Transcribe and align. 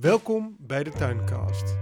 Welkom 0.00 0.56
bij 0.58 0.84
de 0.84 0.90
Tuincast. 0.90 1.76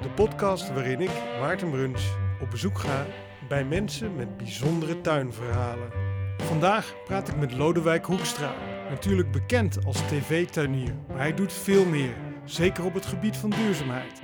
De 0.00 0.10
podcast 0.14 0.72
waarin 0.72 1.00
ik, 1.00 1.10
Maarten 1.40 1.70
Bruns, 1.70 2.14
op 2.40 2.50
bezoek 2.50 2.78
ga 2.78 3.06
bij 3.48 3.64
mensen 3.64 4.16
met 4.16 4.36
bijzondere 4.36 5.00
tuinverhalen. 5.00 5.90
Vandaag 6.36 6.94
praat 7.04 7.28
ik 7.28 7.36
met 7.36 7.52
Lodewijk 7.52 8.04
Hoekstra, 8.06 8.54
natuurlijk 8.90 9.32
bekend 9.32 9.84
als 9.84 9.96
tv-tuinier, 9.96 10.94
maar 11.08 11.18
hij 11.18 11.34
doet 11.34 11.52
veel 11.52 11.84
meer, 11.84 12.14
zeker 12.44 12.84
op 12.84 12.94
het 12.94 13.06
gebied 13.06 13.36
van 13.36 13.50
duurzaamheid. 13.50 14.20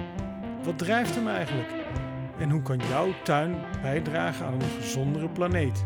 Wat 0.65 0.79
drijft 0.79 1.15
hem 1.15 1.29
eigenlijk? 1.29 1.71
En 2.39 2.51
hoe 2.51 2.63
kan 2.63 2.81
jouw 2.89 3.13
tuin 3.25 3.65
bijdragen 3.83 4.47
aan 4.47 4.55
een 4.55 4.81
gezondere 4.81 5.29
planeet? 5.29 5.85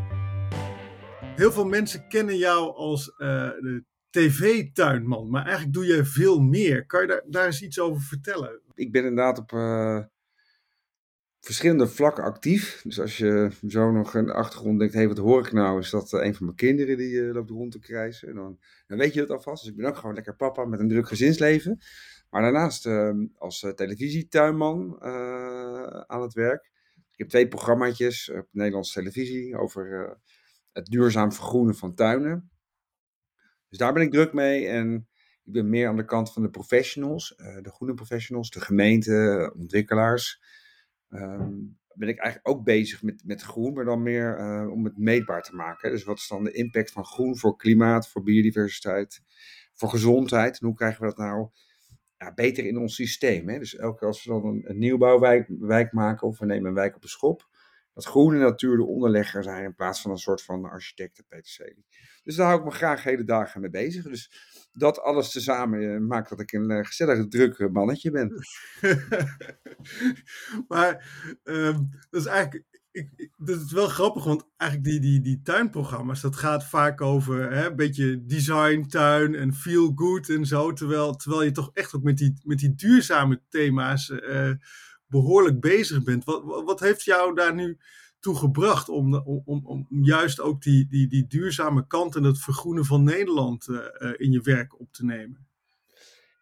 Heel 1.37 1.53
veel 1.53 1.67
mensen 1.67 2.09
kennen 2.09 2.37
jou 2.37 2.75
als 2.75 3.09
uh, 3.09 3.19
de 3.19 3.85
tv-tuinman, 4.11 5.31
maar 5.31 5.43
eigenlijk 5.43 5.75
doe 5.75 5.87
je 5.87 6.05
veel 6.05 6.41
meer. 6.41 6.87
Kan 6.87 7.01
je 7.01 7.07
daar, 7.07 7.23
daar 7.27 7.47
eens 7.47 7.63
iets 7.63 7.81
over 7.81 8.03
vertellen? 8.03 8.61
Ik 8.75 8.93
ben 8.93 9.05
inderdaad 9.05 9.39
op 9.39 9.53
uh, 9.53 10.01
verschillende 11.41 11.87
vlakken 11.87 12.25
actief. 12.25 12.81
Dus 12.83 13.01
als 13.01 13.17
je 13.17 13.51
zo 13.69 13.91
nog 13.91 14.15
in 14.15 14.25
de 14.25 14.33
achtergrond 14.33 14.79
denkt, 14.79 14.95
hé, 14.95 15.09
wat 15.09 15.19
hoor 15.19 15.47
ik 15.47 15.53
nou? 15.53 15.79
Is 15.79 15.91
dat 15.91 16.13
uh, 16.13 16.25
een 16.25 16.35
van 16.35 16.45
mijn 16.45 16.57
kinderen 16.57 16.97
die 16.97 17.13
uh, 17.13 17.33
loopt 17.33 17.51
rond 17.51 17.73
te 17.73 17.79
krijzen? 17.79 18.35
Dan, 18.35 18.59
dan 18.87 18.99
weet 18.99 19.15
je 19.15 19.21
het 19.21 19.31
alvast. 19.31 19.63
Dus 19.63 19.71
ik 19.71 19.77
ben 19.77 19.87
ook 19.87 19.97
gewoon 19.97 20.15
lekker 20.15 20.37
papa 20.37 20.65
met 20.65 20.81
een 20.81 20.89
druk 20.89 21.09
gezinsleven. 21.09 21.79
Maar 22.31 22.43
daarnaast 22.43 22.87
ehm, 22.87 23.27
als 23.35 23.67
televisietuinman 23.75 25.03
aan 26.07 26.23
het 26.23 26.33
werk. 26.33 26.71
Ik 26.95 27.19
heb 27.19 27.29
twee 27.29 27.49
programmaatjes 27.49 28.31
op 28.31 28.49
Nederlandse 28.51 28.93
televisie 28.93 29.57
over 29.57 30.17
het 30.73 30.87
duurzaam 30.87 31.33
vergroenen 31.33 31.75
van 31.75 31.95
tuinen. 31.95 32.51
Dus 33.71 33.79
daar 33.79 33.93
ben 33.93 34.03
ik 34.03 34.13
druk 34.13 34.33
mee 34.33 34.67
en 34.67 35.09
ik 35.45 35.53
ben 35.53 35.69
meer 35.69 35.89
aan 35.89 35.97
de 35.97 36.05
kant 36.05 36.33
van 36.33 36.43
de 36.43 36.51
professionals, 36.51 37.35
uh, 37.37 37.63
de 37.63 37.71
groene 37.71 37.95
professionals, 37.95 38.51
de 38.51 38.61
gemeente, 38.61 39.53
ontwikkelaars. 39.57 40.43
Um, 41.09 41.79
ben 41.95 42.09
ik 42.09 42.19
eigenlijk 42.19 42.57
ook 42.57 42.65
bezig 42.65 43.03
met, 43.03 43.23
met 43.25 43.43
groen, 43.43 43.73
maar 43.73 43.85
dan 43.85 44.03
meer 44.03 44.39
uh, 44.39 44.71
om 44.73 44.85
het 44.85 44.99
meetbaar 44.99 45.43
te 45.43 45.55
maken. 45.55 45.91
Dus 45.91 46.05
wat 46.05 46.19
is 46.19 46.29
dan 46.29 46.45
de 46.45 46.53
impact 46.53 46.91
van 46.93 47.05
groen 47.05 47.39
voor 47.39 47.57
klimaat, 47.57 48.09
voor 48.09 48.23
biodiversiteit, 48.23 49.23
voor 49.73 49.89
gezondheid? 49.89 50.61
En 50.61 50.67
hoe 50.67 50.77
krijgen 50.77 51.01
we 51.01 51.07
dat 51.07 51.17
nou 51.17 51.49
ja, 52.17 52.35
beter 52.35 52.67
in 52.67 52.79
ons 52.79 52.95
systeem? 52.95 53.49
Hè? 53.49 53.59
Dus 53.59 53.77
elke 53.77 53.99
keer 53.99 54.09
als 54.09 54.25
we 54.25 54.31
dan 54.31 54.45
een, 54.45 54.71
een 54.71 54.79
nieuwbouwwijk 54.79 55.47
wijk 55.59 55.93
maken 55.93 56.27
of 56.27 56.39
we 56.39 56.47
nemen 56.47 56.69
een 56.69 56.75
wijk 56.75 56.97
op 56.97 57.03
de 57.03 57.09
schop, 57.09 57.49
dat 57.95 58.05
groene 58.07 58.39
natuur 58.39 58.77
de 58.77 58.85
onderlegger 58.85 59.43
zijn 59.43 59.65
in 59.65 59.75
plaats 59.75 60.01
van 60.01 60.11
een 60.11 60.19
soort 60.19 60.43
van 60.43 60.65
architecten 60.65 61.25
peterselie. 61.29 61.87
Dus 62.23 62.37
daar 62.37 62.47
hou 62.47 62.59
ik 62.59 62.65
me 62.65 62.71
graag 62.71 63.03
hele 63.03 63.25
dagen 63.25 63.61
mee 63.61 63.71
bezig. 63.71 64.05
Dus 64.05 64.33
dat 64.73 65.01
alles 65.01 65.31
tezamen 65.31 65.95
eh, 65.95 66.01
maakt 66.01 66.29
dat 66.29 66.41
ik 66.41 66.53
een 66.53 66.71
uh, 66.71 66.85
gezellig 66.85 67.29
druk 67.29 67.71
mannetje 67.73 68.11
ben. 68.11 68.33
maar 70.69 71.05
um, 71.45 71.91
dat 72.11 72.21
is 72.21 72.27
eigenlijk 72.27 72.69
dat 73.37 73.61
is 73.61 73.73
wel 73.73 73.89
grappig, 73.89 74.25
want 74.25 74.47
eigenlijk 74.57 74.91
die, 74.91 75.01
die, 75.01 75.21
die 75.21 75.41
tuinprogramma's, 75.43 76.21
dat 76.21 76.37
gaat 76.37 76.65
vaak 76.65 77.01
over 77.01 77.53
hè, 77.53 77.67
een 77.67 77.77
beetje 77.77 78.25
design, 78.25 78.87
tuin 78.89 79.35
en 79.35 79.55
feel 79.55 79.93
good 79.95 80.29
en 80.29 80.47
zo. 80.47 80.73
Terwijl, 80.73 81.17
terwijl 81.17 81.43
je 81.43 81.51
toch 81.51 81.71
echt 81.73 81.95
ook 81.95 82.03
met 82.03 82.19
die, 82.19 82.41
met 82.45 82.59
die 82.59 82.75
duurzame 82.75 83.41
thema's 83.49 84.13
behoorlijk 85.11 85.61
bezig 85.61 86.03
bent. 86.03 86.25
Wat, 86.25 86.43
wat 86.65 86.81
heeft 86.81 87.03
jou 87.03 87.35
daar 87.35 87.55
nu 87.55 87.79
toe 88.21 88.37
gebracht 88.37 88.89
om, 88.89 89.15
om, 89.15 89.67
om, 89.67 89.87
juist 89.89 90.41
ook 90.41 90.63
die, 90.63 90.87
die, 90.89 91.09
die 91.09 91.27
duurzame 91.27 91.87
kant 91.87 92.17
en 92.17 92.23
het 92.23 92.39
vergroenen 92.41 92.85
van 92.85 93.03
Nederland 93.03 93.69
uh, 93.69 93.77
uh, 93.77 94.13
in 94.17 94.31
je 94.31 94.41
werk 94.41 94.81
op 94.81 94.93
te 94.93 95.05
nemen? 95.05 95.49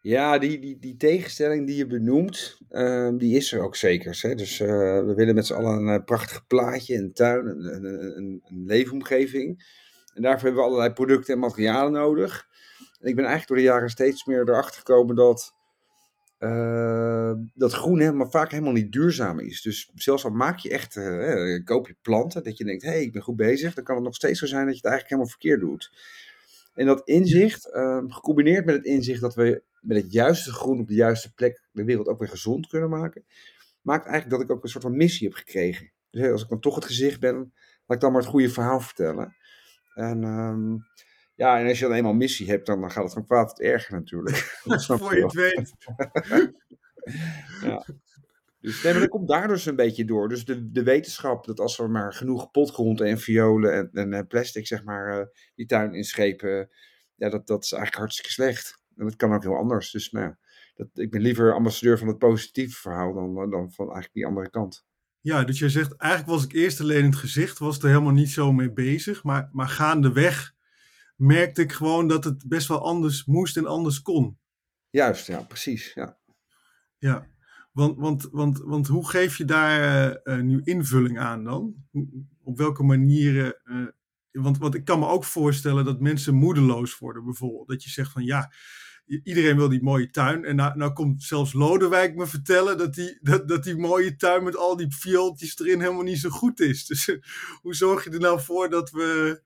Ja, 0.01 0.37
die, 0.37 0.59
die, 0.59 0.79
die 0.79 0.97
tegenstelling 0.97 1.67
die 1.67 1.75
je 1.75 1.87
benoemt, 1.87 2.57
uh, 2.69 3.09
die 3.17 3.35
is 3.35 3.53
er 3.53 3.61
ook 3.61 3.75
zeker. 3.75 4.35
Dus 4.35 4.57
we 4.57 5.13
willen 5.15 5.35
met 5.35 5.45
z'n 5.45 5.53
allen 5.53 5.87
een 5.87 6.03
prachtig 6.03 6.47
plaatje, 6.47 6.95
een 6.95 7.13
tuin, 7.13 7.45
een, 7.45 7.83
een, 7.83 8.41
een 8.43 8.63
leefomgeving. 8.65 9.77
En 10.13 10.21
daarvoor 10.21 10.43
hebben 10.43 10.61
we 10.61 10.67
allerlei 10.67 10.93
producten 10.93 11.33
en 11.33 11.39
materialen 11.39 11.91
nodig. 11.91 12.47
En 12.99 13.09
ik 13.09 13.15
ben 13.15 13.25
eigenlijk 13.25 13.47
door 13.47 13.57
de 13.57 13.73
jaren 13.73 13.89
steeds 13.89 14.25
meer 14.25 14.49
erachter 14.49 14.77
gekomen 14.77 15.15
dat 15.15 15.53
uh, 16.39 17.33
dat 17.53 17.73
groen 17.73 17.99
helemaal, 17.99 18.29
vaak 18.29 18.51
helemaal 18.51 18.73
niet 18.73 18.91
duurzaam 18.91 19.39
is. 19.39 19.61
Dus 19.61 19.91
zelfs 19.95 20.25
al 20.25 20.31
maak 20.31 20.59
je 20.59 20.69
echt, 20.69 20.95
uh, 20.95 21.63
koop 21.63 21.87
je 21.87 21.95
planten, 22.01 22.43
dat 22.43 22.57
je 22.57 22.63
denkt, 22.63 22.83
hé, 22.83 22.89
hey, 22.89 23.01
ik 23.01 23.11
ben 23.11 23.21
goed 23.21 23.35
bezig, 23.35 23.73
dan 23.73 23.83
kan 23.83 23.95
het 23.95 24.03
nog 24.03 24.15
steeds 24.15 24.39
zo 24.39 24.45
zijn 24.45 24.65
dat 24.65 24.75
je 24.75 24.81
het 24.81 24.91
eigenlijk 24.91 25.09
helemaal 25.13 25.31
verkeerd 25.31 25.59
doet. 25.59 25.91
En 26.73 26.85
dat 26.85 27.07
inzicht, 27.07 27.69
uh, 27.73 28.03
gecombineerd 28.07 28.65
met 28.65 28.75
het 28.75 28.85
inzicht 28.85 29.21
dat 29.21 29.35
we 29.35 29.63
met 29.81 29.97
het 29.97 30.11
juiste 30.11 30.51
groen 30.51 30.79
op 30.79 30.87
de 30.87 30.93
juiste 30.93 31.33
plek 31.33 31.61
de 31.71 31.83
wereld 31.83 32.07
ook 32.07 32.19
weer 32.19 32.29
gezond 32.29 32.67
kunnen 32.67 32.89
maken, 32.89 33.23
maakt 33.81 34.05
eigenlijk 34.05 34.35
dat 34.35 34.49
ik 34.49 34.55
ook 34.55 34.63
een 34.63 34.69
soort 34.69 34.83
van 34.83 34.97
missie 34.97 35.27
heb 35.27 35.37
gekregen. 35.37 35.91
Dus 36.09 36.31
als 36.31 36.43
ik 36.43 36.49
dan 36.49 36.59
toch 36.59 36.75
het 36.75 36.85
gezicht 36.85 37.19
ben, 37.19 37.35
laat 37.35 37.97
ik 37.97 37.99
dan 37.99 38.11
maar 38.11 38.21
het 38.21 38.29
goede 38.29 38.49
verhaal 38.49 38.79
vertellen. 38.79 39.35
En 39.93 40.23
um, 40.23 40.85
ja, 41.39 41.59
en 41.59 41.67
als 41.67 41.79
je 41.79 41.85
dan 41.85 41.93
eenmaal 41.93 42.13
missie 42.13 42.49
hebt, 42.49 42.65
dan 42.65 42.91
gaat 42.91 43.03
het 43.03 43.13
van 43.13 43.25
kwaad 43.25 43.49
tot 43.49 43.61
erger 43.61 43.93
natuurlijk. 43.93 44.37
Voor 44.87 45.15
je 45.15 45.23
het 45.23 45.33
weet. 45.33 45.73
ja. 47.69 47.85
Dus 48.61 48.83
nee, 48.83 48.91
maar 48.91 49.01
dat 49.01 49.09
komt 49.09 49.27
daar 49.27 49.47
dus 49.47 49.65
een 49.65 49.75
beetje 49.75 50.05
door. 50.05 50.29
Dus 50.29 50.45
de, 50.45 50.71
de 50.71 50.83
wetenschap 50.83 51.45
dat 51.45 51.59
als 51.59 51.77
we 51.77 51.87
maar 51.87 52.13
genoeg 52.13 52.51
potgrond 52.51 53.01
en 53.01 53.19
violen 53.19 53.73
en, 53.73 53.89
en, 53.93 54.13
en 54.13 54.27
plastic, 54.27 54.67
zeg 54.67 54.83
maar, 54.83 55.19
uh, 55.19 55.25
die 55.55 55.65
tuin 55.65 55.93
inschepen, 55.93 56.69
ja, 57.15 57.29
dat, 57.29 57.47
dat 57.47 57.63
is 57.63 57.71
eigenlijk 57.71 58.01
hartstikke 58.01 58.31
slecht. 58.31 58.81
En 58.95 59.05
dat 59.05 59.15
kan 59.15 59.33
ook 59.33 59.43
heel 59.43 59.57
anders. 59.57 59.91
Dus 59.91 60.11
nou, 60.11 60.35
dat, 60.75 60.87
ik 60.93 61.11
ben 61.11 61.21
liever 61.21 61.53
ambassadeur 61.53 61.97
van 61.97 62.07
het 62.07 62.17
positieve 62.17 62.79
verhaal 62.79 63.13
dan, 63.13 63.49
dan 63.49 63.71
van 63.71 63.85
eigenlijk 63.85 64.13
die 64.13 64.25
andere 64.25 64.49
kant. 64.49 64.85
Ja, 65.19 65.43
dus 65.43 65.59
je 65.59 65.69
zegt, 65.69 65.95
eigenlijk 65.95 66.31
was 66.31 66.43
ik 66.43 66.53
eerst 66.53 66.81
alleen 66.81 67.03
in 67.03 67.05
het 67.05 67.15
gezicht, 67.15 67.59
was 67.59 67.79
er 67.79 67.87
helemaal 67.87 68.13
niet 68.13 68.29
zo 68.29 68.51
mee 68.51 68.73
bezig. 68.73 69.23
Maar, 69.23 69.49
maar 69.51 69.67
gaandeweg 69.67 70.57
merkte 71.19 71.61
ik 71.61 71.71
gewoon 71.71 72.07
dat 72.07 72.23
het 72.23 72.47
best 72.47 72.67
wel 72.67 72.85
anders 72.85 73.25
moest 73.25 73.57
en 73.57 73.65
anders 73.65 74.01
kon. 74.01 74.39
Juist, 74.89 75.27
ja, 75.27 75.41
precies. 75.41 75.93
Ja, 75.93 76.19
ja. 76.97 77.27
Want, 77.71 77.97
want, 77.97 78.27
want, 78.31 78.57
want 78.57 78.87
hoe 78.87 79.09
geef 79.09 79.37
je 79.37 79.45
daar 79.45 80.19
uh, 80.23 80.39
nu 80.39 80.61
invulling 80.63 81.19
aan 81.19 81.43
dan? 81.43 81.75
Op 82.43 82.57
welke 82.57 82.83
manieren? 82.83 83.61
Uh, 83.63 83.87
want, 84.31 84.57
want 84.57 84.75
ik 84.75 84.85
kan 84.85 84.99
me 84.99 85.07
ook 85.07 85.23
voorstellen 85.23 85.85
dat 85.85 85.99
mensen 85.99 86.35
moedeloos 86.35 86.97
worden, 86.97 87.23
bijvoorbeeld. 87.23 87.67
Dat 87.67 87.83
je 87.83 87.89
zegt 87.89 88.11
van 88.11 88.23
ja, 88.23 88.51
iedereen 89.09 89.57
wil 89.57 89.69
die 89.69 89.83
mooie 89.83 90.09
tuin. 90.09 90.45
En 90.45 90.55
nou, 90.55 90.77
nou 90.77 90.93
komt 90.93 91.23
zelfs 91.23 91.53
Lodewijk 91.53 92.15
me 92.15 92.27
vertellen 92.27 92.77
dat 92.77 92.93
die, 92.93 93.19
dat, 93.21 93.47
dat 93.47 93.63
die 93.63 93.77
mooie 93.77 94.15
tuin 94.15 94.43
met 94.43 94.55
al 94.55 94.75
die 94.75 94.95
viooltjes 94.95 95.59
erin 95.59 95.79
helemaal 95.79 96.03
niet 96.03 96.19
zo 96.19 96.29
goed 96.29 96.59
is. 96.59 96.85
Dus 96.85 97.17
hoe 97.61 97.75
zorg 97.75 98.03
je 98.03 98.09
er 98.09 98.19
nou 98.19 98.41
voor 98.41 98.69
dat, 98.69 98.89
we, 98.89 99.41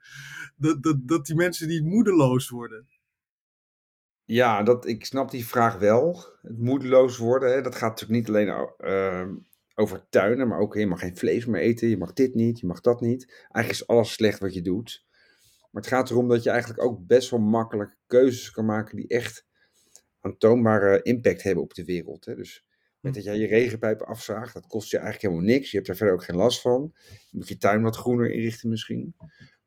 dat, 0.55 0.83
dat, 0.83 1.07
dat 1.07 1.25
die 1.25 1.35
mensen 1.35 1.67
niet 1.67 1.83
moedeloos 1.83 2.49
worden? 2.49 2.87
Ja, 4.25 4.63
dat, 4.63 4.87
ik 4.87 5.05
snap 5.05 5.31
die 5.31 5.45
vraag 5.45 5.77
wel. 5.77 6.25
Het 6.41 6.59
moedeloos 6.59 7.17
worden, 7.17 7.53
hè, 7.53 7.61
dat 7.61 7.75
gaat 7.75 7.89
natuurlijk 7.89 8.19
niet 8.19 8.29
alleen 8.29 8.67
uh, 8.79 9.27
over 9.75 10.05
tuinen, 10.09 10.47
maar 10.47 10.59
ook 10.59 10.75
je 10.75 10.87
mag 10.87 10.99
geen 10.99 11.17
vlees 11.17 11.45
meer 11.45 11.61
eten. 11.61 11.89
Je 11.89 11.97
mag 11.97 12.13
dit 12.13 12.33
niet, 12.33 12.59
je 12.59 12.67
mag 12.67 12.81
dat 12.81 13.01
niet. 13.01 13.31
Eigenlijk 13.31 13.69
is 13.69 13.87
alles 13.87 14.13
slecht 14.13 14.39
wat 14.39 14.53
je 14.53 14.61
doet. 14.61 15.05
Maar 15.71 15.81
het 15.81 15.91
gaat 15.91 16.09
erom 16.09 16.27
dat 16.27 16.43
je 16.43 16.49
eigenlijk 16.49 16.83
ook 16.83 17.05
best 17.05 17.29
wel 17.29 17.39
makkelijk 17.39 17.97
keuzes 18.07 18.51
kan 18.51 18.65
maken 18.65 18.95
die 18.95 19.07
echt 19.07 19.45
aantoonbare 20.23 21.01
impact 21.01 21.43
hebben 21.43 21.63
op 21.63 21.73
de 21.73 21.85
wereld. 21.85 22.25
Hè. 22.25 22.35
Dus 22.35 22.65
met 22.99 23.13
dat 23.13 23.23
jij 23.23 23.37
je 23.37 23.47
regenpijpen 23.47 24.07
afzaagt, 24.07 24.53
dat 24.53 24.67
kost 24.67 24.91
je 24.91 24.97
eigenlijk 24.97 25.25
helemaal 25.25 25.53
niks. 25.53 25.69
Je 25.69 25.75
hebt 25.75 25.87
daar 25.87 25.95
verder 25.95 26.15
ook 26.15 26.23
geen 26.23 26.35
last 26.35 26.61
van. 26.61 26.93
Je 27.09 27.37
moet 27.37 27.47
je 27.47 27.57
tuin 27.57 27.81
wat 27.81 27.95
groener 27.95 28.31
inrichten 28.31 28.69
misschien. 28.69 29.15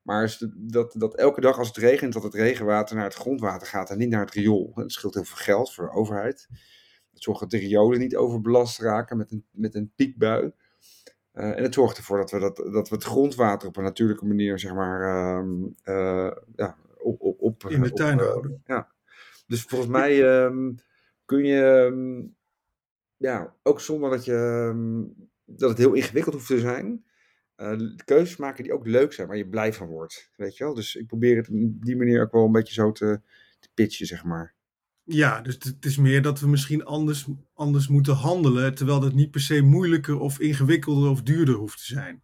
Maar 0.03 0.39
dat, 0.57 0.95
dat 0.99 1.17
elke 1.17 1.41
dag 1.41 1.59
als 1.59 1.69
het 1.69 1.77
regent, 1.77 2.13
dat 2.13 2.23
het 2.23 2.35
regenwater 2.35 2.97
naar 2.97 3.05
het 3.05 3.15
grondwater 3.15 3.67
gaat 3.67 3.91
en 3.91 3.99
niet 3.99 4.09
naar 4.09 4.25
het 4.25 4.35
riool. 4.35 4.73
Dat 4.75 4.93
scheelt 4.93 5.15
heel 5.15 5.25
veel 5.25 5.37
geld 5.37 5.75
voor 5.75 5.85
de 5.85 5.93
overheid. 5.93 6.49
Het 7.13 7.23
zorgt 7.23 7.41
dat 7.41 7.51
de 7.51 7.59
riolen 7.59 7.99
niet 7.99 8.17
overbelast 8.17 8.79
raken 8.79 9.17
met 9.17 9.33
een, 9.33 9.45
met 9.51 9.75
een 9.75 9.93
piekbui. 9.97 10.53
Uh, 11.35 11.57
en 11.57 11.63
het 11.63 11.75
zorgt 11.75 11.97
ervoor 11.97 12.17
dat 12.17 12.31
we, 12.31 12.39
dat, 12.39 12.57
dat 12.57 12.89
we 12.89 12.95
het 12.95 13.05
grondwater 13.05 13.69
op 13.69 13.77
een 13.77 13.83
natuurlijke 13.83 14.27
manier, 14.27 14.59
zeg 14.59 14.75
maar, 14.75 15.01
uh, 15.45 15.65
uh, 15.85 16.33
ja, 16.57 16.77
op, 16.99 17.21
op, 17.21 17.41
op, 17.41 17.65
in 17.69 17.83
de 17.83 17.93
tuin 17.93 18.19
houden. 18.19 18.63
Ja. 18.67 18.95
Dus 19.47 19.63
volgens 19.63 19.91
mij 19.91 20.45
um, 20.45 20.75
kun 21.25 21.45
je, 21.45 21.63
um, 21.63 22.37
ja, 23.17 23.55
ook 23.63 23.81
zonder 23.81 24.11
dat, 24.11 24.25
je, 24.25 24.35
um, 24.73 25.15
dat 25.45 25.69
het 25.69 25.79
heel 25.79 25.93
ingewikkeld 25.93 26.35
hoeft 26.35 26.47
te 26.47 26.59
zijn, 26.59 27.05
uh, 27.57 27.95
keuzes 28.05 28.37
maken 28.37 28.65
die 28.65 28.73
ook 28.73 28.87
leuk 28.87 29.13
zijn, 29.13 29.29
waar 29.29 29.37
je 29.37 29.49
blij 29.49 29.73
van 29.73 29.87
wordt. 29.87 30.31
Weet 30.37 30.57
je 30.57 30.65
wel? 30.65 30.75
Dus 30.75 30.95
ik 30.95 31.07
probeer 31.07 31.37
het 31.37 31.49
op 31.49 31.85
die 31.85 31.97
manier 31.97 32.23
ook 32.23 32.33
wel 32.33 32.45
een 32.45 32.53
beetje 32.53 32.75
zo 32.75 32.93
te, 32.93 33.21
te 33.59 33.69
pitchen, 33.75 34.07
zeg 34.07 34.25
maar. 34.25 34.55
Ja, 35.03 35.41
dus 35.41 35.55
het 35.55 35.85
is 35.85 35.97
meer 35.97 36.23
dat 36.23 36.41
we 36.41 36.49
misschien 36.49 36.85
anders, 36.85 37.27
anders 37.55 37.89
moeten 37.89 38.15
handelen, 38.15 38.75
terwijl 38.75 39.01
dat 39.01 39.15
niet 39.15 39.31
per 39.31 39.41
se 39.41 39.61
moeilijker 39.61 40.19
of 40.19 40.41
ingewikkelder 40.41 41.11
of 41.11 41.23
duurder 41.23 41.55
hoeft 41.55 41.79
te 41.79 41.85
zijn. 41.85 42.23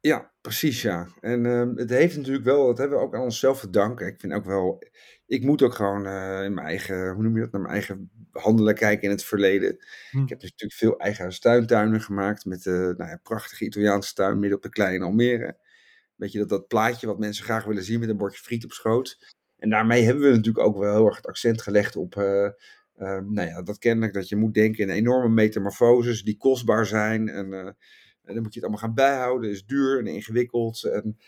Ja, 0.00 0.32
precies 0.40 0.82
ja. 0.82 1.08
En 1.20 1.44
het 1.76 1.90
heeft 1.90 2.16
natuurlijk 2.16 2.44
wel, 2.44 2.66
dat 2.66 2.78
hebben 2.78 2.98
we 2.98 3.04
ook 3.04 3.14
aan 3.14 3.22
onszelf 3.22 3.60
te 3.60 3.70
danken. 3.70 4.06
Ik 4.06 4.20
vind 4.20 4.32
ook 4.32 4.44
wel, 4.44 4.82
ik 5.26 5.42
moet 5.42 5.62
ook 5.62 5.74
gewoon 5.74 6.06
uh, 6.06 6.44
in 6.44 6.54
mijn 6.54 6.66
eigen, 6.66 7.10
hoe 7.12 7.22
noem 7.22 7.34
je 7.34 7.40
dat, 7.40 7.52
naar 7.52 7.60
mijn 7.60 7.72
eigen 7.72 8.10
handelen 8.32 8.74
kijken 8.74 9.02
in 9.02 9.10
het 9.10 9.24
verleden. 9.24 9.76
Hm. 10.10 10.22
Ik 10.22 10.28
heb 10.28 10.40
dus 10.40 10.50
natuurlijk 10.50 10.78
veel 10.80 10.98
eigen 10.98 11.40
tuintuinen 11.40 12.00
gemaakt 12.00 12.44
met 12.44 12.64
uh, 12.64 12.74
nou 12.74 12.96
ja, 12.96 13.20
prachtige 13.22 13.64
Italiaanse 13.64 14.14
tuin 14.14 14.38
midden 14.38 14.56
op 14.56 14.62
de 14.62 14.68
kleine 14.68 15.04
Almere. 15.04 15.58
Weet 16.14 16.32
je, 16.32 16.38
dat, 16.38 16.48
dat 16.48 16.66
plaatje 16.66 17.06
wat 17.06 17.18
mensen 17.18 17.44
graag 17.44 17.64
willen 17.64 17.82
zien 17.82 18.00
met 18.00 18.08
een 18.08 18.16
bordje 18.16 18.42
friet 18.42 18.64
op 18.64 18.72
schoot. 18.72 19.34
En 19.58 19.70
daarmee 19.70 20.04
hebben 20.04 20.22
we 20.22 20.36
natuurlijk 20.36 20.66
ook 20.66 20.78
wel 20.78 20.94
heel 20.94 21.06
erg 21.06 21.16
het 21.16 21.26
accent 21.26 21.62
gelegd 21.62 21.96
op, 21.96 22.14
uh, 22.14 22.50
nou 22.96 23.40
ja, 23.40 23.62
dat 23.62 23.78
kennelijk 23.78 24.12
dat 24.12 24.28
je 24.28 24.36
moet 24.36 24.54
denken 24.54 24.82
in 24.82 24.90
enorme 24.90 25.28
metamorfoses 25.28 26.22
die 26.22 26.36
kostbaar 26.36 26.86
zijn. 26.86 27.28
En, 27.28 27.52
en 27.52 28.34
dan 28.34 28.42
moet 28.42 28.54
je 28.54 28.60
het 28.60 28.68
allemaal 28.68 28.84
gaan 28.86 28.94
bijhouden, 28.94 29.50
is 29.50 29.64
duur 29.64 29.98
en 29.98 30.06
ingewikkeld. 30.06 30.82
En 30.82 31.18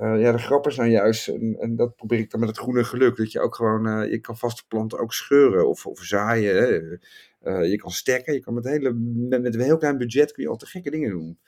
uh, 0.00 0.20
ja, 0.20 0.32
de 0.32 0.38
grappen 0.38 0.72
zijn 0.72 0.90
juist, 0.90 1.28
en, 1.28 1.76
dat 1.76 1.96
probeer 1.96 2.18
ik 2.18 2.30
dan 2.30 2.40
met 2.40 2.48
het 2.48 2.58
groene 2.58 2.84
geluk, 2.84 3.16
dat 3.16 3.32
je 3.32 3.40
ook 3.40 3.54
gewoon, 3.54 3.86
uh, 3.86 4.10
je 4.10 4.18
kan 4.18 4.36
vaste 4.36 4.66
planten 4.66 4.98
ook 4.98 5.12
scheuren 5.12 5.68
of, 5.68 5.86
of 5.86 6.00
zaaien. 6.02 7.00
Uh, 7.42 7.70
je 7.70 7.76
kan 7.76 7.90
stekken, 7.90 8.34
je 8.34 8.40
kan 8.40 8.54
met, 8.54 8.64
hele, 8.64 8.92
met, 8.92 9.42
met, 9.42 9.54
een 9.54 9.60
heel 9.60 9.76
klein 9.76 9.98
budget 9.98 10.32
kun 10.32 10.42
je 10.42 10.48
al 10.48 10.56
te 10.56 10.66
gekke 10.66 10.90
dingen 10.90 11.10
doen. 11.10 11.38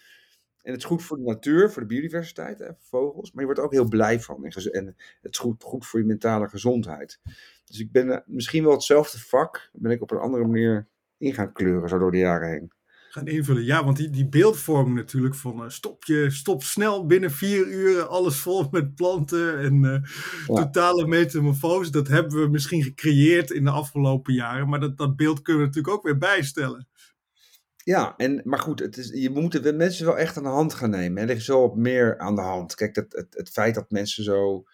En 0.63 0.73
het 0.73 0.81
is 0.81 0.87
goed 0.87 1.03
voor 1.03 1.17
de 1.17 1.23
natuur, 1.23 1.71
voor 1.71 1.83
de 1.83 1.89
biodiversiteit, 1.89 2.59
hè, 2.59 2.67
voor 2.67 3.01
vogels, 3.01 3.33
maar 3.33 3.41
je 3.41 3.45
wordt 3.45 3.59
er 3.59 3.67
ook 3.67 3.73
heel 3.73 3.89
blij 3.89 4.21
van. 4.21 4.45
En, 4.45 4.73
en 4.73 4.97
het 5.21 5.33
is 5.33 5.39
goed, 5.39 5.63
goed 5.63 5.87
voor 5.87 6.01
je 6.01 6.07
mentale 6.07 6.49
gezondheid. 6.49 7.21
Dus 7.65 7.81
ik 7.81 7.93
ben 7.93 8.23
misschien 8.27 8.63
wel 8.63 8.73
hetzelfde 8.73 9.19
vak, 9.19 9.71
ben 9.73 9.91
ik 9.91 10.03
op 10.03 10.11
een 10.11 10.19
andere 10.19 10.47
manier 10.47 10.89
in 11.17 11.35
gaan 11.35 11.53
kleuren, 11.53 11.89
zo 11.89 11.99
door 11.99 12.11
de 12.11 12.19
jaren 12.19 12.51
heen 12.51 12.73
gaan 13.13 13.27
invullen. 13.27 13.65
Ja, 13.65 13.85
want 13.85 13.97
die, 13.97 14.11
die 14.11 14.29
beeldvorming 14.29 14.97
natuurlijk 14.97 15.35
van 15.35 15.63
uh, 15.63 15.69
stop 15.69 16.05
je, 16.05 16.31
stop 16.31 16.63
snel 16.63 17.07
binnen 17.07 17.31
vier 17.31 17.67
uur 17.67 18.03
alles 18.03 18.37
vol 18.37 18.69
met 18.71 18.95
planten 18.95 19.59
en 19.59 19.83
uh, 19.83 20.03
totale 20.47 21.07
metamorfose. 21.07 21.91
Dat 21.91 22.09
hebben 22.09 22.41
we 22.41 22.49
misschien 22.49 22.83
gecreëerd 22.83 23.51
in 23.51 23.65
de 23.65 23.71
afgelopen 23.71 24.35
jaren, 24.35 24.69
maar 24.69 24.81
dat, 24.81 24.97
dat 24.97 25.17
beeld 25.17 25.43
kunnen 25.43 25.63
we 25.63 25.69
natuurlijk 25.69 25.95
ook 25.95 26.05
weer 26.05 26.19
bijstellen. 26.19 26.89
Ja, 27.85 28.17
en, 28.17 28.41
maar 28.45 28.59
goed, 28.59 28.81
het 28.81 28.97
is, 28.97 29.09
je 29.09 29.31
moet 29.31 29.63
de 29.63 29.73
mensen 29.73 30.07
wel 30.07 30.19
echt 30.19 30.37
aan 30.37 30.43
de 30.43 30.49
hand 30.49 30.75
gaan 30.75 30.91
nemen. 30.91 31.23
Er 31.23 31.37
is 31.37 31.45
zo 31.45 31.61
wat 31.61 31.77
meer 31.77 32.19
aan 32.19 32.35
de 32.35 32.41
hand. 32.41 32.75
Kijk, 32.75 32.97
het, 32.97 33.13
het, 33.13 33.35
het 33.35 33.49
feit 33.49 33.75
dat 33.75 33.91
mensen 33.91 34.25
zo 34.25 34.65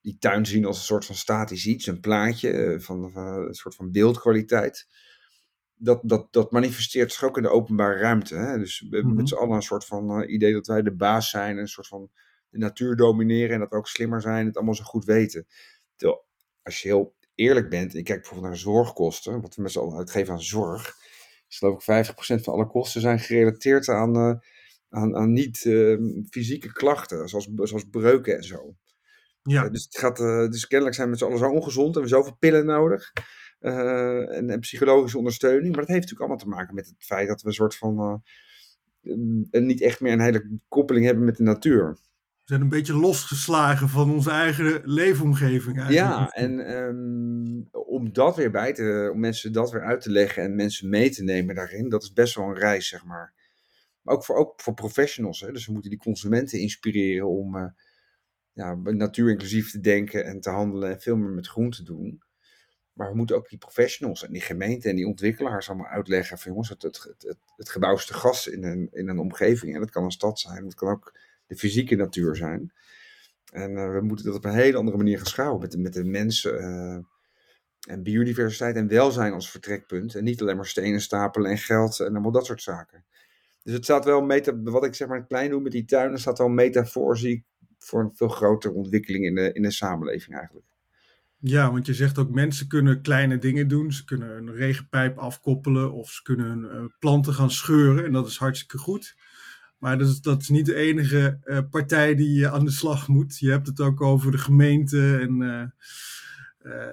die 0.00 0.16
tuin 0.18 0.46
zien 0.46 0.64
als 0.64 0.78
een 0.78 0.84
soort 0.84 1.04
van 1.04 1.14
statisch 1.14 1.66
iets, 1.66 1.86
een 1.86 2.00
plaatje 2.00 2.76
van, 2.80 3.10
van, 3.10 3.26
een 3.26 3.54
soort 3.54 3.74
van 3.74 3.90
beeldkwaliteit 3.90 4.86
dat, 5.78 6.00
dat, 6.02 6.32
dat 6.32 6.50
manifesteert 6.50 7.12
zich 7.12 7.24
ook 7.24 7.36
in 7.36 7.42
de 7.42 7.48
openbare 7.48 7.98
ruimte. 7.98 8.34
Hè? 8.34 8.58
Dus 8.58 8.80
we 8.80 8.96
hebben 8.96 9.14
met 9.14 9.24
mhm. 9.24 9.34
z'n 9.34 9.42
allen 9.42 9.56
een 9.56 9.62
soort 9.62 9.84
van 9.84 10.20
uh, 10.20 10.32
idee 10.32 10.52
dat 10.52 10.66
wij 10.66 10.82
de 10.82 10.94
baas 10.94 11.30
zijn, 11.30 11.58
een 11.58 11.68
soort 11.68 11.86
van 11.86 12.10
de 12.48 12.58
natuur 12.58 12.96
domineren 12.96 13.54
en 13.54 13.60
dat 13.60 13.70
we 13.70 13.76
ook 13.76 13.88
slimmer 13.88 14.20
zijn, 14.20 14.46
het 14.46 14.56
allemaal 14.56 14.74
zo 14.74 14.84
goed 14.84 15.04
weten. 15.04 15.46
Terwijl, 15.96 16.26
als 16.62 16.82
je 16.82 16.88
heel 16.88 17.14
eerlijk 17.34 17.68
bent, 17.68 17.92
en 17.92 17.98
je 17.98 18.04
kijkt 18.04 18.20
bijvoorbeeld 18.20 18.52
naar 18.52 18.60
zorgkosten, 18.62 19.40
wat 19.40 19.54
we 19.54 19.62
met 19.62 19.72
z'n 19.72 19.78
allen 19.78 19.96
uitgeven 19.96 20.32
aan 20.32 20.42
zorg, 20.42 20.96
is 21.48 21.58
geloof 21.58 21.88
ik 21.88 22.06
50% 22.06 22.14
van 22.42 22.54
alle 22.54 22.66
kosten 22.66 23.00
zijn 23.00 23.18
gerelateerd 23.18 23.88
aan, 23.88 24.16
uh, 24.16 24.34
aan, 24.88 25.16
aan 25.16 25.32
niet-fysieke 25.32 26.66
ehm, 26.66 26.76
klachten, 26.76 27.28
zoals, 27.28 27.48
zoals 27.54 27.88
breuken 27.90 28.36
en 28.36 28.44
zo. 28.44 28.76
Ja. 29.42 29.64
Uh, 29.64 29.70
dus, 29.70 29.84
het 29.84 29.98
gaat, 29.98 30.16
dus 30.52 30.66
kennelijk 30.66 30.96
zijn 30.96 31.06
we 31.06 31.12
met 31.12 31.22
z'n 31.22 31.28
allen 31.28 31.38
zo 31.38 31.50
ongezond 31.50 31.96
en 31.96 32.02
we 32.02 32.08
zoveel 32.08 32.36
pillen 32.38 32.66
nodig. 32.66 33.12
Eh, 33.58 34.36
en, 34.36 34.50
en, 34.50 34.60
psychologische 34.60 35.18
ondersteuning. 35.18 35.74
Maar 35.74 35.86
dat 35.86 35.94
heeft 35.94 36.00
natuurlijk 36.00 36.20
allemaal 36.20 36.44
te 36.44 36.56
maken 36.56 36.74
met 36.74 36.86
het 36.86 37.04
feit 37.04 37.28
dat 37.28 37.42
we 37.42 37.48
een 37.48 37.54
soort 37.54 37.76
van. 37.76 38.22
Uh, 39.02 39.62
niet 39.62 39.80
echt 39.80 40.00
meer 40.00 40.12
een 40.12 40.20
hele 40.20 40.58
koppeling 40.68 41.06
hebben 41.06 41.24
met 41.24 41.36
de 41.36 41.42
natuur. 41.42 41.98
We 42.48 42.54
zijn 42.54 42.60
een 42.60 42.68
beetje 42.68 42.94
losgeslagen 42.94 43.88
van 43.88 44.10
onze 44.10 44.30
eigen 44.30 44.80
leefomgeving. 44.84 45.78
Eigenlijk. 45.78 45.92
Ja, 45.92 46.30
en 46.30 46.72
um, 46.76 47.68
om 47.70 48.12
dat 48.12 48.36
weer 48.36 48.50
bij 48.50 48.72
te, 48.72 49.10
om 49.12 49.20
mensen 49.20 49.52
dat 49.52 49.70
weer 49.70 49.84
uit 49.84 50.00
te 50.00 50.10
leggen 50.10 50.42
en 50.42 50.54
mensen 50.54 50.88
mee 50.88 51.10
te 51.10 51.24
nemen 51.24 51.54
daarin, 51.54 51.88
dat 51.88 52.02
is 52.02 52.12
best 52.12 52.34
wel 52.34 52.44
een 52.44 52.58
reis, 52.58 52.88
zeg 52.88 53.04
maar. 53.04 53.32
Maar 54.02 54.14
ook 54.14 54.24
voor, 54.24 54.36
ook 54.36 54.60
voor 54.60 54.74
professionals. 54.74 55.40
Hè? 55.40 55.52
Dus 55.52 55.66
we 55.66 55.72
moeten 55.72 55.90
die 55.90 55.98
consumenten 55.98 56.60
inspireren 56.60 57.28
om 57.28 57.56
uh, 57.56 57.66
ja, 58.52 58.74
natuurinclusief 58.74 59.70
te 59.70 59.80
denken 59.80 60.24
en 60.24 60.40
te 60.40 60.50
handelen 60.50 60.90
en 60.90 61.00
veel 61.00 61.16
meer 61.16 61.30
met 61.30 61.48
groen 61.48 61.70
te 61.70 61.82
doen. 61.82 62.22
Maar 62.98 63.10
we 63.10 63.16
moeten 63.16 63.36
ook 63.36 63.48
die 63.48 63.58
professionals 63.58 64.24
en 64.24 64.32
die 64.32 64.40
gemeenten 64.40 64.90
en 64.90 64.96
die 64.96 65.06
ontwikkelaars 65.06 65.68
allemaal 65.68 65.86
uitleggen 65.86 66.38
van 66.38 66.50
jongens, 66.50 66.68
het, 66.68 66.82
het, 66.82 67.14
het, 67.18 67.38
het 67.56 67.68
gebouw 67.68 67.94
is 67.94 68.06
te 68.06 68.14
gas 68.14 68.46
in 68.46 68.64
een, 68.64 68.88
in 68.92 69.08
een 69.08 69.18
omgeving. 69.18 69.74
En 69.74 69.80
dat 69.80 69.90
kan 69.90 70.04
een 70.04 70.10
stad 70.10 70.38
zijn, 70.38 70.64
dat 70.64 70.74
kan 70.74 70.88
ook 70.88 71.18
de 71.46 71.56
fysieke 71.56 71.96
natuur 71.96 72.36
zijn. 72.36 72.72
En 73.52 73.70
uh, 73.70 73.92
we 73.92 74.00
moeten 74.00 74.26
dat 74.26 74.34
op 74.34 74.44
een 74.44 74.52
hele 74.52 74.76
andere 74.76 74.96
manier 74.96 75.16
gaan 75.16 75.26
schouwen 75.26 75.60
met 75.60 75.72
de, 75.72 75.78
met 75.78 75.92
de 75.92 76.04
mensen 76.04 76.60
uh, 76.60 76.98
en 77.94 78.02
biodiversiteit 78.02 78.76
en 78.76 78.88
welzijn 78.88 79.32
als 79.32 79.50
vertrekpunt. 79.50 80.14
En 80.14 80.24
niet 80.24 80.40
alleen 80.40 80.56
maar 80.56 80.66
stenen 80.66 81.00
stapelen 81.00 81.50
en 81.50 81.58
geld 81.58 82.00
en 82.00 82.06
allemaal 82.06 82.30
dat 82.30 82.46
soort 82.46 82.62
zaken. 82.62 83.04
Dus 83.62 83.74
het 83.74 83.84
staat 83.84 84.04
wel 84.04 84.20
meta, 84.20 84.62
wat 84.62 84.84
ik 84.84 84.94
zeg 84.94 85.08
maar 85.08 85.26
klein 85.26 85.50
doe 85.50 85.60
met 85.60 85.72
die 85.72 85.84
tuinen, 85.84 86.18
staat 86.18 86.38
wel 86.38 86.48
metafoor 86.48 87.18
zie 87.18 87.44
voor 87.78 88.00
een 88.00 88.10
veel 88.14 88.28
grotere 88.28 88.74
ontwikkeling 88.74 89.24
in 89.24 89.34
de, 89.34 89.52
in 89.52 89.62
de 89.62 89.70
samenleving 89.70 90.36
eigenlijk. 90.36 90.66
Ja, 91.40 91.72
want 91.72 91.86
je 91.86 91.94
zegt 91.94 92.18
ook 92.18 92.30
mensen 92.30 92.68
kunnen 92.68 93.02
kleine 93.02 93.38
dingen 93.38 93.68
doen. 93.68 93.92
Ze 93.92 94.04
kunnen 94.04 94.36
een 94.36 94.54
regenpijp 94.54 95.18
afkoppelen 95.18 95.92
of 95.92 96.10
ze 96.10 96.22
kunnen 96.22 96.60
uh, 96.60 96.84
planten 96.98 97.34
gaan 97.34 97.50
scheuren. 97.50 98.04
En 98.04 98.12
dat 98.12 98.26
is 98.26 98.36
hartstikke 98.36 98.78
goed. 98.78 99.16
Maar 99.78 99.98
dat 99.98 100.08
is, 100.08 100.20
dat 100.20 100.42
is 100.42 100.48
niet 100.48 100.66
de 100.66 100.74
enige 100.74 101.38
uh, 101.44 101.58
partij 101.70 102.14
die 102.14 102.38
uh, 102.38 102.52
aan 102.52 102.64
de 102.64 102.70
slag 102.70 103.08
moet. 103.08 103.38
Je 103.38 103.50
hebt 103.50 103.66
het 103.66 103.80
ook 103.80 104.00
over 104.00 104.30
de 104.30 104.38
gemeente 104.38 105.18
en 105.18 105.72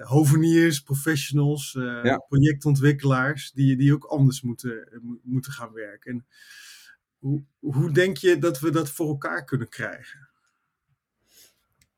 hoveniers, 0.02 0.80
professionals, 0.80 1.72
ja. 2.02 2.16
projectontwikkelaars. 2.16 3.52
Die, 3.52 3.76
die 3.76 3.94
ook 3.94 4.04
anders 4.04 4.42
moeten, 4.42 4.88
moeten 5.22 5.52
gaan 5.52 5.72
werken. 5.72 6.12
En 6.12 6.26
hoe, 7.18 7.44
hoe 7.58 7.92
denk 7.92 8.16
je 8.16 8.38
dat 8.38 8.60
we 8.60 8.70
dat 8.70 8.90
voor 8.90 9.08
elkaar 9.08 9.44
kunnen 9.44 9.68
krijgen? 9.68 10.25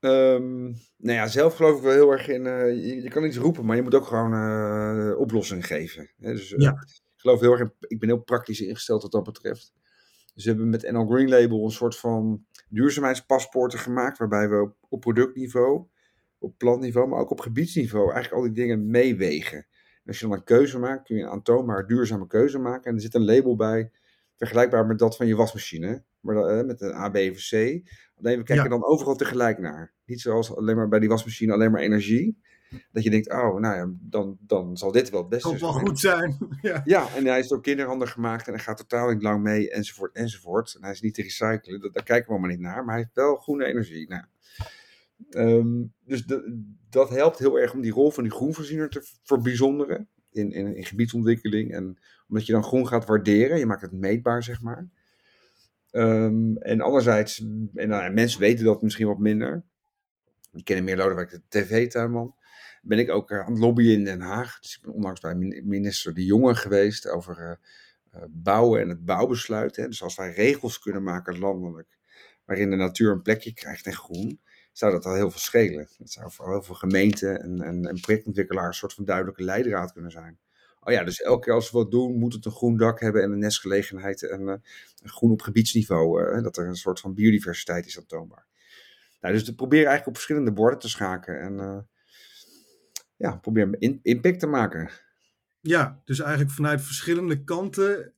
Um, 0.01 0.63
nou 0.97 1.17
ja, 1.17 1.27
zelf 1.27 1.57
geloof 1.57 1.77
ik 1.77 1.83
wel 1.83 1.93
heel 1.93 2.11
erg 2.11 2.29
in. 2.29 2.45
Uh, 2.45 3.03
je, 3.03 3.09
kan 3.09 3.25
iets 3.25 3.37
roepen, 3.37 3.65
maar 3.65 3.77
je 3.77 3.83
moet 3.83 3.95
ook 3.95 4.07
gewoon 4.07 4.35
uh, 4.35 5.19
oplossing 5.19 5.67
geven. 5.67 6.11
Hè? 6.19 6.33
Dus 6.33 6.51
uh, 6.51 6.59
ja. 6.59 6.71
ik 6.71 7.21
geloof 7.21 7.41
heel 7.41 7.53
erg 7.53 7.61
in. 7.61 7.73
Ik 7.81 7.99
ben 7.99 8.09
heel 8.09 8.23
praktisch 8.23 8.61
ingesteld 8.61 9.03
wat 9.03 9.13
dat 9.13 9.23
betreft. 9.25 9.73
Dus 10.35 10.45
we 10.45 10.51
hebben 10.51 10.69
met 10.69 10.91
NL 10.91 11.07
Green 11.07 11.29
Label 11.29 11.65
een 11.65 11.71
soort 11.71 11.97
van 11.97 12.47
duurzaamheidspaspoorten 12.69 13.79
gemaakt. 13.79 14.19
Waarbij 14.19 14.49
we 14.49 14.61
op, 14.61 14.77
op 14.89 15.01
productniveau, 15.01 15.87
op 16.39 16.59
plantniveau, 16.59 17.09
maar 17.09 17.21
ook 17.21 17.31
op 17.31 17.41
gebiedsniveau 17.41 18.13
eigenlijk 18.13 18.35
al 18.35 18.53
die 18.53 18.65
dingen 18.65 18.91
meewegen. 18.91 19.59
En 19.59 20.05
als 20.07 20.19
je 20.19 20.27
dan 20.27 20.37
een 20.37 20.45
keuze 20.45 20.79
maakt, 20.79 21.05
kun 21.05 21.17
je 21.17 21.23
een 21.23 21.29
aantoonbaar 21.29 21.87
duurzame 21.87 22.27
keuze 22.27 22.59
maken. 22.59 22.85
En 22.85 22.95
er 22.95 23.01
zit 23.01 23.15
een 23.15 23.25
label 23.25 23.57
bij, 23.57 23.91
vergelijkbaar 24.37 24.87
met 24.87 24.99
dat 24.99 25.17
van 25.17 25.27
je 25.27 25.37
wasmachine. 25.37 26.05
Maar 26.21 26.65
met 26.67 26.81
een 26.81 26.95
A, 26.95 27.09
B 27.09 27.17
of 27.17 27.49
C. 27.49 27.53
Alleen 28.19 28.39
we 28.39 28.43
kijken 28.43 28.71
dan 28.71 28.85
overal 28.85 29.17
tegelijk 29.17 29.59
naar. 29.59 29.93
Niet 30.05 30.21
zoals 30.21 30.57
alleen 30.57 30.77
maar 30.77 30.89
bij 30.89 30.99
die 30.99 31.09
wasmachine 31.09 31.53
alleen 31.53 31.71
maar 31.71 31.81
energie. 31.81 32.39
Dat 32.93 33.03
je 33.03 33.11
denkt, 33.11 33.31
oh, 33.31 33.61
nou 33.61 33.77
ja, 33.77 33.95
dan, 34.01 34.39
dan 34.41 34.77
zal 34.77 34.93
dit 34.93 35.11
wel 35.11 35.21
het 35.21 35.29
beste 35.29 35.49
zijn. 35.49 35.61
Kan 35.61 35.73
wel 35.73 35.81
goed 35.81 35.99
zijn. 35.99 36.37
ja. 36.63 36.83
ja, 36.85 37.15
en 37.15 37.27
hij 37.27 37.39
is 37.39 37.49
door 37.49 37.63
kinderhanden 37.63 38.09
gemaakt 38.09 38.47
en 38.47 38.53
hij 38.53 38.63
gaat 38.63 38.77
totaal 38.77 39.13
niet 39.13 39.23
lang 39.23 39.43
mee, 39.43 39.71
enzovoort, 39.71 40.15
enzovoort. 40.15 40.75
En 40.75 40.83
hij 40.83 40.93
is 40.93 41.01
niet 41.01 41.15
te 41.15 41.23
recyclen, 41.23 41.81
dat, 41.81 41.95
daar 41.95 42.03
kijken 42.03 42.27
we 42.27 42.33
allemaal 42.33 42.51
niet 42.51 42.61
naar. 42.61 42.85
Maar 42.85 42.95
hij 42.95 43.03
heeft 43.03 43.15
wel 43.15 43.37
groene 43.37 43.65
energie. 43.65 44.09
Nou, 44.09 44.25
um, 45.31 45.93
dus 46.05 46.25
dat 46.91 47.11
helpt 47.11 47.39
heel 47.39 47.59
erg 47.59 47.73
om 47.73 47.81
die 47.81 47.93
rol 47.93 48.11
van 48.11 48.23
die 48.23 48.33
groenvoorziener 48.33 48.89
te 48.89 49.19
verbijzonderen 49.23 50.09
in, 50.31 50.53
in, 50.53 50.77
in 50.77 50.85
gebiedsontwikkeling. 50.85 51.73
En 51.73 51.99
omdat 52.29 52.47
je 52.47 52.53
dan 52.53 52.65
groen 52.65 52.87
gaat 52.87 53.07
waarderen, 53.07 53.59
je 53.59 53.67
maakt 53.67 53.83
het 53.83 53.93
meetbaar, 53.93 54.43
zeg 54.43 54.63
maar. 54.63 54.89
Um, 55.93 56.57
en 56.57 56.81
anderzijds, 56.81 57.39
en 57.75 57.89
nou, 57.89 58.13
mensen 58.13 58.41
weten 58.41 58.65
dat 58.65 58.83
misschien 58.83 59.07
wat 59.07 59.19
minder. 59.19 59.65
Die 60.53 60.63
kennen 60.63 60.85
meer 60.85 60.97
Lodewijk 60.97 61.31
de 61.31 61.43
tv-tuinman. 61.49 62.35
Ben 62.83 62.99
ik 62.99 63.11
ook 63.11 63.31
eh, 63.31 63.39
aan 63.39 63.53
het 63.53 63.61
lobbyen 63.61 63.93
in 63.93 64.05
Den 64.05 64.21
Haag. 64.21 64.61
Dus 64.61 64.77
ik 64.77 64.83
ben 64.83 64.93
onlangs 64.93 65.21
bij 65.21 65.35
minister 65.65 66.15
De 66.15 66.25
Jonge 66.25 66.55
geweest 66.55 67.09
over 67.09 67.59
uh, 68.15 68.23
bouwen 68.29 68.81
en 68.81 68.89
het 68.89 69.05
bouwbesluit. 69.05 69.77
Hè. 69.77 69.87
Dus 69.87 70.03
als 70.03 70.17
wij 70.17 70.33
regels 70.33 70.79
kunnen 70.79 71.03
maken 71.03 71.39
landelijk, 71.39 71.99
waarin 72.45 72.71
de 72.71 72.77
natuur 72.77 73.13
een 73.13 73.23
plekje 73.23 73.53
krijgt 73.53 73.87
en 73.87 73.95
groen, 73.95 74.41
zou 74.73 74.93
dat 74.93 75.05
al 75.05 75.15
heel 75.15 75.31
veel 75.31 75.41
schelen. 75.41 75.89
Dat 75.99 76.11
zou 76.11 76.33
voor 76.33 76.51
heel 76.51 76.63
veel 76.63 76.75
gemeenten 76.75 77.43
en, 77.43 77.61
en, 77.63 77.87
en 77.87 78.01
projectontwikkelaars 78.01 78.69
een 78.69 78.75
soort 78.75 78.95
van 78.95 79.05
duidelijke 79.05 79.43
leidraad 79.43 79.93
kunnen 79.93 80.11
zijn. 80.11 80.39
Oh 80.89 80.95
ja, 80.95 81.05
dus 81.05 81.21
elke 81.21 81.45
keer 81.45 81.55
als 81.55 81.71
we 81.71 81.79
wat 81.79 81.91
doen, 81.91 82.19
moet 82.19 82.33
het 82.33 82.45
een 82.45 82.53
groen 82.53 82.77
dak 82.77 83.01
hebben 83.01 83.23
en 83.23 83.33
een 83.33 83.39
nestgelegenheid 83.39 84.29
en 84.29 84.41
uh, 84.41 84.55
groen 85.03 85.31
op 85.31 85.43
gebiedsniveau. 85.43 86.23
Uh, 86.23 86.43
dat 86.43 86.57
er 86.57 86.67
een 86.67 86.77
soort 86.77 87.01
van 87.01 87.15
biodiversiteit 87.15 87.87
is 87.87 87.99
aantoonbaar. 87.99 88.47
Nou, 89.21 89.35
dus 89.35 89.45
we 89.45 89.55
proberen 89.55 89.87
eigenlijk 89.87 90.07
op 90.07 90.15
verschillende 90.15 90.53
borden 90.53 90.79
te 90.79 90.89
schaken 90.89 91.41
en 91.41 91.53
uh, 91.53 91.79
ja, 93.17 93.37
proberen 93.37 93.79
in, 93.79 94.01
impact 94.03 94.41
te 94.41 94.47
maken. 94.47 94.91
Ja, 95.61 96.03
dus 96.05 96.21
eigenlijk 96.21 96.51
vanuit 96.51 96.81
verschillende 96.81 97.45
kanten 97.45 98.15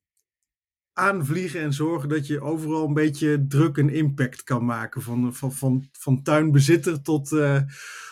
aanvliegen 0.93 1.61
en 1.61 1.73
zorgen 1.73 2.09
dat 2.09 2.27
je 2.27 2.41
overal 2.41 2.87
een 2.87 2.95
beetje 2.95 3.47
druk 3.49 3.79
en 3.79 3.89
impact 3.89 4.43
kan 4.43 4.65
maken. 4.65 5.03
Van, 5.03 5.35
van, 5.35 5.53
van, 5.53 5.89
van 5.93 6.23
tuinbezitter 6.23 7.03
tot, 7.03 7.29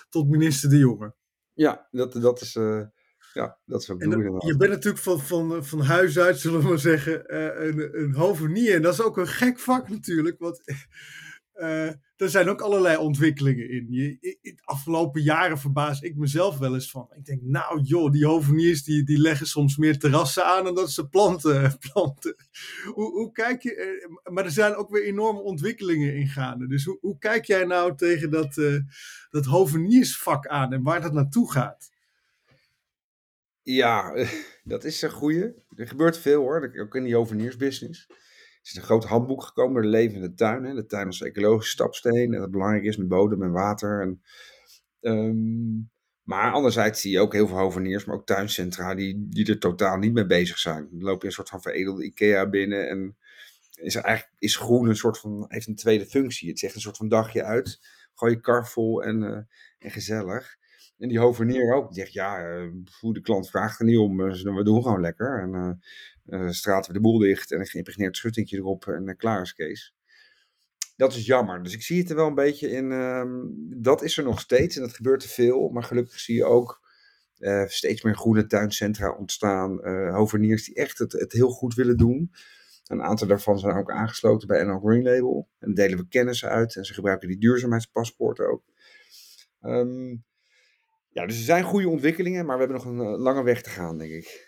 tot 0.08 0.28
minister 0.28 0.70
De 0.70 0.78
Jonge. 0.78 1.14
Ja, 1.52 1.88
dat, 1.90 2.12
dat 2.12 2.40
is... 2.40 2.54
Uh, 2.54 2.82
ja, 3.38 3.58
dat 3.64 3.82
is 3.82 3.90
ook 3.90 4.00
en 4.00 4.10
Je 4.46 4.56
bent 4.56 4.70
natuurlijk 4.70 5.02
van, 5.02 5.20
van, 5.20 5.64
van 5.64 5.80
huis 5.80 6.18
uit, 6.18 6.38
zullen 6.38 6.60
we 6.60 6.68
maar 6.68 6.78
zeggen, 6.78 7.34
uh, 7.34 7.66
een, 7.66 8.00
een 8.02 8.14
hovenier. 8.14 8.74
En 8.74 8.82
dat 8.82 8.92
is 8.92 9.02
ook 9.02 9.16
een 9.16 9.28
gek 9.28 9.58
vak 9.58 9.88
natuurlijk. 9.88 10.38
Want 10.38 10.60
uh, 11.54 11.86
er 12.22 12.30
zijn 12.30 12.48
ook 12.48 12.60
allerlei 12.60 12.96
ontwikkelingen 12.96 13.70
in. 13.70 13.86
Je, 13.90 14.36
in 14.40 14.54
de 14.54 14.62
afgelopen 14.64 15.22
jaren 15.22 15.58
verbaas 15.58 16.00
ik 16.00 16.16
mezelf 16.16 16.58
wel 16.58 16.74
eens 16.74 16.90
van. 16.90 17.08
Ik 17.16 17.24
denk, 17.24 17.42
nou 17.42 17.80
joh, 17.82 18.12
die 18.12 18.26
hoveniers 18.26 18.84
die, 18.84 19.04
die 19.04 19.18
leggen 19.18 19.46
soms 19.46 19.76
meer 19.76 19.98
terrassen 19.98 20.46
aan 20.46 20.64
dan 20.64 20.74
dat 20.74 20.90
ze 20.90 21.08
planten. 21.08 21.78
planten. 21.92 22.34
Hoe, 22.84 23.10
hoe 23.10 23.32
kijk 23.32 23.62
je, 23.62 24.00
uh, 24.00 24.32
maar 24.34 24.44
er 24.44 24.50
zijn 24.50 24.74
ook 24.74 24.90
weer 24.90 25.04
enorme 25.04 25.40
ontwikkelingen 25.40 26.14
in 26.14 26.28
gaande. 26.28 26.66
Dus 26.66 26.84
hoe, 26.84 26.98
hoe 27.00 27.18
kijk 27.18 27.44
jij 27.44 27.64
nou 27.64 27.96
tegen 27.96 28.30
dat, 28.30 28.56
uh, 28.56 28.80
dat 29.30 29.44
hoveniersvak 29.44 30.46
aan 30.46 30.72
en 30.72 30.82
waar 30.82 31.00
dat 31.00 31.12
naartoe 31.12 31.52
gaat? 31.52 31.96
Ja, 33.74 34.26
dat 34.64 34.84
is 34.84 35.02
een 35.02 35.10
goeie. 35.10 35.54
Er 35.74 35.88
gebeurt 35.88 36.18
veel 36.18 36.40
hoor, 36.40 36.72
ook 36.80 36.94
in 36.94 37.04
die 37.04 37.14
hoveniersbusiness 37.14 38.06
is 38.70 38.76
een 38.76 38.82
groot 38.82 39.04
handboek 39.04 39.42
gekomen, 39.42 39.82
de 39.82 39.88
levende 39.88 40.34
tuin. 40.34 40.64
Hè? 40.64 40.74
De 40.74 40.86
tuin 40.86 41.06
als 41.06 41.22
ecologische 41.22 41.72
stapsteen. 41.72 42.34
En 42.34 42.40
dat 42.40 42.50
belangrijk 42.50 42.84
is 42.84 42.96
met 42.96 43.08
bodem 43.08 43.42
en 43.42 43.50
water. 43.50 44.00
En, 44.00 44.22
um, 45.00 45.90
maar 46.22 46.52
anderzijds 46.52 47.00
zie 47.00 47.10
je 47.10 47.20
ook 47.20 47.32
heel 47.32 47.46
veel 47.46 47.56
hoveniers, 47.56 48.04
maar 48.04 48.16
ook 48.16 48.26
tuincentra, 48.26 48.94
die, 48.94 49.26
die 49.28 49.46
er 49.46 49.58
totaal 49.58 49.98
niet 49.98 50.12
mee 50.12 50.26
bezig 50.26 50.58
zijn. 50.58 50.88
Dan 50.90 51.02
loop 51.02 51.20
je 51.20 51.26
een 51.26 51.32
soort 51.32 51.48
van 51.48 51.62
veredelde 51.62 52.04
IKEA 52.04 52.48
binnen 52.48 52.88
en 52.88 53.16
is 53.74 53.94
er 53.94 54.02
eigenlijk 54.02 54.36
is 54.38 54.56
groen 54.56 54.88
een 54.88 54.96
soort 54.96 55.18
van, 55.18 55.44
heeft 55.48 55.66
een 55.66 55.74
tweede 55.74 56.06
functie. 56.06 56.48
Het 56.48 56.58
zegt 56.58 56.74
een 56.74 56.80
soort 56.80 56.96
van 56.96 57.08
dagje 57.08 57.44
uit. 57.44 57.78
Gooi 58.14 58.32
je 58.32 58.40
kar 58.40 58.68
vol 58.68 59.02
en, 59.02 59.22
uh, 59.22 59.38
en 59.78 59.90
gezellig. 59.90 60.57
En 60.98 61.08
die 61.08 61.18
hovenier 61.18 61.74
ook. 61.74 61.92
Die 61.92 62.00
zegt, 62.00 62.12
ja, 62.12 62.48
uh, 62.48 62.72
de 63.00 63.20
klant 63.20 63.50
vraagt 63.50 63.78
er 63.78 63.84
niet 63.84 63.98
om. 63.98 64.16
Dus 64.16 64.42
we 64.42 64.64
doen 64.64 64.82
gewoon 64.82 65.00
lekker. 65.00 65.40
En 65.42 65.54
uh, 65.54 66.40
uh, 66.40 66.50
straten 66.50 66.92
we 66.92 66.96
de 66.96 67.02
boel 67.02 67.18
dicht 67.18 67.52
en 67.52 67.60
een 67.60 67.66
geïmpregneerd 67.66 68.16
schuttingje 68.16 68.56
erop 68.56 68.86
en 68.86 69.08
uh, 69.08 69.16
klaar 69.16 69.42
is 69.42 69.54
Kees. 69.54 69.94
Dat 70.96 71.14
is 71.14 71.26
jammer. 71.26 71.62
Dus 71.62 71.74
ik 71.74 71.82
zie 71.82 71.98
het 72.00 72.10
er 72.10 72.16
wel 72.16 72.26
een 72.26 72.34
beetje 72.34 72.70
in. 72.70 72.90
Uh, 72.90 73.24
dat 73.76 74.02
is 74.02 74.18
er 74.18 74.24
nog 74.24 74.40
steeds 74.40 74.76
en 74.76 74.82
dat 74.82 74.94
gebeurt 74.94 75.20
te 75.20 75.28
veel. 75.28 75.68
Maar 75.68 75.82
gelukkig 75.82 76.18
zie 76.18 76.34
je 76.34 76.44
ook 76.44 76.86
uh, 77.38 77.66
steeds 77.66 78.02
meer 78.02 78.16
groene 78.16 78.46
tuincentra 78.46 79.10
ontstaan. 79.10 79.80
hoveniers 80.14 80.64
die 80.64 80.74
echt 80.74 80.98
het, 80.98 81.12
het 81.12 81.32
heel 81.32 81.50
goed 81.50 81.74
willen 81.74 81.96
doen. 81.96 82.30
Een 82.84 83.02
aantal 83.02 83.26
daarvan 83.26 83.58
zijn 83.58 83.76
ook 83.76 83.90
aangesloten 83.90 84.48
bij 84.48 84.64
NL 84.64 84.78
Green 84.78 85.02
Label. 85.02 85.48
En 85.58 85.74
delen 85.74 85.98
we 85.98 86.08
kennis 86.08 86.44
uit 86.44 86.76
en 86.76 86.84
ze 86.84 86.94
gebruiken 86.94 87.28
die 87.28 87.38
duurzaamheidspaspoorten 87.38 88.50
ook. 88.50 88.62
Um, 89.62 90.24
ja, 91.10 91.26
dus 91.26 91.36
er 91.36 91.44
zijn 91.44 91.64
goede 91.64 91.88
ontwikkelingen, 91.88 92.46
maar 92.46 92.58
we 92.58 92.64
hebben 92.64 92.84
nog 92.84 92.86
een 92.86 93.18
lange 93.18 93.42
weg 93.42 93.62
te 93.62 93.70
gaan, 93.70 93.98
denk 93.98 94.10
ik. 94.10 94.47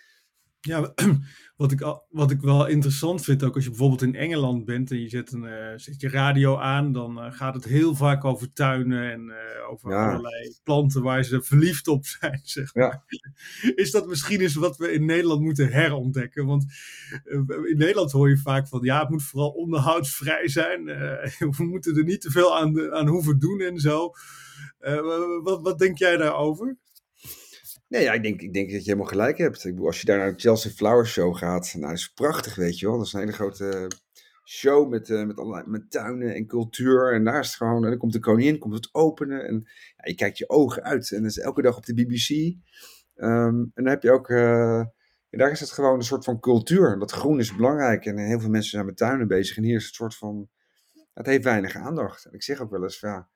Ja, 0.62 0.92
wat 1.56 1.72
ik, 1.72 1.80
wat 2.10 2.30
ik 2.30 2.40
wel 2.40 2.66
interessant 2.66 3.24
vind, 3.24 3.42
ook 3.42 3.54
als 3.54 3.64
je 3.64 3.70
bijvoorbeeld 3.70 4.02
in 4.02 4.14
Engeland 4.14 4.64
bent 4.64 4.90
en 4.90 5.00
je 5.00 5.08
zet, 5.08 5.32
een, 5.32 5.42
uh, 5.42 5.72
zet 5.76 6.00
je 6.00 6.08
radio 6.08 6.58
aan, 6.58 6.92
dan 6.92 7.18
uh, 7.18 7.32
gaat 7.32 7.54
het 7.54 7.64
heel 7.64 7.94
vaak 7.94 8.24
over 8.24 8.52
tuinen 8.52 9.10
en 9.10 9.20
uh, 9.28 9.70
over 9.70 9.94
allerlei 9.94 10.54
planten 10.62 11.02
waar 11.02 11.24
ze 11.24 11.42
verliefd 11.42 11.88
op 11.88 12.06
zijn. 12.06 12.40
Zeg 12.56 12.74
maar. 12.74 13.04
ja. 13.06 13.72
Is 13.74 13.90
dat 13.90 14.06
misschien 14.06 14.40
eens 14.40 14.54
wat 14.54 14.76
we 14.76 14.92
in 14.92 15.04
Nederland 15.04 15.40
moeten 15.40 15.72
herontdekken? 15.72 16.46
Want 16.46 16.64
in 17.68 17.76
Nederland 17.76 18.12
hoor 18.12 18.28
je 18.28 18.38
vaak 18.38 18.68
van 18.68 18.80
ja, 18.82 19.00
het 19.00 19.08
moet 19.08 19.22
vooral 19.22 19.50
onderhoudsvrij 19.50 20.48
zijn. 20.48 20.84
we 21.56 21.64
moeten 21.64 21.96
er 21.96 22.04
niet 22.04 22.20
te 22.20 22.30
veel 22.30 22.58
aan, 22.58 22.92
aan 22.92 23.08
hoeven 23.08 23.38
doen 23.38 23.60
en 23.60 23.78
zo. 23.78 24.10
wat, 25.42 25.62
wat 25.62 25.78
denk 25.78 25.98
jij 25.98 26.16
daarover? 26.16 26.76
Nee, 27.90 28.02
ja, 28.02 28.12
ik 28.12 28.22
denk, 28.22 28.40
ik 28.40 28.52
denk 28.52 28.70
dat 28.70 28.78
je 28.78 28.90
helemaal 28.90 29.10
gelijk 29.10 29.38
hebt. 29.38 29.64
Ik 29.64 29.70
bedoel, 29.70 29.86
als 29.86 30.00
je 30.00 30.06
daar 30.06 30.18
naar 30.18 30.32
de 30.32 30.40
Chelsea 30.40 30.70
Flower 30.70 31.06
Show 31.06 31.36
gaat, 31.36 31.72
nou, 31.74 31.86
dat 31.86 31.98
is 31.98 32.12
prachtig, 32.12 32.54
weet 32.54 32.78
je 32.78 32.86
wel. 32.86 32.96
Dat 32.96 33.06
is 33.06 33.12
een 33.12 33.20
hele 33.20 33.32
grote 33.32 33.90
show 34.44 34.88
met, 34.88 35.08
uh, 35.08 35.26
met, 35.26 35.38
allerlei, 35.38 35.66
met 35.66 35.90
tuinen 35.90 36.34
en 36.34 36.46
cultuur. 36.46 37.12
En 37.12 37.24
daar 37.24 37.40
is 37.40 37.46
het 37.46 37.56
gewoon, 37.56 37.84
en 37.84 37.90
dan 37.90 37.98
komt 37.98 38.12
de 38.12 38.18
koningin, 38.18 38.58
komt 38.58 38.74
het 38.74 38.88
openen. 38.92 39.46
En 39.46 39.54
ja, 39.96 40.04
je 40.04 40.14
kijkt 40.14 40.38
je 40.38 40.48
ogen 40.48 40.82
uit. 40.82 41.10
En 41.10 41.22
dat 41.22 41.30
is 41.30 41.38
elke 41.38 41.62
dag 41.62 41.76
op 41.76 41.84
de 41.84 41.94
BBC. 41.94 42.56
Ehm, 43.14 43.58
en 43.58 43.70
dan 43.74 43.86
heb 43.86 44.02
je 44.02 44.10
ook, 44.10 44.28
uh, 44.28 44.84
daar 45.30 45.50
is 45.50 45.60
het 45.60 45.70
gewoon 45.70 45.94
een 45.94 46.02
soort 46.04 46.24
van 46.24 46.40
cultuur. 46.40 46.98
Dat 46.98 47.12
groen 47.12 47.38
is 47.38 47.56
belangrijk. 47.56 48.04
En 48.04 48.18
heel 48.18 48.40
veel 48.40 48.50
mensen 48.50 48.70
zijn 48.70 48.86
met 48.86 48.96
tuinen 48.96 49.28
bezig. 49.28 49.56
En 49.56 49.62
hier 49.62 49.76
is 49.76 49.84
het 49.84 49.94
soort 49.94 50.16
van, 50.16 50.48
het 51.14 51.26
heeft 51.26 51.44
weinig 51.44 51.74
aandacht. 51.76 52.24
En 52.24 52.32
ik 52.32 52.42
zeg 52.42 52.60
ook 52.60 52.70
wel 52.70 52.82
eens, 52.82 53.00
ja 53.00 53.28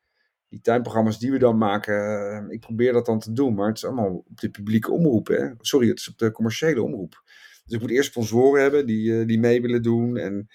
die 0.55 0.63
tuinprogramma's 0.63 1.19
die 1.19 1.31
we 1.31 1.39
dan 1.39 1.59
maken, 1.59 1.95
eh, 2.31 2.45
ik 2.49 2.61
probeer 2.61 2.93
dat 2.93 3.07
dan 3.07 3.19
te 3.19 3.33
doen, 3.33 3.55
maar 3.55 3.69
het 3.69 3.77
is 3.77 3.85
allemaal 3.85 4.15
op 4.15 4.41
de 4.41 4.51
publieke 4.51 4.93
omroep. 4.93 5.27
Hè? 5.27 5.49
Sorry, 5.61 5.89
het 5.89 5.99
is 5.99 6.09
op 6.09 6.19
de 6.19 6.31
commerciële 6.31 6.83
omroep. 6.83 7.23
Dus 7.65 7.75
ik 7.75 7.81
moet 7.81 7.91
eerst 7.91 8.11
sponsoren 8.11 8.63
hebben 8.63 8.87
die, 8.87 9.21
eh, 9.21 9.27
die 9.27 9.39
mee 9.39 9.63
willen 9.63 9.83
doen. 9.83 10.17
En 10.17 10.49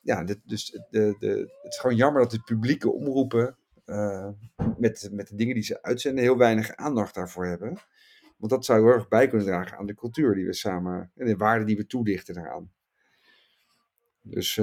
ja, 0.00 0.24
dit, 0.24 0.40
dus 0.44 0.70
de, 0.90 1.16
de, 1.18 1.28
het 1.62 1.72
is 1.72 1.78
gewoon 1.78 1.96
jammer 1.96 2.22
dat 2.22 2.30
de 2.30 2.42
publieke 2.42 2.92
omroepen 2.92 3.56
uh, 3.86 4.28
met, 4.78 5.08
met 5.12 5.28
de 5.28 5.34
dingen 5.34 5.54
die 5.54 5.64
ze 5.64 5.82
uitzenden 5.82 6.24
heel 6.24 6.38
weinig 6.38 6.76
aandacht 6.76 7.14
daarvoor 7.14 7.46
hebben. 7.46 7.78
Want 8.36 8.52
dat 8.52 8.64
zou 8.64 8.80
heel 8.80 8.92
erg 8.92 9.08
bij 9.08 9.28
kunnen 9.28 9.46
dragen 9.46 9.78
aan 9.78 9.86
de 9.86 9.94
cultuur 9.94 10.34
die 10.34 10.46
we 10.46 10.52
samen, 10.52 11.12
en 11.16 11.26
de 11.26 11.36
waarde 11.36 11.64
die 11.64 11.76
we 11.76 11.86
toedichten 11.86 12.34
daaraan. 12.34 12.70
Dus 14.22 14.60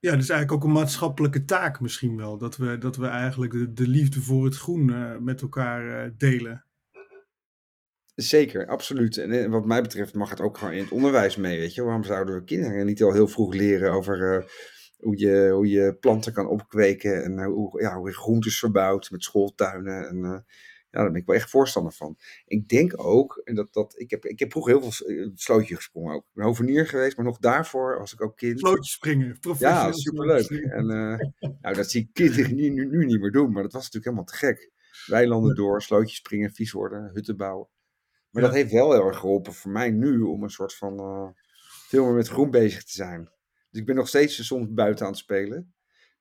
ja, 0.00 0.16
dus 0.16 0.28
eigenlijk 0.28 0.52
ook 0.52 0.64
een 0.64 0.74
maatschappelijke 0.74 1.44
taak 1.44 1.80
misschien 1.80 2.16
wel. 2.16 2.38
Dat 2.38 2.56
we, 2.56 2.78
dat 2.78 2.96
we 2.96 3.06
eigenlijk 3.06 3.52
de, 3.52 3.72
de 3.72 3.88
liefde 3.88 4.20
voor 4.20 4.44
het 4.44 4.56
groen 4.56 4.90
uh, 4.90 5.16
met 5.16 5.42
elkaar 5.42 6.06
uh, 6.06 6.12
delen. 6.16 6.64
Zeker, 8.14 8.66
absoluut. 8.66 9.16
En 9.16 9.30
eh, 9.30 9.50
wat 9.50 9.66
mij 9.66 9.82
betreft 9.82 10.14
mag 10.14 10.30
het 10.30 10.40
ook 10.40 10.58
gewoon 10.58 10.72
in 10.74 10.82
het 10.82 10.92
onderwijs 10.92 11.36
mee, 11.36 11.58
weet 11.58 11.74
je. 11.74 11.82
Waarom 11.82 12.04
zouden 12.04 12.34
we 12.34 12.44
kinderen 12.44 12.86
niet 12.86 13.02
al 13.02 13.12
heel 13.12 13.28
vroeg 13.28 13.54
leren 13.54 13.92
over 13.92 14.44
hoe, 14.98 15.18
je, 15.18 15.50
hoe 15.52 15.68
je 15.68 15.94
planten 15.94 16.32
kan 16.32 16.48
opkweken 16.48 17.24
en 17.24 17.44
hoe, 17.44 17.82
ja, 17.82 17.96
hoe 17.96 18.08
je 18.08 18.14
groentes 18.14 18.58
verbouwt 18.58 19.10
met 19.10 19.22
schooltuinen 19.22 20.08
en 20.08 20.44
ja, 20.90 21.00
daar 21.00 21.10
ben 21.10 21.20
ik 21.20 21.26
wel 21.26 21.36
echt 21.36 21.50
voorstander 21.50 21.92
van. 21.92 22.16
Ik 22.44 22.68
denk 22.68 22.92
ook, 22.96 23.40
en 23.44 23.54
dat, 23.54 23.72
dat, 23.72 23.98
ik, 23.98 24.10
heb, 24.10 24.24
ik 24.24 24.38
heb 24.38 24.50
vroeger 24.50 24.72
heel 24.72 24.90
veel 24.90 25.06
eh, 25.06 25.30
slootje 25.34 25.74
gesprongen 25.74 26.14
ook. 26.14 26.22
Ik 26.22 26.34
ben 26.34 26.44
hovenier 26.44 26.86
geweest, 26.86 27.16
maar 27.16 27.26
nog 27.26 27.38
daarvoor 27.38 27.98
was 27.98 28.12
ik 28.12 28.22
ook 28.22 28.36
kind. 28.36 28.58
Slootje 28.58 28.90
springen, 28.90 29.38
Ja, 29.58 29.92
superleuk. 29.92 30.48
En 30.50 30.84
uh, 30.84 31.50
nou, 31.60 31.74
dat 31.74 31.90
zie 31.90 32.00
ik 32.02 32.08
kinderen 32.12 32.54
nu, 32.54 32.68
nu, 32.68 32.86
nu, 32.86 33.04
niet 33.04 33.20
meer 33.20 33.30
doen, 33.30 33.52
maar 33.52 33.62
dat 33.62 33.72
was 33.72 33.90
natuurlijk 33.90 34.04
helemaal 34.04 34.24
te 34.24 34.46
gek. 34.46 34.70
Weilanden 35.06 35.54
door, 35.54 35.82
slootjes 35.82 36.16
springen, 36.16 36.52
vies 36.52 36.72
worden, 36.72 37.10
hutten 37.14 37.36
bouwen. 37.36 37.68
Maar 38.30 38.42
dat 38.42 38.52
heeft 38.52 38.72
wel 38.72 38.92
heel 38.92 39.06
erg 39.06 39.18
geholpen 39.18 39.52
voor 39.52 39.70
mij 39.70 39.90
nu 39.90 40.20
om 40.20 40.42
een 40.42 40.50
soort 40.50 40.74
van 40.74 41.00
uh, 41.00 41.28
veel 41.88 42.04
meer 42.04 42.14
met 42.14 42.28
groen 42.28 42.50
bezig 42.50 42.84
te 42.84 42.92
zijn. 42.92 43.30
Dus 43.70 43.80
ik 43.80 43.86
ben 43.86 43.94
nog 43.94 44.08
steeds 44.08 44.46
soms 44.46 44.72
buiten 44.72 45.04
aan 45.04 45.10
het 45.10 45.20
spelen. 45.20 45.74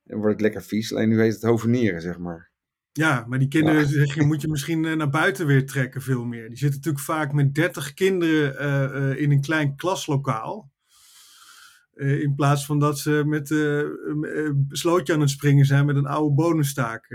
En 0.05 0.17
word 0.17 0.33
ik 0.33 0.39
lekker 0.39 0.63
vies, 0.63 0.93
alleen 0.93 1.09
nu 1.09 1.21
heet 1.21 1.33
het 1.33 1.41
hovenieren, 1.41 2.01
zeg 2.01 2.17
maar. 2.17 2.48
Ja, 2.91 3.25
maar 3.27 3.39
die 3.39 3.47
kinderen 3.47 3.87
zeg 3.99 4.15
je, 4.15 4.23
moet 4.23 4.41
je 4.41 4.47
misschien 4.47 4.85
eh, 4.85 4.93
naar 4.95 5.09
buiten 5.09 5.45
weer 5.45 5.65
trekken 5.65 6.01
veel 6.01 6.25
meer. 6.25 6.47
Die 6.47 6.57
zitten 6.57 6.77
natuurlijk 6.77 7.05
vaak 7.05 7.33
met 7.33 7.55
30 7.55 7.93
kinderen 7.93 8.53
uh, 8.53 9.01
uh, 9.01 9.21
in 9.21 9.31
een 9.31 9.41
klein 9.41 9.75
klaslokaal. 9.75 10.71
in 11.93 12.35
plaats 12.35 12.65
van 12.65 12.79
dat 12.79 12.99
ze 12.99 13.23
met 13.25 13.49
een 13.49 14.65
slootje 14.69 15.13
aan 15.13 15.19
het 15.19 15.29
springen 15.29 15.65
zijn 15.65 15.85
met 15.85 15.95
een 15.95 16.05
oude 16.05 16.35
bonenstaak. 16.35 17.07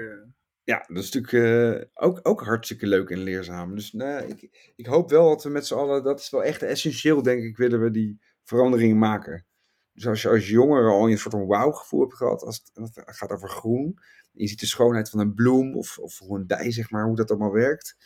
Ja, 0.64 0.84
dat 0.86 1.02
is 1.02 1.10
natuurlijk 1.10 1.90
ook, 1.94 2.20
ook 2.22 2.44
hartstikke 2.44 2.86
leuk 2.86 3.10
en 3.10 3.18
leerzaam. 3.18 3.74
Dus 3.74 3.92
nou, 3.92 4.28
ik, 4.28 4.72
ik 4.76 4.86
hoop 4.86 5.10
wel 5.10 5.28
dat 5.28 5.42
we 5.42 5.50
met 5.50 5.66
z'n 5.66 5.74
allen, 5.74 6.02
dat 6.02 6.20
is 6.20 6.30
wel 6.30 6.44
echt 6.44 6.62
essentieel 6.62 7.22
denk 7.22 7.42
ik, 7.42 7.56
willen 7.56 7.80
we 7.80 7.90
die 7.90 8.20
veranderingen 8.42 8.98
maken. 8.98 9.46
Dus 9.94 10.06
als 10.06 10.22
je 10.22 10.28
als 10.28 10.48
jongere 10.48 10.88
al 10.88 11.10
een 11.10 11.18
soort 11.18 11.34
van 11.34 11.46
wauw-gevoel 11.46 12.00
hebt 12.00 12.14
gehad, 12.14 12.42
als 12.42 12.62
het, 12.74 12.94
het 12.94 13.16
gaat 13.16 13.30
over 13.30 13.48
groen, 13.48 13.98
je 14.32 14.48
ziet 14.48 14.60
de 14.60 14.66
schoonheid 14.66 15.10
van 15.10 15.20
een 15.20 15.34
bloem 15.34 15.76
of, 15.76 15.98
of 15.98 16.18
hoe 16.18 16.38
een 16.38 16.46
dij, 16.46 16.72
zeg 16.72 16.90
maar, 16.90 17.06
hoe 17.06 17.16
dat 17.16 17.30
allemaal 17.30 17.52
werkt, 17.52 17.96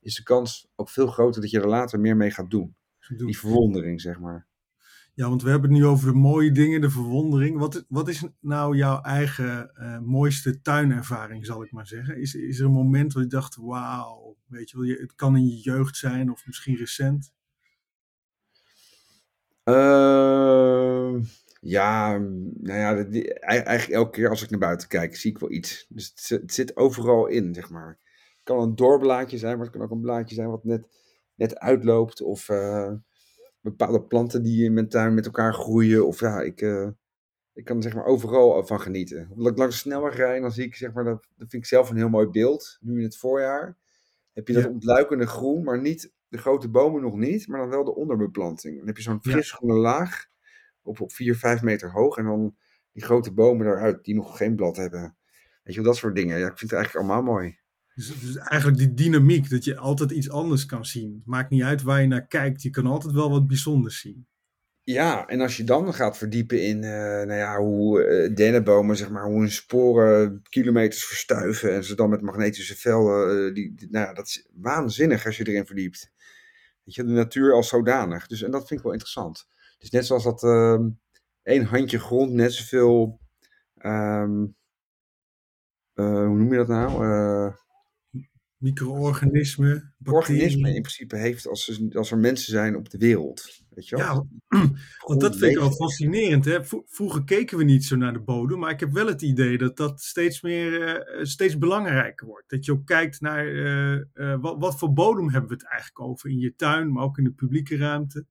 is 0.00 0.14
de 0.14 0.22
kans 0.22 0.68
ook 0.76 0.88
veel 0.88 1.06
groter 1.06 1.40
dat 1.40 1.50
je 1.50 1.60
er 1.60 1.68
later 1.68 2.00
meer 2.00 2.16
mee 2.16 2.30
gaat 2.30 2.50
doen. 2.50 2.76
Die 3.16 3.38
verwondering, 3.38 4.00
zeg 4.00 4.20
maar. 4.20 4.48
Ja, 5.14 5.28
want 5.28 5.42
we 5.42 5.50
hebben 5.50 5.70
het 5.70 5.78
nu 5.78 5.86
over 5.86 6.12
de 6.12 6.18
mooie 6.18 6.52
dingen, 6.52 6.80
de 6.80 6.90
verwondering. 6.90 7.58
Wat, 7.58 7.84
wat 7.88 8.08
is 8.08 8.24
nou 8.40 8.76
jouw 8.76 9.00
eigen 9.00 9.70
uh, 9.74 9.98
mooiste 9.98 10.60
tuinervaring, 10.60 11.46
zal 11.46 11.62
ik 11.62 11.72
maar 11.72 11.86
zeggen? 11.86 12.16
Is, 12.16 12.34
is 12.34 12.58
er 12.58 12.64
een 12.64 12.72
moment 12.72 13.12
waar 13.12 13.22
je 13.22 13.28
dacht, 13.28 13.56
wauw, 13.56 14.36
weet 14.46 14.70
je 14.70 14.78
wel, 14.78 14.96
het 14.96 15.14
kan 15.14 15.36
in 15.36 15.46
je 15.46 15.56
jeugd 15.56 15.96
zijn 15.96 16.30
of 16.30 16.46
misschien 16.46 16.76
recent? 16.76 17.32
Uh, 19.70 21.22
ja, 21.60 22.18
nou 22.18 22.78
ja, 22.78 22.94
eigenlijk 23.40 23.88
elke 23.88 24.10
keer 24.10 24.28
als 24.28 24.42
ik 24.42 24.50
naar 24.50 24.58
buiten 24.58 24.88
kijk, 24.88 25.16
zie 25.16 25.30
ik 25.30 25.38
wel 25.38 25.50
iets. 25.50 25.86
Dus 25.88 26.06
het, 26.14 26.40
het 26.40 26.54
zit 26.54 26.76
overal 26.76 27.26
in, 27.26 27.54
zeg 27.54 27.70
maar. 27.70 27.98
Het 28.34 28.44
kan 28.44 28.60
een 28.60 28.76
doorblaadje 28.76 29.38
zijn, 29.38 29.56
maar 29.56 29.66
het 29.66 29.74
kan 29.74 29.84
ook 29.84 29.90
een 29.90 30.00
blaadje 30.00 30.34
zijn 30.34 30.50
wat 30.50 30.64
net, 30.64 30.86
net 31.34 31.58
uitloopt. 31.58 32.22
Of 32.22 32.48
uh, 32.48 32.92
bepaalde 33.60 34.02
planten 34.02 34.42
die 34.42 34.64
in 34.64 34.72
mijn 34.72 34.88
tuin 34.88 35.14
met 35.14 35.24
elkaar 35.26 35.54
groeien. 35.54 36.06
Of 36.06 36.20
ja, 36.20 36.40
ik, 36.40 36.60
uh, 36.60 36.88
ik 37.52 37.64
kan 37.64 37.76
er 37.76 37.82
zeg 37.82 37.94
maar 37.94 38.04
overal 38.04 38.66
van 38.66 38.80
genieten. 38.80 39.28
Omdat 39.30 39.52
ik 39.52 39.58
langs 39.58 39.74
de 39.74 39.80
snelweg 39.80 40.16
rijd, 40.16 40.42
dan 40.42 40.52
zie 40.52 40.64
ik 40.64 40.74
zeg 40.74 40.92
maar, 40.92 41.04
dat, 41.04 41.26
dat 41.36 41.50
vind 41.50 41.62
ik 41.62 41.68
zelf 41.68 41.90
een 41.90 41.96
heel 41.96 42.08
mooi 42.08 42.26
beeld. 42.26 42.78
Nu 42.80 42.96
in 42.98 43.04
het 43.04 43.16
voorjaar 43.16 43.76
heb 44.32 44.48
je 44.48 44.54
dat 44.54 44.62
Ja. 44.62 44.68
ontluikende 44.68 45.26
groen, 45.26 45.64
maar 45.64 45.80
niet 45.80 46.12
de 46.30 46.38
grote 46.38 46.68
bomen 46.68 47.02
nog 47.02 47.16
niet, 47.16 47.48
maar 47.48 47.60
dan 47.60 47.68
wel 47.68 47.84
de 47.84 47.94
onderbeplanting. 47.94 48.76
Dan 48.78 48.86
heb 48.86 48.96
je 48.96 49.02
zo'n 49.02 49.18
Ja. 49.22 49.30
fris 49.30 49.52
groene 49.52 49.74
laag 49.80 50.26
op, 50.82 51.00
op 51.00 51.12
4, 51.12 51.34
5 51.36 51.62
meter 51.62 51.90
hoog 51.90 52.16
en 52.16 52.24
dan 52.24 52.56
die 52.92 53.02
grote 53.04 53.32
bomen 53.32 53.66
daaruit 53.66 54.04
die 54.04 54.14
nog 54.14 54.36
geen 54.36 54.56
blad 54.56 54.76
hebben. 54.76 55.16
Weet 55.62 55.74
je 55.74 55.80
wel, 55.80 55.90
dat 55.90 55.96
soort 56.00 56.14
dingen. 56.14 56.38
Ja, 56.38 56.46
ik 56.50 56.58
vind 56.58 56.70
het 56.70 56.78
eigenlijk 56.80 57.06
allemaal 57.06 57.32
mooi. 57.34 57.58
Dus, 57.94 58.20
dus 58.20 58.36
eigenlijk 58.36 58.78
die 58.78 58.94
dynamiek, 58.94 59.50
dat 59.50 59.64
je 59.64 59.76
altijd 59.76 60.10
iets 60.10 60.30
anders 60.30 60.66
kan 60.66 60.84
zien. 60.84 61.22
Maakt 61.24 61.50
niet 61.50 61.62
uit 61.62 61.82
waar 61.82 62.00
je 62.00 62.06
naar 62.06 62.26
kijkt, 62.26 62.62
je 62.62 62.70
kan 62.70 62.86
altijd 62.86 63.14
wel 63.14 63.30
wat 63.30 63.46
bijzonders 63.46 64.00
zien. 64.00 64.26
Ja, 64.82 65.26
en 65.26 65.40
als 65.40 65.56
je 65.56 65.64
dan 65.64 65.94
gaat 65.94 66.18
verdiepen 66.18 66.62
in 66.66 66.84
eh, 66.84 66.90
nou 67.00 67.32
ja, 67.34 67.58
hoe 67.58 68.02
eh, 68.04 68.34
dennenbomen, 68.34 68.96
zeg 68.96 69.10
maar, 69.10 69.24
hoe 69.24 69.38
hun 69.38 69.50
sporen 69.50 70.42
kilometers 70.48 71.04
verstuiven 71.06 71.72
en 71.74 71.84
ze 71.84 71.94
dan 71.94 72.10
met 72.10 72.20
magnetische 72.20 72.76
velden, 72.76 73.46
eh, 73.48 73.54
die, 73.54 73.74
die- 73.74 73.88
nou 73.90 74.06
ja, 74.06 74.12
dat 74.14 74.26
is 74.26 74.48
waanzinnig 74.54 75.26
als 75.26 75.36
je 75.36 75.46
erin 75.48 75.66
verdiept. 75.66 76.12
Weet 76.84 76.94
je, 76.94 77.04
de 77.04 77.10
natuur 77.10 77.52
als 77.54 77.68
zodanig. 77.68 78.26
Dus, 78.26 78.42
en 78.42 78.50
dat 78.50 78.66
vind 78.66 78.78
ik 78.78 78.84
wel 78.84 78.92
interessant. 78.92 79.48
Dus 79.78 79.90
net 79.90 80.06
zoals 80.06 80.24
dat 80.24 80.42
ehm 80.42 80.88
één 81.42 81.64
handje 81.64 81.98
grond 81.98 82.32
net 82.32 82.52
zoveel, 82.52 83.20
ehm, 83.76 84.46
eh, 85.94 86.04
hoe 86.26 86.36
noem 86.36 86.50
je 86.50 86.56
dat 86.56 86.68
nou? 86.68 87.04
Eh, 87.04 87.54
Micro-organismen, 88.56 89.94
organismen 90.04 90.74
in 90.74 90.82
principe 90.82 91.16
heeft 91.16 91.46
als, 91.48 91.68
er- 91.68 91.98
als 91.98 92.10
er 92.10 92.18
mensen 92.18 92.52
zijn 92.52 92.76
op 92.76 92.90
de 92.90 92.98
wereld. 92.98 93.59
Weet 93.74 93.88
je 93.88 93.96
wel? 93.96 94.26
Ja, 94.48 94.58
want 95.06 95.20
dat 95.20 95.36
vind 95.36 95.52
ik 95.52 95.60
leeft. 95.60 95.76
fascinerend. 95.76 96.44
Hè? 96.44 96.64
Vro- 96.64 96.84
Vroeger 96.86 97.24
keken 97.24 97.58
we 97.58 97.64
niet 97.64 97.84
zo 97.84 97.96
naar 97.96 98.12
de 98.12 98.20
bodem, 98.20 98.58
maar 98.58 98.70
ik 98.70 98.80
heb 98.80 98.92
wel 98.92 99.06
het 99.06 99.22
idee 99.22 99.58
dat 99.58 99.76
dat 99.76 100.00
steeds 100.00 100.42
meer, 100.42 100.82
eh, 100.82 101.24
steeds 101.24 101.58
belangrijker 101.58 102.26
wordt. 102.26 102.48
Dat 102.50 102.64
je 102.64 102.72
ook 102.72 102.86
kijkt 102.86 103.20
naar 103.20 103.46
eh, 103.46 103.92
eh, 103.94 104.40
wat, 104.40 104.56
wat 104.58 104.78
voor 104.78 104.92
bodem 104.92 105.30
hebben 105.30 105.48
we 105.50 105.54
het 105.54 105.66
eigenlijk 105.66 106.00
over 106.00 106.30
in 106.30 106.38
je 106.38 106.54
tuin, 106.56 106.92
maar 106.92 107.04
ook 107.04 107.18
in 107.18 107.24
de 107.24 107.32
publieke 107.32 107.76
ruimte. 107.76 108.26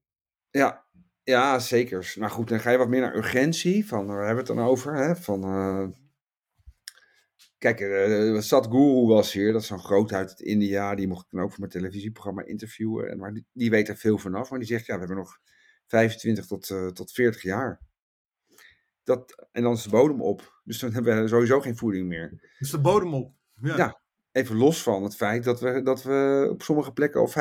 Ja, 0.50 0.84
ja, 1.22 1.58
zeker. 1.58 2.12
Nou 2.18 2.30
goed, 2.30 2.48
dan 2.48 2.60
ga 2.60 2.70
je 2.70 2.78
wat 2.78 2.88
meer 2.88 3.00
naar 3.00 3.16
urgentie. 3.16 3.86
Van, 3.86 4.06
waar 4.06 4.26
hebben 4.26 4.44
we 4.44 4.50
het 4.50 4.58
dan 4.58 4.68
over? 4.68 4.94
Hè? 4.94 5.16
Van, 5.16 5.44
kijk, 7.60 7.80
eh 7.80 8.40
Sadhguru 8.40 9.06
was 9.06 9.32
hier. 9.32 9.52
Dat 9.52 9.60
is 9.60 9.66
zo'n 9.66 9.78
groot 9.78 10.12
uit 10.12 10.40
India. 10.40 10.94
Die 10.94 11.08
mocht 11.08 11.24
ik 11.24 11.30
dan 11.30 11.40
ook 11.40 11.50
voor 11.50 11.60
mijn 11.60 11.72
televisieprogramma 11.72 12.44
interviewen. 12.44 13.10
En, 13.10 13.18
maar 13.18 13.32
die, 13.32 13.46
die 13.52 13.70
weet 13.70 13.88
er 13.88 13.96
veel 13.96 14.18
vanaf. 14.18 14.50
Maar 14.50 14.58
die 14.58 14.68
zegt, 14.68 14.86
ja, 14.86 14.92
we 14.92 14.98
hebben 14.98 15.16
nog 15.16 15.38
25 15.86 16.46
tot, 16.46 16.70
eh, 16.70 16.86
tot 16.86 17.12
40 17.12 17.42
jaar. 17.42 17.80
Dat, 19.02 19.48
en 19.52 19.62
dan 19.62 19.72
is 19.72 19.82
de 19.82 19.90
bodem 19.90 20.22
op. 20.22 20.60
Dus 20.64 20.78
dan 20.78 20.92
hebben 20.92 21.22
we 21.22 21.28
sowieso 21.28 21.60
geen 21.60 21.76
voeding 21.76 22.08
meer. 22.08 22.54
Dus 22.58 22.70
de 22.70 22.80
bodem 22.80 23.14
op. 23.14 23.34
Ja. 23.62 23.76
Ja. 23.76 24.00
Even 24.32 24.56
los 24.56 24.82
van 24.82 25.02
het 25.02 25.16
feit 25.16 25.44
dat 25.44 25.60
we, 25.60 25.82
dat 25.82 26.02
we 26.02 26.48
op 26.50 26.62
sommige 26.62 26.92
plekken 26.92 27.20
al 27.20 27.28
75% 27.28 27.32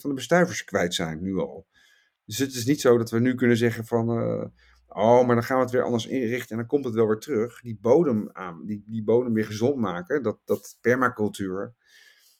van 0.00 0.10
de 0.10 0.14
bestuivers 0.14 0.64
kwijt 0.64 0.94
zijn, 0.94 1.22
nu 1.22 1.36
al. 1.36 1.66
Dus 2.24 2.38
het 2.38 2.54
is 2.54 2.64
niet 2.64 2.80
zo 2.80 2.98
dat 2.98 3.10
we 3.10 3.20
nu 3.20 3.34
kunnen 3.34 3.56
zeggen 3.56 3.86
van, 3.86 4.08
eh, 4.08 4.46
oh, 4.88 5.26
maar 5.26 5.34
dan 5.34 5.44
gaan 5.44 5.56
we 5.56 5.62
het 5.62 5.72
weer 5.72 5.82
anders 5.82 6.06
inrichten 6.06 6.50
en 6.50 6.56
dan 6.56 6.66
komt 6.66 6.84
het 6.84 6.94
wel 6.94 7.06
weer 7.06 7.18
terug. 7.18 7.60
Die 7.60 7.78
bodem 7.80 8.30
aan, 8.32 8.66
die, 8.66 8.82
die 8.86 9.04
bodem 9.04 9.32
weer 9.32 9.44
gezond 9.44 9.76
maken, 9.76 10.22
dat, 10.22 10.38
dat 10.44 10.78
permacultuur, 10.80 11.74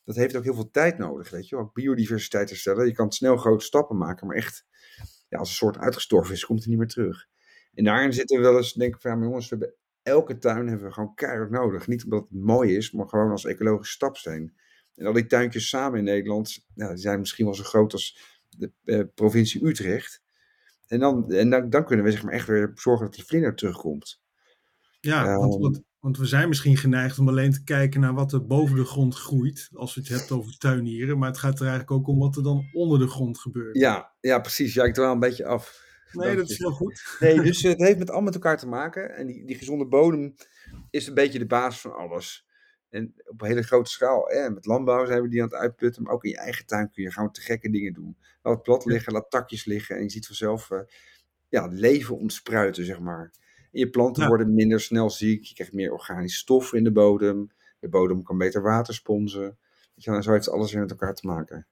dat 0.04 0.16
heeft 0.16 0.36
ook 0.36 0.44
heel 0.44 0.54
veel 0.54 0.70
tijd 0.70 0.98
nodig, 0.98 1.30
weet 1.30 1.48
je. 1.48 1.56
Ook 1.56 1.74
biodiversiteit 1.74 2.48
herstellen, 2.48 2.86
je 2.86 2.92
kan 2.92 3.12
snel 3.12 3.36
grote 3.36 3.64
stappen 3.64 3.96
maken, 3.96 4.26
maar 4.26 4.36
echt, 4.36 4.66
ja, 5.28 5.38
als 5.38 5.48
een 5.48 5.54
soort 5.54 5.78
uitgestorven 5.78 6.34
is, 6.34 6.44
komt 6.44 6.58
het 6.58 6.68
niet 6.68 6.78
meer 6.78 6.88
terug. 6.88 7.26
En 7.74 7.84
daarin 7.84 8.12
zitten 8.12 8.36
we 8.36 8.42
wel 8.42 8.56
eens, 8.56 8.72
denk 8.72 8.94
ik 8.94 9.00
van, 9.00 9.22
jongens, 9.22 9.48
we 9.48 9.56
hebben 9.56 9.76
elke 10.02 10.38
tuin 10.38 10.68
hebben 10.68 10.86
we 10.86 10.92
gewoon 10.92 11.14
keihard 11.14 11.50
nodig. 11.50 11.86
Niet 11.86 12.04
omdat 12.04 12.20
het 12.20 12.40
mooi 12.40 12.76
is, 12.76 12.92
maar 12.92 13.08
gewoon 13.08 13.30
als 13.30 13.44
ecologische 13.44 13.92
stapsteen. 13.92 14.54
En 14.94 15.06
al 15.06 15.12
die 15.12 15.26
tuintjes 15.26 15.68
samen 15.68 15.98
in 15.98 16.04
Nederland, 16.04 16.66
ja, 16.74 16.88
die 16.88 16.96
zijn 16.96 17.18
misschien 17.18 17.44
wel 17.44 17.54
zo 17.54 17.62
groot 17.62 17.92
als 17.92 18.18
de 18.48 18.72
eh, 18.84 19.00
provincie 19.14 19.66
Utrecht. 19.66 20.22
En, 20.88 20.98
dan, 20.98 21.30
en 21.32 21.50
dan, 21.50 21.70
dan 21.70 21.84
kunnen 21.84 22.04
we 22.04 22.10
zeg 22.10 22.22
maar 22.22 22.32
echt 22.32 22.46
weer 22.46 22.70
zorgen 22.74 23.06
dat 23.06 23.14
die 23.14 23.24
vlinder 23.24 23.54
terugkomt. 23.54 24.20
Ja, 25.00 25.36
want, 25.36 25.52
Ehm. 25.54 25.62
want, 25.62 25.82
want 25.98 26.18
we 26.18 26.26
zijn 26.26 26.48
misschien 26.48 26.76
geneigd 26.76 27.18
om 27.18 27.28
alleen 27.28 27.52
te 27.52 27.64
kijken 27.64 28.00
naar 28.00 28.14
wat 28.14 28.32
er 28.32 28.46
boven 28.46 28.76
de 28.76 28.84
grond 28.84 29.14
groeit, 29.14 29.68
als 29.72 29.94
je 29.94 30.00
het 30.00 30.08
hebt 30.08 30.30
over 30.30 30.58
tuinieren. 30.58 31.18
Maar 31.18 31.28
het 31.28 31.38
gaat 31.38 31.60
er 31.60 31.66
eigenlijk 31.66 31.90
ook 31.90 32.06
om 32.08 32.18
wat 32.18 32.36
er 32.36 32.42
dan 32.42 32.68
onder 32.72 32.98
de 32.98 33.08
grond 33.08 33.38
gebeurt. 33.38 33.76
Ja, 33.76 34.12
ja 34.20 34.38
precies. 34.38 34.74
Ja, 34.74 34.84
ik 34.84 34.94
dwaal 34.94 35.12
een 35.12 35.18
beetje 35.18 35.46
af. 35.46 35.82
nee, 36.12 36.36
dat 36.36 36.50
is 36.50 36.58
heel 36.58 36.70
goed. 36.70 37.16
Nee, 37.20 37.40
dus 37.42 37.62
het 37.62 37.78
heeft 37.78 37.98
met 37.98 38.08
allemaal 38.08 38.24
met 38.24 38.34
elkaar 38.34 38.58
te 38.58 38.66
maken. 38.68 39.16
En 39.16 39.26
die, 39.26 39.46
die 39.46 39.56
gezonde 39.56 39.86
bodem 39.86 40.34
is 40.90 41.06
een 41.06 41.14
beetje 41.14 41.38
de 41.38 41.46
basis 41.46 41.80
van 41.80 41.94
alles. 41.94 42.47
En 42.90 43.14
op 43.26 43.40
een 43.42 43.46
hele 43.48 43.62
grote 43.62 43.90
schaal. 43.90 44.26
Hè, 44.28 44.50
met 44.50 44.66
landbouw 44.66 45.06
zijn 45.06 45.22
we 45.22 45.28
die 45.28 45.42
aan 45.42 45.48
het 45.48 45.56
uitputten. 45.58 46.02
Maar 46.02 46.12
ook 46.12 46.24
in 46.24 46.30
je 46.30 46.36
eigen 46.36 46.66
tuin 46.66 46.90
kun 46.90 47.02
je 47.02 47.12
gewoon 47.12 47.32
te 47.32 47.40
gekke 47.40 47.70
dingen 47.70 47.92
doen. 47.92 48.16
Laat 48.42 48.54
het 48.54 48.62
plat 48.62 48.84
liggen, 48.84 49.12
laat 49.12 49.30
takjes 49.30 49.64
liggen. 49.64 49.96
En 49.96 50.02
je 50.02 50.10
ziet 50.10 50.26
vanzelf 50.26 50.70
eh, 50.70 50.80
ja, 51.48 51.66
leven 51.66 52.16
ontspruiten, 52.16 52.84
zeg 52.84 53.00
maar. 53.00 53.32
En 53.56 53.78
je 53.78 53.90
planten 53.90 54.22
Ja. 54.22 54.28
worden 54.28 54.54
minder 54.54 54.80
snel 54.80 55.10
ziek. 55.10 55.44
Je 55.44 55.54
krijgt 55.54 55.72
meer 55.72 55.92
organische 55.92 56.38
stoffen 56.38 56.78
in 56.78 56.84
de 56.84 56.92
bodem. 56.92 57.50
De 57.80 57.88
bodem 57.88 58.22
kan 58.22 58.38
beter 58.38 58.62
water 58.62 58.94
sponsen. 58.94 59.58
Weet 59.94 60.04
je, 60.04 60.22
zo 60.22 60.32
heeft 60.32 60.50
alles 60.50 60.72
weer 60.72 60.80
met 60.80 60.90
elkaar 60.90 61.14
te 61.14 61.26
maken. 61.26 61.66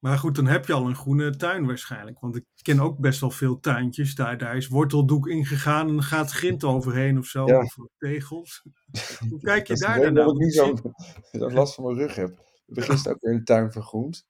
Maar 0.00 0.18
goed, 0.18 0.34
dan 0.34 0.46
heb 0.46 0.66
je 0.66 0.72
al 0.72 0.86
een 0.86 0.96
groene 0.96 1.36
tuin 1.36 1.66
waarschijnlijk. 1.66 2.20
Want 2.20 2.36
ik 2.36 2.44
ken 2.62 2.80
ook 2.80 2.98
best 2.98 3.20
wel 3.20 3.30
veel 3.30 3.60
tuintjes. 3.60 4.14
Daar, 4.14 4.38
daar 4.38 4.56
is 4.56 4.68
worteldoek 4.68 5.26
ingegaan 5.28 5.88
en 5.88 6.02
gaat 6.02 6.30
grind 6.30 6.64
overheen 6.64 7.18
of 7.18 7.26
zo. 7.26 7.46
Ja. 7.46 7.58
Of 7.58 7.76
tegels. 7.98 8.62
Hoe 9.30 9.40
kijk 9.40 9.66
je 9.66 9.74
Dat 9.74 9.82
daar 9.82 10.00
dan 10.00 10.12
naar? 10.12 10.24
dat 10.24 10.34
ik 10.34 10.40
nu 10.40 10.50
zo 10.50 10.76
zo 11.32 11.50
last 11.50 11.74
van 11.74 11.84
mijn 11.84 11.96
rug 11.96 12.14
heb. 12.14 12.30
Ik 12.66 12.74
ben 12.74 12.84
gisteren 12.84 13.16
ook 13.16 13.22
weer 13.22 13.38
de 13.38 13.42
tuin 13.42 13.72
vergroend. 13.72 14.26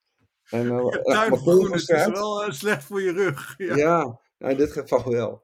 En, 0.49 0.67
uh, 0.73 0.87
tuin 0.89 1.29
vergroenen 1.29 1.73
is 1.73 1.85
dus 1.85 2.07
wel 2.07 2.47
uh, 2.47 2.51
slecht 2.51 2.85
voor 2.85 3.03
je 3.03 3.13
rug. 3.13 3.55
Ja, 3.59 3.77
ja 3.77 4.21
nou, 4.39 4.53
in 4.53 4.59
dit 4.59 4.73
geval 4.73 5.11
wel. 5.11 5.43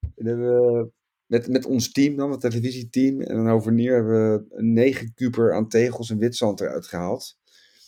En 0.00 0.26
hebben 0.26 0.46
we 0.46 0.90
met, 1.26 1.48
met 1.48 1.66
ons 1.66 1.92
team 1.92 2.16
dan, 2.16 2.30
het 2.30 2.40
televisieteam, 2.40 3.20
en 3.20 3.36
een 3.36 3.48
hovenier 3.48 3.94
hebben 3.94 4.32
we 4.32 4.44
een 4.50 4.72
negen 4.72 5.14
kuper 5.14 5.54
aan 5.54 5.68
tegels 5.68 6.10
en 6.10 6.18
witzand 6.18 6.60
eruit 6.60 6.86
gehaald. 6.86 7.38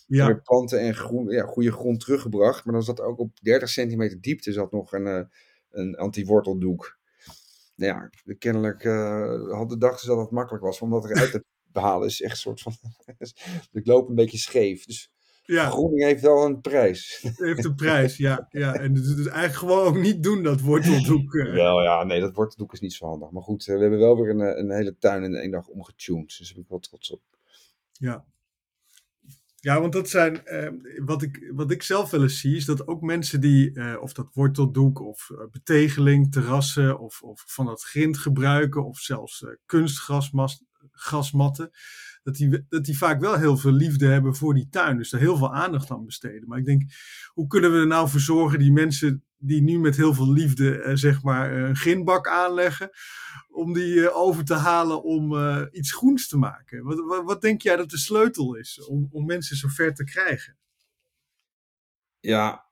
Ja. 0.05 0.25
Weer 0.25 0.41
planten 0.41 0.79
en 0.79 0.95
groen, 0.95 1.29
ja, 1.29 1.43
goede 1.45 1.71
grond 1.71 1.99
teruggebracht. 1.99 2.65
Maar 2.65 2.73
dan 2.73 2.83
zat 2.83 3.01
ook 3.01 3.19
op 3.19 3.39
30 3.41 3.69
centimeter 3.69 4.21
diepte 4.21 4.51
zat 4.51 4.71
nog 4.71 4.93
een, 4.93 5.05
uh, 5.05 5.21
een 5.71 5.95
anti-worteldoek. 5.95 6.97
Nou 7.75 7.91
ja, 7.91 8.35
kennelijk 8.37 8.83
uh, 8.83 9.51
hadden 9.51 9.79
dachten 9.79 10.07
dat 10.07 10.17
het 10.17 10.31
makkelijk 10.31 10.63
was 10.63 10.81
om 10.81 10.89
dat 10.89 11.09
eruit 11.09 11.31
te 11.31 11.43
behalen. 11.71 12.07
is 12.07 12.21
echt 12.21 12.31
een 12.31 12.37
soort 12.37 12.61
van. 12.61 12.73
ik 13.71 13.85
loop 13.85 14.09
een 14.09 14.15
beetje 14.15 14.37
scheef. 14.37 14.85
Dus 14.85 15.11
ja. 15.45 15.63
vergroening 15.63 16.03
heeft 16.03 16.21
wel 16.21 16.45
een 16.45 16.61
prijs. 16.61 17.19
Het 17.21 17.37
heeft 17.47 17.65
een 17.65 17.75
prijs, 17.75 18.17
ja. 18.17 18.47
ja. 18.49 18.73
En 18.73 18.93
dus, 18.93 19.15
dus 19.15 19.27
eigenlijk 19.27 19.55
gewoon 19.55 19.85
ook 19.85 19.97
niet 19.97 20.23
doen, 20.23 20.43
dat 20.43 20.61
worteldoek. 20.61 21.33
Uh. 21.33 21.53
Wel 21.53 21.83
ja, 21.83 22.03
nee, 22.03 22.19
dat 22.19 22.33
worteldoek 22.33 22.73
is 22.73 22.79
niet 22.79 22.93
zo 22.93 23.05
handig. 23.05 23.31
Maar 23.31 23.43
goed, 23.43 23.65
we 23.65 23.79
hebben 23.79 23.99
wel 23.99 24.21
weer 24.21 24.29
een, 24.29 24.59
een 24.59 24.71
hele 24.71 24.97
tuin 24.97 25.23
in 25.23 25.35
één 25.35 25.51
dag 25.51 25.67
omgetuned. 25.67 26.27
Dus 26.37 26.37
daar 26.37 26.53
ben 26.53 26.63
ik 26.63 26.69
wel 26.69 26.79
trots 26.79 27.11
op. 27.11 27.21
Ja. 27.91 28.25
Ja, 29.65 29.81
want 29.81 29.93
dat 29.93 30.09
zijn, 30.09 30.41
uh, 30.45 30.69
wat, 31.05 31.21
ik, 31.21 31.51
wat 31.53 31.71
ik 31.71 31.83
zelf 31.83 32.09
wel 32.09 32.21
eens 32.21 32.39
zie, 32.39 32.55
is 32.55 32.65
dat 32.65 32.87
ook 32.87 33.01
mensen 33.01 33.41
die, 33.41 33.71
uh, 33.73 33.95
of 34.01 34.13
dat 34.13 34.29
worteldoek, 34.33 35.01
of 35.01 35.29
uh, 35.31 35.37
betegeling, 35.51 36.31
terrassen, 36.31 36.99
of, 36.99 37.21
of 37.21 37.43
van 37.47 37.65
dat 37.65 37.83
grind 37.83 38.17
gebruiken, 38.17 38.85
of 38.85 38.99
zelfs 38.99 39.41
uh, 39.41 39.49
kunstgrasmatten, 39.65 41.71
dat 42.23 42.35
die, 42.35 42.65
dat 42.69 42.85
die 42.85 42.97
vaak 42.97 43.19
wel 43.19 43.37
heel 43.37 43.57
veel 43.57 43.71
liefde 43.71 44.07
hebben 44.07 44.35
voor 44.35 44.53
die 44.53 44.67
tuin. 44.69 44.97
Dus 44.97 45.09
daar 45.09 45.21
heel 45.21 45.37
veel 45.37 45.53
aandacht 45.53 45.91
aan 45.91 46.05
besteden. 46.05 46.47
Maar 46.47 46.59
ik 46.59 46.65
denk, 46.65 46.83
hoe 47.27 47.47
kunnen 47.47 47.71
we 47.71 47.77
er 47.77 47.87
nou 47.87 48.09
voor 48.09 48.19
zorgen, 48.19 48.59
die 48.59 48.71
mensen 48.71 49.23
die 49.37 49.61
nu 49.61 49.79
met 49.79 49.95
heel 49.95 50.13
veel 50.13 50.31
liefde, 50.31 50.91
zeg 50.93 51.23
maar, 51.23 51.53
een 51.53 51.75
grindbak 51.75 52.27
aanleggen, 52.27 52.89
om 53.49 53.73
die 53.73 53.93
uh, 53.93 54.17
over 54.17 54.45
te 54.45 54.53
halen 54.53 55.03
om 55.03 55.33
iets 55.71 55.93
groens 55.93 56.27
te 56.27 56.37
maken. 56.37 56.83
Wat, 56.83 57.23
wat, 57.25 57.41
denk 57.41 57.61
jij 57.61 57.75
dat 57.75 57.89
de 57.89 57.97
sleutel 57.97 58.55
is 58.55 58.85
om, 58.87 59.07
om 59.11 59.25
mensen 59.25 59.55
zover 59.55 59.93
te 59.93 60.03
krijgen? 60.03 60.57
Ja, 62.19 62.65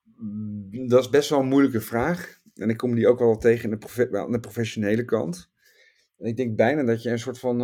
dat 0.87 1.03
is 1.03 1.09
best 1.09 1.29
wel 1.29 1.39
een 1.39 1.47
moeilijke 1.47 1.81
vraag. 1.81 2.41
En 2.53 2.69
ik 2.69 2.77
kom 2.77 2.95
die 2.95 3.07
ook 3.07 3.19
wel 3.19 3.37
tegen 3.37 3.69
de 3.69 4.17
aan 4.19 4.31
de 4.31 4.39
professionele 4.39 5.05
kant. 5.05 5.51
En 6.17 6.25
ik 6.25 6.37
denk 6.37 6.55
bijna 6.55 6.83
dat 6.83 7.03
je 7.03 7.09
een 7.09 7.19
soort 7.19 7.39
van, 7.39 7.57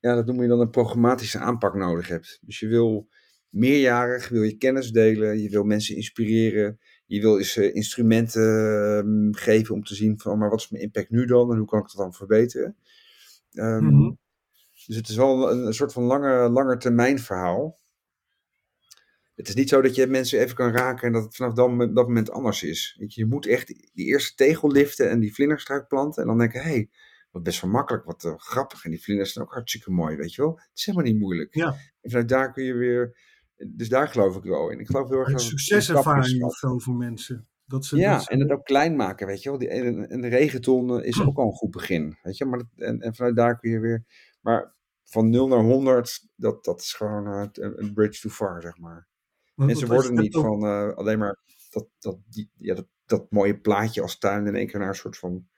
ja, 0.00 0.14
dat 0.14 0.26
noem 0.26 0.42
je 0.42 0.48
dan 0.48 0.60
een 0.60 0.70
programmatische 0.70 1.38
aanpak 1.38 1.74
nodig 1.74 2.08
hebt. 2.08 2.38
Dus 2.42 2.58
je 2.58 2.66
wil 2.68 3.08
meerjarig, 3.48 4.28
wil 4.28 4.42
je 4.42 4.56
kennis 4.56 4.90
delen, 4.90 5.42
je 5.42 5.50
wil 5.50 5.64
mensen 5.64 5.96
inspireren, 5.96 6.78
je 7.08 7.20
wil 7.20 7.38
eens 7.38 7.56
uh, 7.56 7.74
instrumenten 7.74 9.06
uh, 9.06 9.42
geven 9.42 9.74
om 9.74 9.84
te 9.84 9.94
zien 9.94 10.20
van, 10.20 10.38
maar 10.38 10.50
wat 10.50 10.58
is 10.58 10.68
mijn 10.68 10.82
impact 10.82 11.10
nu 11.10 11.24
dan 11.26 11.50
en 11.50 11.58
hoe 11.58 11.66
kan 11.66 11.78
ik 11.78 11.86
dat 11.86 11.96
dan 11.96 12.14
verbeteren? 12.14 12.76
Um, 13.52 13.84
mm 13.84 13.88
-hmm. 13.88 14.18
Dus 14.86 14.96
het 14.96 15.08
is 15.08 15.16
wel 15.16 15.50
een, 15.50 15.66
een 15.66 15.74
soort 15.74 15.92
van 15.92 16.02
lange, 16.02 16.48
langer 16.48 16.78
termijn 16.78 17.18
verhaal. 17.18 17.80
Het 19.34 19.48
is 19.48 19.54
niet 19.54 19.68
zo 19.68 19.82
dat 19.82 19.94
je 19.94 20.06
mensen 20.06 20.40
even 20.40 20.56
kan 20.56 20.72
raken 20.72 21.06
en 21.06 21.12
dat 21.12 21.24
het 21.24 21.36
vanaf 21.36 21.54
dat, 21.54 21.94
dat 21.94 22.06
moment 22.06 22.30
anders 22.30 22.62
is. 22.62 22.96
Weet 22.98 23.14
je, 23.14 23.20
je 23.20 23.26
moet 23.26 23.46
echt 23.46 23.66
die 23.66 24.06
eerste 24.06 24.34
tegel 24.34 24.70
liften 24.70 25.10
en 25.10 25.20
die 25.20 25.34
vlinderstruik 25.34 25.88
planten 25.88 26.22
en 26.22 26.28
dan 26.28 26.38
denken, 26.38 26.62
hé, 26.62 26.68
hey, 26.68 26.90
wat 27.30 27.42
best 27.42 27.60
wel 27.60 27.70
makkelijk, 27.70 28.04
wat 28.04 28.24
uh, 28.24 28.34
grappig. 28.36 28.84
En 28.84 28.90
die 28.90 29.02
vlinders 29.02 29.32
zijn 29.32 29.44
ook 29.44 29.52
hartstikke 29.52 29.90
mooi, 29.90 30.16
weet 30.16 30.34
je 30.34 30.42
wel. 30.42 30.54
Het 30.54 30.70
is 30.74 30.86
helemaal 30.86 31.12
niet 31.12 31.20
moeilijk. 31.20 31.54
Ja. 31.54 31.76
En 32.00 32.10
vanuit 32.10 32.28
daar 32.28 32.52
kun 32.52 32.64
je 32.64 32.74
weer... 32.74 33.26
Dus 33.66 33.88
daar 33.88 34.08
geloof 34.08 34.36
ik 34.36 34.42
wel 34.42 34.70
in. 34.70 34.78
Ik 34.80 34.86
geloof 34.86 35.08
heel 35.08 35.18
erg 35.18 35.26
Een 35.28 35.32
in 35.34 35.38
succeservaring 35.40 36.42
of 36.44 36.56
zo 36.56 36.78
voor 36.78 36.94
mensen. 36.94 37.48
Dat 37.64 37.84
ze, 37.84 37.96
Ja, 37.96 38.24
en 38.26 38.40
het 38.40 38.50
ook 38.50 38.64
klein 38.64 38.96
maken, 38.96 39.26
weet 39.26 39.42
je 39.42 39.48
wel. 39.48 39.58
Die, 39.58 39.68
en, 39.68 40.20
de 40.20 40.28
regenton 40.28 41.00
eh, 41.00 41.06
is 41.08 41.22
ook 41.22 41.36
al 41.36 41.46
een 41.46 41.52
goed 41.52 41.70
begin, 41.70 42.18
weet 42.22 42.36
je. 42.36 42.44
Maar 42.44 42.58
dat, 42.58 42.68
en, 42.76 43.00
en 43.00 43.14
vanuit 43.14 43.36
daar 43.36 43.58
kun 43.58 43.70
je 43.70 43.78
weer... 43.78 44.04
Maar 44.40 44.74
van 45.04 45.28
0 45.30 45.48
naar 45.48 45.62
100, 45.62 46.28
dat, 46.36 46.64
dat 46.64 46.80
is 46.80 46.92
gewoon 46.92 47.26
eh, 47.26 47.46
een 47.52 47.92
bridge 47.92 48.20
too 48.20 48.30
far, 48.30 48.62
zeg 48.62 48.78
maar. 48.78 49.08
want- 49.54 49.68
Mensen 49.70 49.88
worden 49.88 50.14
niet 50.14 50.34
ook- 50.34 50.44
van 50.44 50.64
eh, 50.66 50.94
alleen 50.94 51.18
maar 51.18 51.38
dat, 51.70 51.88
dat, 51.98 52.18
die, 52.28 52.50
ja, 52.56 52.74
dat, 52.74 52.86
dat 53.06 53.30
mooie 53.30 53.60
plaatje 53.60 54.02
als 54.02 54.18
tuin 54.18 54.46
in 54.46 54.54
één 54.54 54.66
keer 54.66 54.78
naar 54.80 54.88
een 54.88 54.94
soort 54.94 55.18
van 55.18 55.48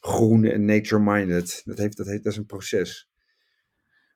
groen 0.00 0.44
en 0.44 0.64
nature-minded. 0.64 1.62
Dat, 1.64 1.78
heeft, 1.78 1.96
dat, 1.96 2.06
heeft, 2.06 2.22
dat 2.24 2.32
is 2.32 2.38
een 2.38 2.46
proces. 2.46 3.10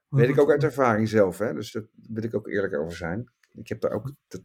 Weet 0.09 0.29
ik 0.29 0.41
ook 0.41 0.51
uit 0.51 0.65
ervaring 0.65 1.09
zelf, 1.09 1.39
hè? 1.39 1.55
dus 1.55 1.73
daar 1.73 1.87
wil 1.93 2.23
ik 2.23 2.35
ook 2.35 2.49
eerlijk 2.49 2.75
over 2.75 2.97
zijn. 2.97 3.33
Ik 3.53 3.69
heb 3.69 3.81
daar 3.81 3.93
ook 3.93 4.13
dat, 4.29 4.43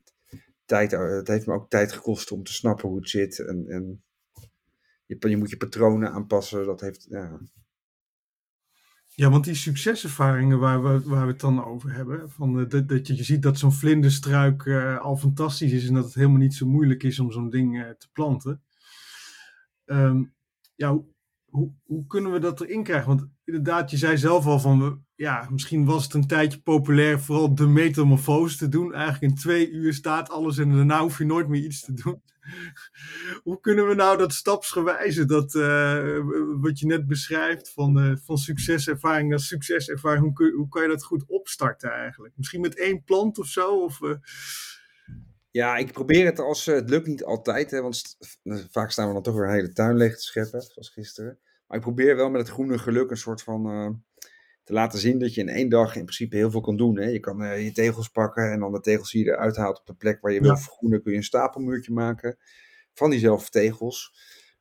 tijd, 0.66 0.94
eh, 0.94 1.10
het 1.10 1.28
heeft 1.28 1.48
me 1.48 1.54
ook 1.54 1.70
tijd 1.70 1.92
gekost 1.92 2.32
om 2.32 2.44
te 2.44 2.54
snappen 2.54 2.90
hoe 2.90 2.98
het 2.98 3.10
zit. 3.10 3.40
En, 3.40 3.66
en 3.68 4.04
je, 5.06 5.30
je 5.30 5.38
moet 5.38 5.50
je 5.50 5.58
patronen 5.58 6.12
aanpassen. 6.12 6.66
Dat 6.66 6.82
heeft, 6.82 7.06
ja. 7.10 7.40
Ja, 9.08 9.30
want 9.30 9.44
die 9.44 9.56
succeservaringen 9.56 10.60
waar 10.60 10.84
we, 10.84 11.10
waar 11.10 11.26
we 11.26 11.32
het 11.32 11.42
dan 11.42 11.66
over 11.66 11.94
hebben, 11.94 12.30
van, 12.30 12.60
eh, 12.60 12.70
dat, 12.70 12.90
dat 12.90 13.08
je, 13.08 13.16
je 13.16 13.24
ziet 13.24 13.42
dat 13.42 13.58
zo'n 13.58 13.72
vlinderstruik 13.72 14.66
eh, 14.66 15.00
al 15.00 15.18
fantastisch 15.18 15.72
is 15.72 15.88
en 15.88 15.94
dat 15.94 16.06
het 16.06 16.14
helemaal 16.14 16.38
niet 16.38 16.54
zo 16.54 16.68
moeilijk 16.68 17.04
is 17.04 17.20
om 17.20 17.32
zo'n 17.32 17.50
ding 17.50 17.96
te 17.98 18.10
planten. 18.12 18.64
Ehm, 19.86 20.24
ja, 20.76 21.02
hoe, 21.52 21.74
hoe, 21.86 22.08
kunnen 22.08 22.32
we 22.32 22.40
dat 22.40 22.62
erin 22.62 22.84
krijgen? 22.84 23.08
Want 23.08 23.28
inderdaad, 23.46 23.92
je 23.92 23.98
zei 23.98 24.18
zelf 24.18 24.46
al 24.46 24.60
van, 24.60 25.06
ja, 25.16 25.48
misschien 25.52 25.86
was 25.86 26.04
het 26.04 26.14
een 26.14 26.28
tijdje 26.28 26.62
populair 26.62 27.20
vooral 27.20 27.56
de 27.56 27.68
metamorfose 27.68 28.58
te 28.58 28.70
doen. 28.70 28.94
Eigenlijk 28.94 29.34
in 29.34 29.40
twee 29.40 29.70
uur 29.70 29.94
staat 29.94 30.30
alles 30.30 30.58
en 30.58 30.70
daarna 30.76 31.02
hoef 31.02 31.18
je 31.18 31.26
nooit 31.26 31.48
meer 31.48 31.64
iets 31.64 31.82
te 31.82 31.94
doen. 31.94 32.22
Hoe 33.44 33.60
kunnen 33.60 33.88
we 33.88 33.94
nou 33.94 34.18
dat 34.18 34.34
stapsgewijze, 34.34 35.26
dat 35.26 35.56
eh, 35.56 36.20
wat 36.62 36.80
je 36.80 36.86
net 36.86 37.08
beschrijft, 37.08 37.72
van, 37.74 38.00
eh, 38.00 38.16
van 38.24 38.38
succeservaring 38.38 39.30
naar 39.30 39.40
succeservaring, 39.40 40.24
hoe, 40.24 40.34
kun, 40.34 40.54
hoe 40.54 40.70
kan 40.70 40.82
je 40.82 40.88
dat 40.88 41.04
goed 41.04 41.24
opstarten 41.28 41.92
eigenlijk? 41.92 42.34
Misschien 42.38 42.62
met 42.62 42.78
één 42.78 43.04
plant 43.04 43.40
of 43.40 43.48
zo? 43.48 43.84
Of, 43.84 44.02
eh, 44.02 44.16
ja, 45.52 45.78
ik 45.78 45.92
probeer 45.92 46.26
het 46.26 46.40
als 46.40 46.68
eh, 46.68 46.76
het 46.76 46.90
lukt 46.90 47.08
niet 47.08 47.24
altijd. 47.24 47.72
Hè, 47.72 47.82
want 47.82 47.96
st- 47.96 48.38
vaak 48.72 48.92
staan 48.92 49.08
we 49.08 49.14
dan 49.14 49.24
toch 49.24 49.36
weer 49.36 49.44
een 49.48 49.54
hele 49.54 49.74
tuin 49.74 49.96
leeg 49.98 50.16
te 50.16 50.22
scheppen, 50.22 50.62
zoals 50.62 50.90
gisteren. 50.90 51.40
Maar 51.68 51.78
ik 51.78 51.84
probeer 51.84 52.16
wel 52.16 52.30
met 52.30 52.42
het 52.42 52.50
groene 52.50 52.78
geluk 52.78 53.10
een 53.12 53.18
soort 53.18 53.44
van 53.44 53.66
eh, 53.70 53.90
te 54.64 54.74
laten 54.74 55.00
zien 55.00 55.20
dat 55.20 55.34
je 55.34 55.42
in 55.42 55.50
één 55.50 55.70
dag 55.70 55.96
in 55.96 56.04
principe 56.04 56.36
heel 56.36 56.52
veel 56.52 56.62
kan 56.62 56.78
doen. 56.78 56.98
Hè. 56.98 57.06
Je 57.08 57.20
kan 57.20 57.44
eh, 57.44 57.64
je 57.64 57.72
tegels 57.72 58.08
pakken 58.10 58.52
en 58.52 58.60
dan 58.60 58.72
de 58.72 58.80
tegels 58.82 59.12
die 59.12 59.26
je 59.26 59.32
eruit 59.32 59.56
haalt 59.56 59.80
op 59.80 59.86
de 59.86 59.94
plek 59.94 60.22
waar 60.22 60.32
je 60.32 60.42
wil 60.42 60.50
vergroenen, 60.58 61.02
kun 61.02 61.12
je 61.12 61.18
een 61.18 61.24
stapelmuurtje 61.24 61.94
maken 61.94 62.38
van 62.94 63.10
diezelfde 63.10 63.50
tegels. 63.50 64.14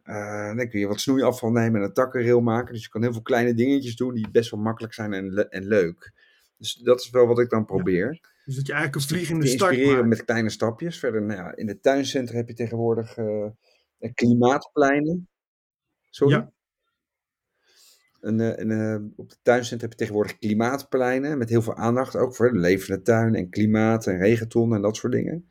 Eh, 0.02 0.56
dan 0.56 0.68
kun 0.68 0.80
je 0.80 0.86
wat 0.86 1.00
snoeiafval 1.00 1.50
nemen 1.50 1.80
en 1.80 1.86
een 1.86 1.92
takkenrail 1.92 2.40
maken. 2.40 2.72
Dus 2.72 2.82
je 2.82 2.88
kan 2.88 3.02
heel 3.02 3.12
veel 3.12 3.22
kleine 3.22 3.54
dingetjes 3.54 3.96
doen 3.96 4.14
die 4.14 4.30
best 4.30 4.50
wel 4.50 4.60
makkelijk 4.60 4.94
zijn 4.94 5.12
en, 5.12 5.32
le- 5.32 5.42
en 5.48 5.66
leuk. 5.66 6.12
Dus 6.56 6.74
dat 6.74 7.00
is 7.00 7.10
wel 7.10 7.26
wat 7.26 7.38
ik 7.38 7.50
dan 7.50 7.64
probeer. 7.64 8.20
Dus 8.44 8.56
dat 8.56 8.66
je 8.66 8.72
eigenlijk 8.72 9.02
een 9.02 9.08
vliegende 9.08 9.44
te 9.44 9.50
start 9.50 9.84
maakt. 9.84 10.06
met 10.06 10.24
kleine 10.24 10.50
stapjes. 10.50 10.98
Verder, 10.98 11.22
nou 11.22 11.40
ja, 11.40 11.56
in 11.56 11.66
de 11.66 11.80
tuincentra 11.80 12.36
heb 12.36 12.48
je 12.48 12.54
tegenwoordig 12.54 13.16
eh, 13.16 13.50
klimaatpleinen. 14.14 15.28
Sorry? 16.10 16.34
Ja. 16.34 16.52
En, 18.20 18.40
eh, 18.40 18.58
en, 18.58 18.70
eh, 18.70 19.02
op 19.16 19.30
de 19.30 19.36
tuincentra 19.42 19.88
heb 19.88 19.90
je 19.90 20.04
tegenwoordig 20.04 20.38
klimaatpleinen 20.38 21.38
met 21.38 21.48
heel 21.48 21.62
veel 21.62 21.76
aandacht 21.76 22.16
ook 22.16 22.34
voor 22.36 22.52
de 22.52 22.58
levende 22.58 23.02
tuin 23.02 23.34
en 23.34 23.50
klimaat 23.50 24.06
en 24.06 24.18
regenton 24.18 24.74
en 24.74 24.82
dat 24.82 24.96
soort 24.96 25.12
dingen. 25.12 25.50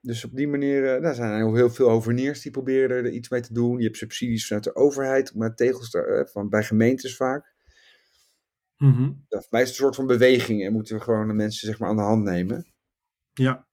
Dus 0.00 0.24
op 0.24 0.36
die 0.36 0.48
manier, 0.48 1.00
daar 1.00 1.14
zijn 1.14 1.36
heel, 1.36 1.54
heel 1.54 1.70
veel 1.70 1.88
hoveniers 1.88 2.42
die 2.42 2.52
proberen 2.52 2.96
er 2.96 3.10
iets 3.10 3.28
mee 3.28 3.40
te 3.40 3.52
doen. 3.52 3.78
Je 3.78 3.84
hebt 3.84 3.96
subsidies 3.96 4.46
vanuit 4.46 4.64
de 4.64 4.74
overheid, 4.74 5.34
maar 5.34 5.54
tegels 5.54 5.90
daar, 5.90 6.28
van, 6.28 6.48
bij 6.48 6.62
gemeentes 6.62 7.16
vaak. 7.16 7.49
Ja, 9.28 9.40
voor 9.40 9.46
mij 9.50 9.62
is 9.62 9.68
het 9.68 9.76
een 9.78 9.84
soort 9.84 9.94
van 9.94 10.06
beweging 10.06 10.64
en 10.64 10.72
moeten 10.72 10.96
we 10.96 11.02
gewoon 11.02 11.28
de 11.28 11.34
mensen 11.34 11.66
zeg 11.66 11.78
maar, 11.78 11.88
aan 11.88 11.96
de 11.96 12.02
hand 12.02 12.24
nemen. 12.24 12.66
Ja. 13.32 13.68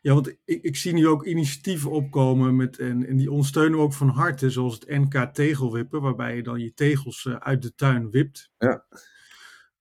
Ja, 0.00 0.14
want 0.14 0.28
ik, 0.44 0.62
ik 0.62 0.76
zie 0.76 0.92
nu 0.92 1.06
ook 1.06 1.24
initiatieven 1.24 1.90
opkomen 1.90 2.56
met, 2.56 2.78
en, 2.78 3.06
en 3.06 3.16
die 3.16 3.30
ondersteunen 3.30 3.78
we 3.78 3.84
ook 3.84 3.92
van 3.92 4.08
harte, 4.08 4.50
zoals 4.50 4.74
het 4.74 4.88
NK 4.88 5.34
tegelwippen, 5.34 6.00
waarbij 6.00 6.36
je 6.36 6.42
dan 6.42 6.60
je 6.60 6.74
tegels 6.74 7.26
eh, 7.26 7.34
uit 7.34 7.62
de 7.62 7.74
tuin 7.74 8.10
wipt. 8.10 8.50
Ja. 8.58 8.84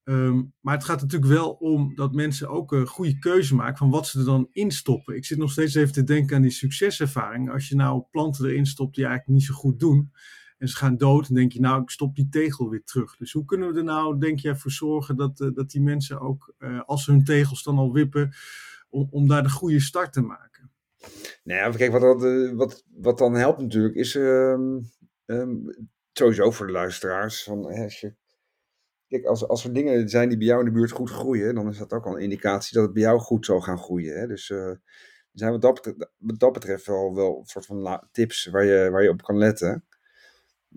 Ehm, 0.03 0.41
maar 0.59 0.73
het 0.73 0.83
gaat 0.83 1.01
natuurlijk 1.01 1.31
wel 1.31 1.51
om 1.51 1.95
dat 1.95 2.13
mensen 2.13 2.49
ook 2.49 2.71
een 2.71 2.87
goede 2.87 3.19
keuze 3.19 3.55
maken 3.55 3.77
van 3.77 3.89
wat 3.89 4.07
ze 4.07 4.19
er 4.19 4.25
dan 4.25 4.47
instoppen. 4.51 5.15
Ik 5.15 5.25
zit 5.25 5.37
nog 5.37 5.51
steeds 5.51 5.75
even 5.75 5.93
te 5.93 6.03
denken 6.03 6.35
aan 6.35 6.41
die 6.41 6.51
succeservaring. 6.51 7.51
Als 7.51 7.67
je 7.67 7.75
nou 7.75 8.03
planten 8.11 8.45
erin 8.45 8.65
stopt 8.65 8.95
die 8.95 9.05
eigenlijk 9.05 9.37
niet 9.37 9.47
zo 9.47 9.53
goed 9.53 9.79
doen 9.79 10.11
en 10.63 10.69
ze 10.69 10.75
gaan 10.75 10.97
dood, 10.97 11.27
dan 11.27 11.35
denk 11.35 11.51
je 11.51 11.59
nou 11.59 11.81
ik 11.81 11.89
stop 11.89 12.15
die 12.15 12.29
tegel 12.29 12.69
weer 12.69 12.83
terug. 12.83 13.17
Dus 13.17 13.31
hoe 13.31 13.45
kunnen 13.45 13.71
we 13.71 13.77
er 13.77 13.83
nou, 13.83 14.19
denk 14.19 14.39
jij, 14.39 14.55
voor 14.55 14.71
zorgen 14.71 15.15
dat, 15.15 15.39
eh, 15.41 15.49
dat 15.53 15.69
die 15.69 15.81
mensen 15.81 16.19
ook, 16.19 16.53
eh, 16.57 16.81
als 16.85 17.05
hun 17.05 17.23
tegels 17.23 17.63
dan 17.63 17.77
al 17.77 17.93
wippen, 17.93 18.33
om, 18.89 19.07
om 19.11 19.27
daar 19.27 19.43
de 19.43 19.49
goede 19.49 19.79
start 19.79 20.13
te 20.13 20.21
maken? 20.21 20.71
Nou 21.43 21.75
kijk, 21.75 21.91
wat, 21.91 22.01
wat, 22.01 22.23
eh, 22.23 22.51
wat, 22.51 22.83
wat 22.93 23.17
dan 23.17 23.35
helpt 23.35 23.61
natuurlijk 23.61 23.95
is 23.95 24.15
ehm, 24.15 24.79
ehm, 25.25 25.55
sowieso 26.11 26.51
voor 26.51 26.65
de 26.65 26.71
luisteraars. 26.71 27.43
Van, 27.43 27.65
als 27.65 27.99
je, 27.99 28.15
kijk, 29.07 29.25
als, 29.25 29.47
als 29.47 29.63
er 29.63 29.73
dingen 29.73 30.09
zijn 30.09 30.29
die 30.29 30.37
bij 30.37 30.47
jou 30.47 30.59
in 30.59 30.65
de 30.65 30.71
buurt 30.71 30.91
goed 30.91 31.09
groeien, 31.09 31.55
dan 31.55 31.69
is 31.69 31.77
dat 31.77 31.93
ook 31.93 32.05
al 32.05 32.15
een 32.15 32.23
indicatie 32.23 32.75
dat 32.75 32.83
het 32.83 32.93
bij 32.93 33.03
jou 33.03 33.19
goed 33.19 33.45
zal 33.45 33.61
gaan 33.61 33.77
groeien. 33.77 34.19
Hè? 34.19 34.27
Dus 34.27 34.45
zijn 35.33 35.51
wat 35.51 35.61
dat, 35.61 35.81
betreft, 36.17 36.53
betreft 36.53 36.85
wel, 36.85 37.15
wel 37.15 37.37
een 37.39 37.45
soort 37.45 37.65
van 37.65 38.07
tips 38.11 38.45
waar 38.45 38.65
je, 38.65 38.89
waar 38.89 39.03
je 39.03 39.09
op 39.09 39.21
kan 39.21 39.37
letten. 39.37 39.85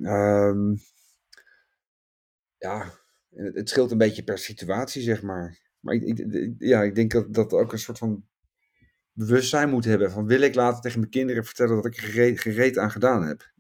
Ehm, 0.03 0.75
ja, 2.59 2.93
het, 3.31 3.69
scheelt 3.69 3.91
een 3.91 3.99
beetje 3.99 4.25
per 4.25 4.39
situatie, 4.39 5.03
zeg 5.03 5.23
maar. 5.23 5.59
Maar 5.81 5.95
ik, 5.95 6.55
ja, 6.59 6.83
ik 6.83 6.95
denk 6.95 7.11
dat 7.11 7.35
dat 7.35 7.53
ook 7.53 7.73
een 7.73 7.79
soort 7.79 7.99
van 7.99 8.25
bewustzijn 9.13 9.71
moet 9.71 9.85
hebben. 9.85 10.11
Van 10.11 10.27
wil 10.27 10.41
ik 10.41 10.55
later 10.55 10.81
tegen 10.81 10.99
mijn 10.99 11.11
kinderen 11.11 11.45
vertellen 11.45 11.75
dat 11.75 11.87
ik 11.87 11.97
er 11.97 12.03
gereed, 12.03 12.41
gereed 12.41 12.79
aan 12.79 12.91
gedaan 12.91 13.27
heb. 13.27 13.55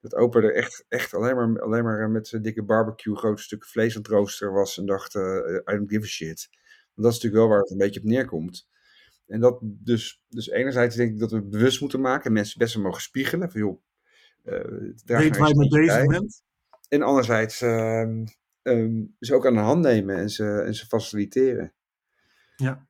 Dat 0.00 0.14
opa 0.14 0.40
er 0.40 0.54
echt, 0.54 0.84
echt 0.88 1.14
alleen, 1.14 1.36
maar, 1.36 1.62
alleen 1.62 1.84
maar 1.84 2.10
met 2.10 2.28
zijn 2.28 2.42
dikke 2.42 2.64
barbecue 2.64 3.16
grote 3.16 3.42
stukken 3.42 3.68
vlees 3.68 3.96
aan 3.96 4.02
het 4.02 4.10
roosteren 4.10 4.52
was 4.52 4.78
en 4.78 4.86
dacht, 4.86 5.14
eh, 5.14 5.22
I 5.54 5.76
don't 5.76 5.90
give 5.90 6.04
a 6.04 6.06
shit. 6.06 6.48
Want 6.94 7.06
dat 7.06 7.16
is 7.16 7.22
natuurlijk 7.22 7.34
wel 7.34 7.48
waar 7.48 7.60
het 7.60 7.70
een 7.70 7.78
beetje 7.78 8.00
op 8.00 8.06
neerkomt. 8.06 8.68
En 9.26 9.40
dat 9.40 9.58
dus, 9.62 10.22
dus 10.28 10.48
enerzijds 10.48 10.96
denk 10.96 11.12
ik 11.12 11.18
dat 11.18 11.30
we 11.30 11.42
bewust 11.42 11.80
moeten 11.80 12.00
maken 12.00 12.24
en 12.24 12.32
mensen 12.32 12.58
best 12.58 12.74
wel 12.74 12.82
mogen 12.82 13.02
spiegelen. 13.02 13.50
Van 13.50 13.60
joh, 13.60 13.72
eh, 13.72 13.87
Weet 14.48 15.30
naar 15.30 15.38
waar 15.38 15.48
je 15.48 15.56
mee 15.56 15.68
bezig 15.68 16.06
bent? 16.06 16.42
En 16.88 17.02
anderzijds 17.02 17.60
ehm, 17.60 18.24
ehm, 18.62 19.04
ze 19.20 19.34
ook 19.34 19.46
aan 19.46 19.54
de 19.54 19.60
hand 19.60 19.82
nemen 19.82 20.16
en 20.16 20.30
ze, 20.30 20.62
en 20.62 20.74
ze 20.74 20.86
faciliteren. 20.86 21.72
Ja, 22.56 22.86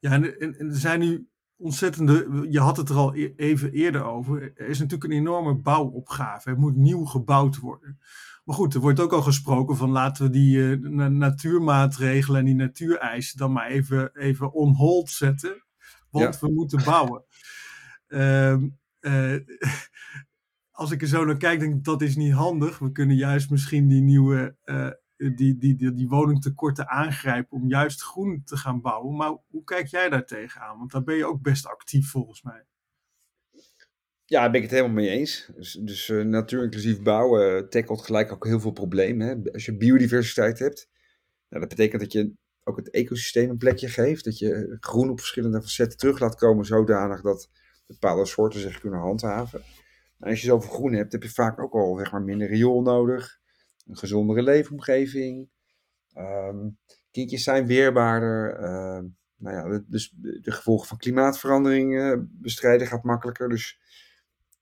ja 0.00 0.10
en, 0.10 0.38
en, 0.38 0.58
en 0.58 0.68
er 0.68 0.76
zijn 0.76 1.00
nu 1.00 1.28
ontzettende. 1.56 2.46
Je 2.50 2.60
had 2.60 2.76
het 2.76 2.88
er 2.88 2.96
al 2.96 3.16
e- 3.16 3.32
even 3.36 3.72
eerder 3.72 4.04
over. 4.04 4.52
Er 4.56 4.68
is 4.68 4.78
natuurlijk 4.78 5.10
een 5.10 5.18
enorme 5.18 5.54
bouwopgave. 5.54 6.50
Er 6.50 6.58
moet 6.58 6.76
nieuw 6.76 7.04
gebouwd 7.04 7.58
worden. 7.58 7.98
Maar 8.44 8.56
goed, 8.56 8.74
er 8.74 8.80
wordt 8.80 9.00
ook 9.00 9.12
al 9.12 9.22
gesproken 9.22 9.76
van 9.76 9.90
laten 9.90 10.24
we 10.24 10.30
die 10.30 10.70
eh, 10.70 10.78
na- 10.78 11.08
natuurmaatregelen 11.08 12.38
en 12.40 12.46
die 12.46 12.54
natuureisen 12.54 13.38
dan 13.38 13.52
maar 13.52 13.66
even, 13.66 14.16
even 14.16 14.52
on 14.52 14.74
hold 14.74 15.10
zetten. 15.10 15.64
Want 16.10 16.40
we 16.40 16.52
moeten 16.52 16.84
bouwen. 16.84 17.24
Ehm, 18.06 18.68
eh, 19.00 19.34
als 20.82 20.90
ik 20.90 21.02
er 21.02 21.08
zo 21.08 21.24
naar 21.24 21.36
kijk, 21.36 21.60
denk 21.60 21.74
ik 21.74 21.84
dat 21.84 22.02
is 22.02 22.16
niet 22.16 22.32
handig. 22.32 22.78
We 22.78 22.92
kunnen 22.92 23.16
juist 23.16 23.50
misschien 23.50 23.88
die 23.88 24.02
nieuwe 24.02 24.56
eh, 24.64 24.90
die, 25.16 25.58
die, 25.58 25.76
die, 25.76 25.92
die 25.92 26.08
woningtekorten 26.08 26.88
aangrijpen 26.88 27.56
om 27.56 27.68
juist 27.68 28.02
groen 28.02 28.42
te 28.44 28.56
gaan 28.56 28.80
bouwen. 28.80 29.16
Maar 29.16 29.36
hoe 29.48 29.64
kijk 29.64 29.86
jij 29.86 30.08
daar 30.08 30.26
tegenaan? 30.26 30.78
Want 30.78 30.92
daar 30.92 31.02
ben 31.02 31.16
je 31.16 31.26
ook 31.26 31.42
best 31.42 31.66
actief 31.66 32.10
volgens 32.10 32.42
mij. 32.42 32.66
Ja, 34.24 34.40
daar 34.40 34.50
ben 34.50 34.62
ik 34.62 34.70
het 34.70 34.76
helemaal 34.76 35.02
mee 35.02 35.08
eens. 35.08 35.50
Dus, 35.54 35.72
dus 35.72 36.08
uh, 36.08 36.24
natuurinclusief 36.24 37.02
bouwen 37.02 37.68
tackelt 37.70 38.04
gelijk 38.04 38.32
ook 38.32 38.46
heel 38.46 38.60
veel 38.60 38.72
problemen. 38.72 39.26
Hè? 39.26 39.52
Als 39.52 39.64
je 39.64 39.76
biodiversiteit 39.76 40.58
hebt, 40.58 40.88
nou, 41.48 41.60
dat 41.60 41.68
betekent 41.68 42.00
dat 42.00 42.12
je 42.12 42.32
ook 42.64 42.76
het 42.76 42.90
ecosysteem 42.90 43.50
een 43.50 43.56
plekje 43.56 43.88
geeft. 43.88 44.24
Dat 44.24 44.38
je 44.38 44.76
groen 44.80 45.10
op 45.10 45.18
verschillende 45.18 45.62
facetten 45.62 45.98
terug 45.98 46.18
laat 46.18 46.34
komen, 46.34 46.64
zodanig 46.64 47.20
dat 47.20 47.48
bepaalde 47.86 48.26
soorten 48.26 48.60
zich 48.60 48.80
kunnen 48.80 49.00
handhaven. 49.00 49.62
En 50.22 50.30
als 50.30 50.40
je 50.40 50.46
zoveel 50.46 50.70
groen 50.70 50.92
hebt, 50.92 51.12
heb 51.12 51.22
je 51.22 51.30
vaak 51.30 51.60
ook 51.60 51.72
al 51.72 51.96
zeg 51.96 52.12
maar, 52.12 52.22
minder 52.22 52.48
riool 52.48 52.82
nodig. 52.82 53.40
Een 53.86 53.96
gezondere 53.96 54.42
leefomgeving. 54.42 55.48
Um, 56.16 56.78
kindjes 57.10 57.42
zijn 57.42 57.66
weerbaarder. 57.66 58.60
Uh, 58.60 59.02
nou 59.36 59.56
ja, 59.56 59.82
dus 59.86 60.14
de 60.16 60.52
gevolgen 60.52 60.88
van 60.88 60.98
klimaatverandering 60.98 61.94
uh, 61.94 62.18
bestrijden 62.28 62.86
gaat 62.86 63.02
makkelijker. 63.02 63.48
Dus 63.48 63.80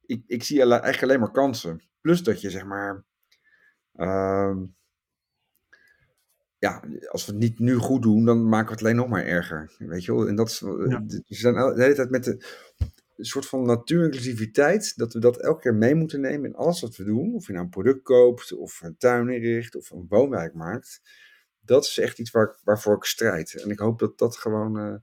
ik, 0.07 0.23
ik 0.27 0.43
zie 0.43 0.61
eigenlijk 0.63 1.03
alleen 1.03 1.21
maar 1.21 1.31
kansen. 1.31 1.83
Plus 2.01 2.23
dat 2.23 2.41
je 2.41 2.51
zeg 2.51 2.65
maar 2.65 3.05
Ehm, 4.01 4.65
ja, 6.59 6.83
als 7.09 7.27
we 7.27 7.33
het 7.33 7.41
niet 7.41 7.59
nu 7.59 7.75
goed 7.75 8.03
doen, 8.03 8.25
dan 8.25 8.49
maken 8.49 8.67
we 8.67 8.73
het 8.73 8.83
alleen 8.83 8.97
nog 8.97 9.09
maar 9.09 9.25
erger. 9.25 9.75
Weet 9.79 10.05
je 10.05 10.15
wel? 10.15 10.29
En 10.29 10.35
dat 10.35 10.49
is, 10.49 10.59
Ja. 10.59 11.03
we 11.07 11.23
zijn 11.27 11.55
de 11.55 11.83
hele 11.83 11.95
tijd 11.95 12.11
met 12.11 12.25
de, 12.25 12.45
een 13.21 13.27
soort 13.27 13.47
van 13.47 13.63
natuurinclusiviteit, 13.63 14.97
dat 14.97 15.13
we 15.13 15.19
dat 15.19 15.43
elke 15.43 15.61
keer 15.61 15.75
mee 15.75 15.95
moeten 15.95 16.21
nemen 16.21 16.49
in 16.49 16.57
alles 16.57 16.81
wat 16.81 16.97
we 16.97 17.05
doen. 17.05 17.35
Of 17.35 17.47
je 17.47 17.53
nou 17.53 17.65
een 17.65 17.71
product 17.71 18.03
koopt, 18.03 18.53
of 18.53 18.81
een 18.83 18.97
tuin 18.97 19.29
inricht, 19.29 19.77
of 19.77 19.91
een 19.91 20.07
woonwijk 20.09 20.55
maakt. 20.55 21.01
Dat 21.61 21.85
is 21.85 21.99
echt 21.99 22.19
iets 22.19 22.31
waar, 22.31 22.59
waarvoor 22.65 22.97
ik 22.97 23.05
strijd. 23.05 23.63
En 23.63 23.71
ik 23.71 23.79
hoop 23.79 23.99
dat 23.99 24.19
dat 24.19 24.37
gewoon 24.37 24.79
eh, 24.79 24.95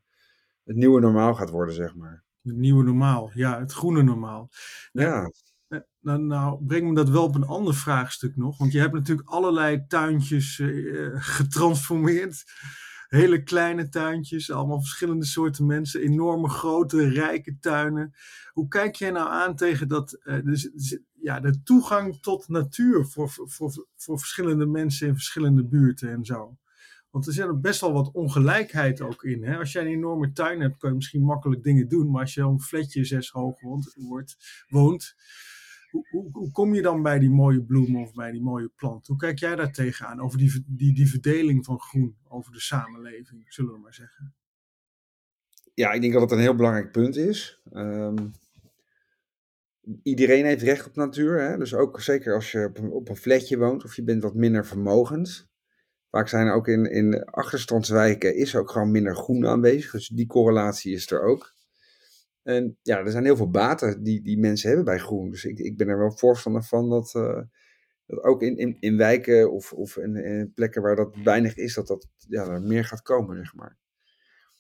het 0.64 0.76
nieuwe 0.76 1.00
normaal 1.00 1.36
gaat 1.36 1.50
worden, 1.50 1.76
zeg 1.76 1.96
maar. 1.96 2.24
Het 2.42 2.56
nieuwe 2.56 2.84
normaal, 2.84 3.32
ja, 3.34 3.60
het 3.60 3.72
groene 3.72 4.04
normaal. 4.04 4.50
Ja, 4.92 5.32
Eh, 5.68 5.80
Nou, 6.00 6.22
nou 6.22 6.66
breng 6.66 6.88
me 6.88 6.96
dat 6.96 7.10
wel 7.10 7.24
op 7.24 7.36
een 7.36 7.46
ander 7.46 7.76
vraagstuk 7.76 8.36
nog. 8.36 8.58
Want 8.58 8.72
je 8.72 8.80
hebt 8.80 8.94
natuurlijk 8.94 9.30
allerlei 9.30 9.86
tuintjes 9.88 10.60
eh, 10.60 10.68
getransformeerd. 11.14 12.44
Hele 13.08 13.44
kleine 13.44 13.90
tuintjes, 13.90 14.52
allemaal 14.52 14.80
verschillende 14.80 15.26
soorten 15.26 15.66
mensen. 15.66 16.02
Enorme 16.02 16.50
grote, 16.50 17.10
rijke 17.10 17.58
tuinen. 17.60 18.14
Hoe 18.52 18.68
kijk 18.68 18.96
jij 18.96 19.12
nou 19.12 19.30
aan 19.30 19.56
tegen 19.56 19.88
dat, 19.88 20.14
eh, 20.14 20.44
dus, 20.44 20.70
ja, 21.14 21.40
de 21.40 21.64
toegang 21.64 22.22
tot 22.22 22.48
natuur 22.48 23.06
voor, 23.06 23.30
voor, 23.30 23.88
voor, 23.96 24.20
verschillende 24.20 24.66
mensen 24.66 25.08
in 25.08 25.14
verschillende 25.14 25.64
buurten 25.64 26.12
en 26.12 26.26
zo? 26.26 26.58
Want 27.10 27.28
er 27.28 27.34
zit 27.34 27.62
best 27.62 27.82
wel 27.82 27.94
wat 27.94 28.12
ongelijkheid 28.12 29.02
ook 29.02 29.24
in. 29.24 29.44
Hè? 29.44 29.58
Als 29.58 29.72
jij 29.72 29.82
een 29.82 29.92
enorme 29.92 30.32
tuin 30.32 30.62
hebt, 30.62 30.78
kun 30.78 30.90
je 30.90 30.96
misschien 30.96 31.24
makkelijk 31.24 31.64
dingen 31.64 31.88
doen. 31.88 32.12
Maar 32.12 32.22
als 32.22 32.34
je 32.34 32.42
een 32.42 32.62
flatje 32.62 33.06
zes 33.06 33.30
hoog 33.30 33.62
woont, 33.62 33.96
woont 34.68 35.16
hoe, 36.10 36.52
kom 36.52 36.74
je 36.74 36.82
dan 36.82 37.02
bij 37.04 37.20
die 37.20 37.30
mooie 37.30 37.64
bloemen 37.64 38.02
of 38.02 38.14
bij 38.14 38.32
die 38.32 38.42
mooie 38.42 38.72
plant? 38.76 39.08
Hoe 39.08 39.18
kijk 39.18 39.40
jij 39.40 39.56
daar 39.56 39.72
tegenaan? 39.72 40.22
Over 40.22 40.38
die, 40.38 40.64
die, 40.68 40.94
die 40.94 41.10
verdeling 41.10 41.66
van 41.66 41.80
groen 41.80 42.18
over 42.28 42.52
de 42.52 42.60
samenleving, 42.60 43.46
zullen 43.48 43.74
we 43.74 43.80
maar 43.80 43.94
zeggen. 43.94 44.36
ja, 45.74 45.92
ik 45.92 46.02
denk 46.02 46.14
dat 46.14 46.22
het 46.22 46.32
een 46.32 46.40
heel 46.40 46.56
belangrijk 46.56 46.92
punt 46.92 47.16
is. 47.16 47.62
Ehm, 47.72 48.28
iedereen 50.04 50.46
heeft 50.46 50.62
recht 50.62 50.88
op 50.88 50.96
natuur. 50.96 51.42
Hè? 51.42 51.58
Dus 51.58 51.74
ook 51.74 52.02
zeker 52.02 52.34
als 52.34 52.52
je 52.52 52.66
op 52.66 52.78
een, 52.78 52.92
op 52.92 53.10
een 53.10 53.16
flatje 53.16 53.58
woont 53.58 53.84
of 53.84 53.96
je 53.96 54.04
bent 54.04 54.24
wat 54.24 54.36
minder 54.36 54.66
vermogend. 54.66 55.50
Vaak 56.10 56.28
zijn 56.28 56.48
er 56.48 56.54
ook 56.54 56.68
in, 56.68 56.86
in 56.86 57.24
achterstandswijken 57.24 58.36
is 58.36 58.56
ook 58.56 58.72
gewoon 58.72 58.92
minder 58.92 59.16
groen 59.16 59.48
aanwezig. 59.48 59.92
Dus 59.92 60.08
die 60.08 60.28
correlatie 60.28 60.94
is 60.94 61.12
er 61.12 61.22
ook. 61.22 61.56
En 62.48 62.78
ja, 62.82 62.98
er 62.98 63.12
zijn 63.12 63.24
heel 63.24 63.36
veel 63.36 63.50
baten 63.50 64.04
die, 64.04 64.22
die 64.22 64.40
mensen 64.40 64.68
hebben 64.68 64.86
bij 64.86 64.98
groen. 64.98 65.30
Dus 65.30 65.46
ik, 65.46 65.60
ik 65.60 65.78
ben 65.78 65.88
er 65.88 65.98
wel 65.98 66.18
voorstander 66.18 66.64
van 66.64 66.90
dat, 66.90 67.16
eh, 67.16 67.42
dat 68.06 68.24
ook 68.24 68.42
in, 68.42 68.58
in, 68.58 68.78
in 68.80 68.98
wijken 68.98 69.52
of, 69.52 69.74
of 69.74 69.98
in, 69.98 70.16
in 70.16 70.52
plekken 70.54 70.82
waar 70.82 70.96
dat 70.96 71.16
weinig 71.24 71.56
is, 71.56 71.74
dat 71.74 71.88
dat 71.88 72.08
ja, 72.30 72.48
er 72.48 72.62
meer 72.62 72.86
gaat 72.86 73.02
komen, 73.02 73.38
zeg 73.38 73.56
maar. 73.56 73.78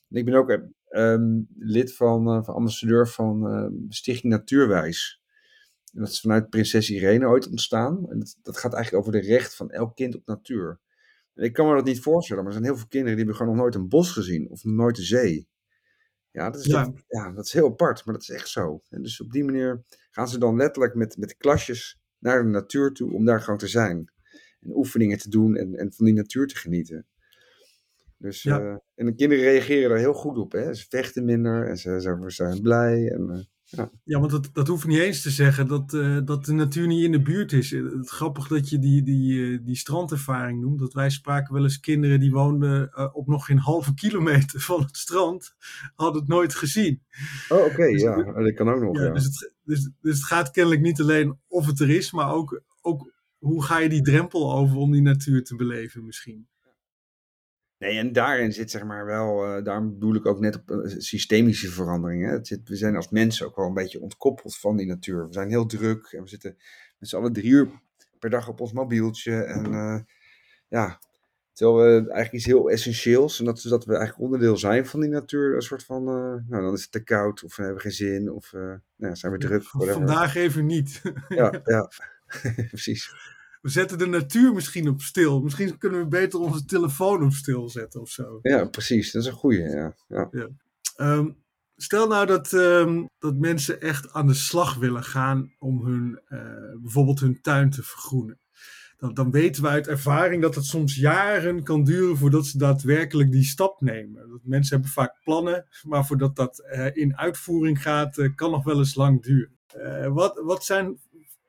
En 0.09 0.17
ik 0.17 0.25
ben 0.25 0.33
ook 0.33 0.59
ehm, 0.87 1.41
lid 1.57 1.95
van, 1.95 2.27
eh, 2.27 2.43
van 2.43 2.55
ambassadeur 2.55 3.07
van 3.07 3.47
eh, 3.47 3.67
Stichting 3.89 4.33
Natuurwijs. 4.33 5.21
En 5.93 5.99
dat 5.99 6.09
is 6.09 6.19
vanuit 6.19 6.49
Prinses 6.49 6.89
Irene 6.89 7.27
ooit 7.27 7.49
ontstaan. 7.49 8.09
En 8.09 8.19
dat, 8.19 8.37
dat 8.41 8.57
gaat 8.57 8.73
eigenlijk 8.73 9.05
over 9.05 9.21
de 9.21 9.27
recht 9.27 9.55
van 9.55 9.71
elk 9.71 9.95
kind 9.95 10.15
op 10.15 10.25
natuur. 10.25 10.79
En 11.33 11.43
ik 11.43 11.53
kan 11.53 11.67
me 11.67 11.75
dat 11.75 11.85
niet 11.85 12.01
voorstellen, 12.01 12.43
maar 12.43 12.51
er 12.51 12.57
zijn 12.59 12.69
heel 12.69 12.79
veel 12.79 12.89
kinderen 12.89 13.15
die 13.17 13.25
hebben 13.25 13.41
gewoon 13.41 13.55
nog 13.55 13.63
nooit 13.63 13.75
een 13.75 13.89
bos 13.89 14.11
gezien 14.11 14.49
of 14.49 14.63
nog 14.63 14.75
nooit 14.75 14.95
de 14.95 15.03
zee. 15.03 15.47
Ja, 16.37 16.49
dat 16.49 16.59
is, 16.61 16.65
Ja. 16.65 16.83
Dat, 16.85 17.03
ja, 17.07 17.31
dat 17.31 17.45
is 17.45 17.53
heel 17.53 17.67
apart, 17.67 18.05
maar 18.05 18.13
dat 18.13 18.23
is 18.23 18.29
echt 18.29 18.47
zo. 18.49 18.81
En 18.89 19.01
dus 19.01 19.21
op 19.21 19.31
die 19.31 19.43
manier 19.43 19.83
gaan 20.11 20.27
ze 20.27 20.39
dan 20.39 20.55
letterlijk 20.55 20.95
met, 20.95 21.17
met 21.17 21.37
klasjes 21.37 21.99
naar 22.19 22.43
de 22.43 22.49
natuur 22.49 22.91
toe 22.91 23.13
om 23.13 23.25
daar 23.25 23.41
gewoon 23.41 23.59
te 23.59 23.67
zijn. 23.67 24.11
En 24.59 24.75
oefeningen 24.75 25.17
te 25.17 25.29
doen 25.29 25.55
en, 25.55 25.75
en 25.75 25.93
van 25.93 26.05
die 26.05 26.13
natuur 26.15 26.47
te 26.47 26.55
genieten. 26.55 27.05
Dus, 28.17 28.43
Ja. 28.43 28.59
eh, 28.59 28.77
en 28.95 29.05
de 29.05 29.15
kinderen 29.15 29.43
reageren 29.43 29.91
er 29.91 29.97
heel 29.97 30.13
goed 30.13 30.37
op. 30.37 30.51
Hè? 30.51 30.73
Ze 30.73 30.85
vechten 30.89 31.25
minder 31.25 31.67
en 31.69 31.77
ze, 31.77 32.01
ze 32.01 32.23
zijn 32.27 32.61
blij. 32.61 33.11
En, 33.11 33.49
eh, 33.69 33.85
Ja, 34.03 34.19
want 34.19 34.31
dat, 34.31 34.49
dat 34.53 34.67
hoeft 34.67 34.87
niet 34.87 34.97
eens 34.99 35.21
te 35.21 35.29
zeggen 35.29 35.67
dat, 35.67 35.93
eh, 35.93 36.17
dat 36.25 36.45
de 36.45 36.53
natuur 36.53 36.87
niet 36.87 37.03
in 37.03 37.11
de 37.11 37.21
buurt 37.21 37.51
is. 37.53 37.71
Eh, 37.73 37.83
Het 37.83 38.09
grappig 38.09 38.47
dat 38.47 38.69
je 38.69 38.79
die, 38.79 39.03
die, 39.03 39.53
eh, 39.53 39.59
die 39.65 39.75
strandervaring 39.75 40.61
noemt. 40.61 40.79
Dat 40.79 40.93
wij 40.93 41.09
spraken 41.09 41.53
wel 41.53 41.63
eens 41.63 41.79
kinderen 41.79 42.19
die 42.19 42.31
woonden 42.31 43.13
op 43.15 43.27
nog 43.27 43.45
geen 43.45 43.57
halve 43.59 43.93
kilometer 44.03 44.59
van 44.59 44.81
het 44.81 44.97
strand. 44.97 45.55
Hadden 45.95 46.21
het 46.21 46.29
nooit 46.29 46.55
gezien. 46.55 47.01
Oh, 47.49 47.65
oké, 47.65 47.91
Dus- 47.91 48.01
ja. 48.01 48.19
Oh, 48.19 48.35
dat 48.43 48.53
kan 48.53 48.69
ook 48.69 48.81
nog, 48.81 48.95
Ja, 48.97 49.03
ja. 49.03 49.13
Dus, 49.13 49.23
het, 49.23 49.53
dus, 49.63 49.89
dus 50.01 50.15
het 50.15 50.25
gaat 50.25 50.51
kennelijk 50.51 50.81
niet 50.81 51.01
alleen 51.01 51.37
of 51.47 51.65
het 51.65 51.79
er 51.79 51.89
is, 51.89 52.11
maar 52.11 52.31
ook, 52.31 52.61
ook 52.81 53.11
hoe 53.37 53.63
ga 53.63 53.77
je 53.79 53.89
die 53.89 54.01
drempel 54.01 54.53
over 54.53 54.77
om 54.77 54.91
die 54.91 55.01
natuur 55.01 55.43
te 55.43 55.55
beleven 55.55 56.05
misschien. 56.05 56.47
Nee, 57.79 57.97
en 57.97 58.13
daarin 58.13 58.53
zit 58.53 58.71
zeg 58.71 58.83
maar 58.83 59.05
wel, 59.05 59.45
eh, 59.45 59.63
daarom 59.63 59.93
bedoel 59.93 60.15
ik 60.15 60.25
ook 60.25 60.39
net 60.39 60.55
op 60.55 60.71
eh, 60.71 60.95
systemische 60.97 61.69
veranderingen. 61.69 62.31
Het 62.31 62.47
zit, 62.47 62.69
we 62.69 62.75
zijn 62.75 62.95
als 62.95 63.09
mensen 63.09 63.45
ook 63.45 63.55
wel 63.55 63.65
een 63.65 63.73
beetje 63.73 64.01
ontkoppeld 64.01 64.57
van 64.57 64.77
die 64.77 64.87
natuur. 64.87 65.27
We 65.27 65.33
zijn 65.33 65.49
heel 65.49 65.65
druk 65.65 66.07
en 66.11 66.21
we 66.21 66.29
zitten 66.29 66.57
met 66.99 67.09
z'n 67.09 67.15
allen 67.15 67.33
drie 67.33 67.51
uur 67.51 67.69
per 68.19 68.29
dag 68.29 68.47
op 68.47 68.59
ons 68.59 68.73
mobieltje. 68.73 69.43
En 69.43 69.65
eh, 69.65 69.99
ja, 70.67 70.99
terwijl 71.53 71.77
we 71.77 71.99
eigenlijk 71.99 72.33
iets 72.33 72.45
heel 72.45 72.69
essentieels, 72.69 73.39
en 73.39 73.45
dat 73.45 73.57
is 73.57 73.63
dat 73.63 73.85
we 73.85 73.95
eigenlijk 73.95 74.23
onderdeel 74.23 74.57
zijn 74.57 74.85
van 74.85 74.99
die 74.99 75.09
natuur, 75.09 75.55
een 75.55 75.61
soort 75.61 75.83
van, 75.83 76.03
nou 76.03 76.43
dan 76.49 76.73
is 76.73 76.81
het 76.81 76.91
te 76.91 77.03
koud 77.03 77.43
of 77.43 77.55
we 77.55 77.63
hebben 77.63 77.81
geen 77.81 77.91
zin 77.91 78.31
of 78.31 78.51
nou, 78.95 79.15
zijn 79.15 79.31
we 79.31 79.37
druk. 79.37 79.71
whatever. 79.71 79.93
Vandaag 79.93 80.35
even 80.35 80.65
niet. 80.65 81.01
Ja, 81.27 81.61
ja. 81.63 81.91
precies. 82.69 83.35
We 83.67 83.73
zetten 83.73 83.97
de 83.97 84.05
natuur 84.05 84.53
misschien 84.53 84.87
op 84.89 85.01
stil. 85.01 85.41
Misschien 85.41 85.77
kunnen 85.77 85.99
we 85.99 86.07
beter 86.07 86.39
onze 86.39 86.65
telefoon 86.65 87.23
op 87.23 87.33
stil 87.33 87.69
zetten 87.69 88.01
of 88.01 88.09
zo. 88.09 88.39
Ja, 88.41 88.65
precies. 88.65 89.11
Dat 89.11 89.21
is 89.21 89.27
een 89.27 89.33
goeie, 89.33 89.59
ja. 89.59 89.95
ja. 90.07 90.29
Ehm, 90.95 91.29
stel 91.75 92.07
nou 92.07 92.25
dat, 92.25 92.53
ehm, 92.53 93.05
dat 93.19 93.35
mensen 93.37 93.81
echt 93.81 94.13
aan 94.13 94.27
de 94.27 94.33
slag 94.33 94.75
willen 94.75 95.03
gaan 95.03 95.53
om 95.59 95.85
hun, 95.85 96.21
eh, 96.25 96.39
bijvoorbeeld 96.81 97.19
hun 97.19 97.41
tuin 97.41 97.69
te 97.69 97.83
vergroenen. 97.83 98.39
Dan, 98.97 99.13
dan 99.13 99.31
weten 99.31 99.63
we 99.63 99.69
uit 99.69 99.87
ervaring 99.87 100.41
dat 100.41 100.55
het 100.55 100.65
soms 100.65 100.95
jaren 100.95 101.63
kan 101.63 101.83
duren 101.83 102.17
voordat 102.17 102.45
ze 102.45 102.57
daadwerkelijk 102.57 103.31
die 103.31 103.43
stap 103.43 103.81
nemen. 103.81 104.29
Dat 104.29 104.41
mensen 104.43 104.73
hebben 104.73 104.93
vaak 104.93 105.19
plannen, 105.23 105.65
maar 105.83 106.05
voordat 106.05 106.35
dat 106.35 106.59
eh, 106.59 106.95
in 106.95 107.17
uitvoering 107.17 107.81
gaat, 107.81 108.17
eh, 108.17 108.35
kan 108.35 108.51
nog 108.51 108.63
wel 108.63 108.77
eens 108.77 108.95
lang 108.95 109.23
duren. 109.23 109.55
Wat, 110.13 110.41
wat 110.43 110.65
zijn 110.65 110.97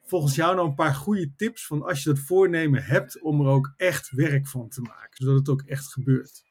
volgens 0.09 0.35
jou 0.35 0.55
nou 0.55 0.69
een 0.69 0.75
paar 0.75 0.95
goede 0.95 1.33
tips 1.37 1.67
van 1.67 1.83
als 1.83 2.03
je 2.03 2.09
dat 2.09 2.19
voornemen 2.19 2.83
hebt 2.83 3.23
om 3.23 3.41
er 3.41 3.47
ook 3.47 3.75
echt 3.77 4.11
werk 4.11 4.47
van 4.47 4.69
te 4.69 4.81
maken, 4.81 5.25
zodat 5.25 5.39
het 5.39 5.49
ook 5.49 5.63
echt 5.63 5.93
gebeurt? 5.93 6.43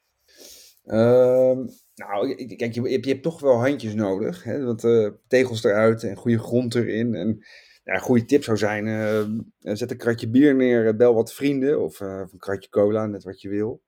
Ehm, 0.84 1.66
nou, 1.96 2.46
kijk, 2.56 2.74
je, 2.74 2.90
je 2.90 3.10
hebt, 3.10 3.24
toch 3.24 3.40
wel 3.40 3.60
handjes 3.60 3.94
nodig. 3.94 4.44
Hè? 4.44 4.64
Want 4.64 4.84
eh, 4.84 5.10
tegels 5.28 5.64
eruit 5.64 6.04
en 6.04 6.16
goede 6.16 6.40
grond 6.40 6.76
erin. 6.76 7.16
En 7.16 7.46
ja, 7.84 7.98
goede 7.98 8.26
tip 8.26 8.44
zou 8.44 8.58
zijn, 8.58 8.88
eh, 8.88 9.76
zet 9.76 9.92
een 9.92 9.98
kratje 9.98 10.30
bier 10.30 10.56
neer, 10.56 10.88
eh, 10.88 10.96
bel 10.96 11.14
wat 11.14 11.34
vrienden. 11.34 11.82
Of, 11.82 12.02
eh, 12.02 12.24
een 12.32 12.40
kratje 12.40 12.70
cola, 12.70 13.06
net 13.06 13.24
wat 13.24 13.42
je 13.42 13.50
wil. 13.50 13.82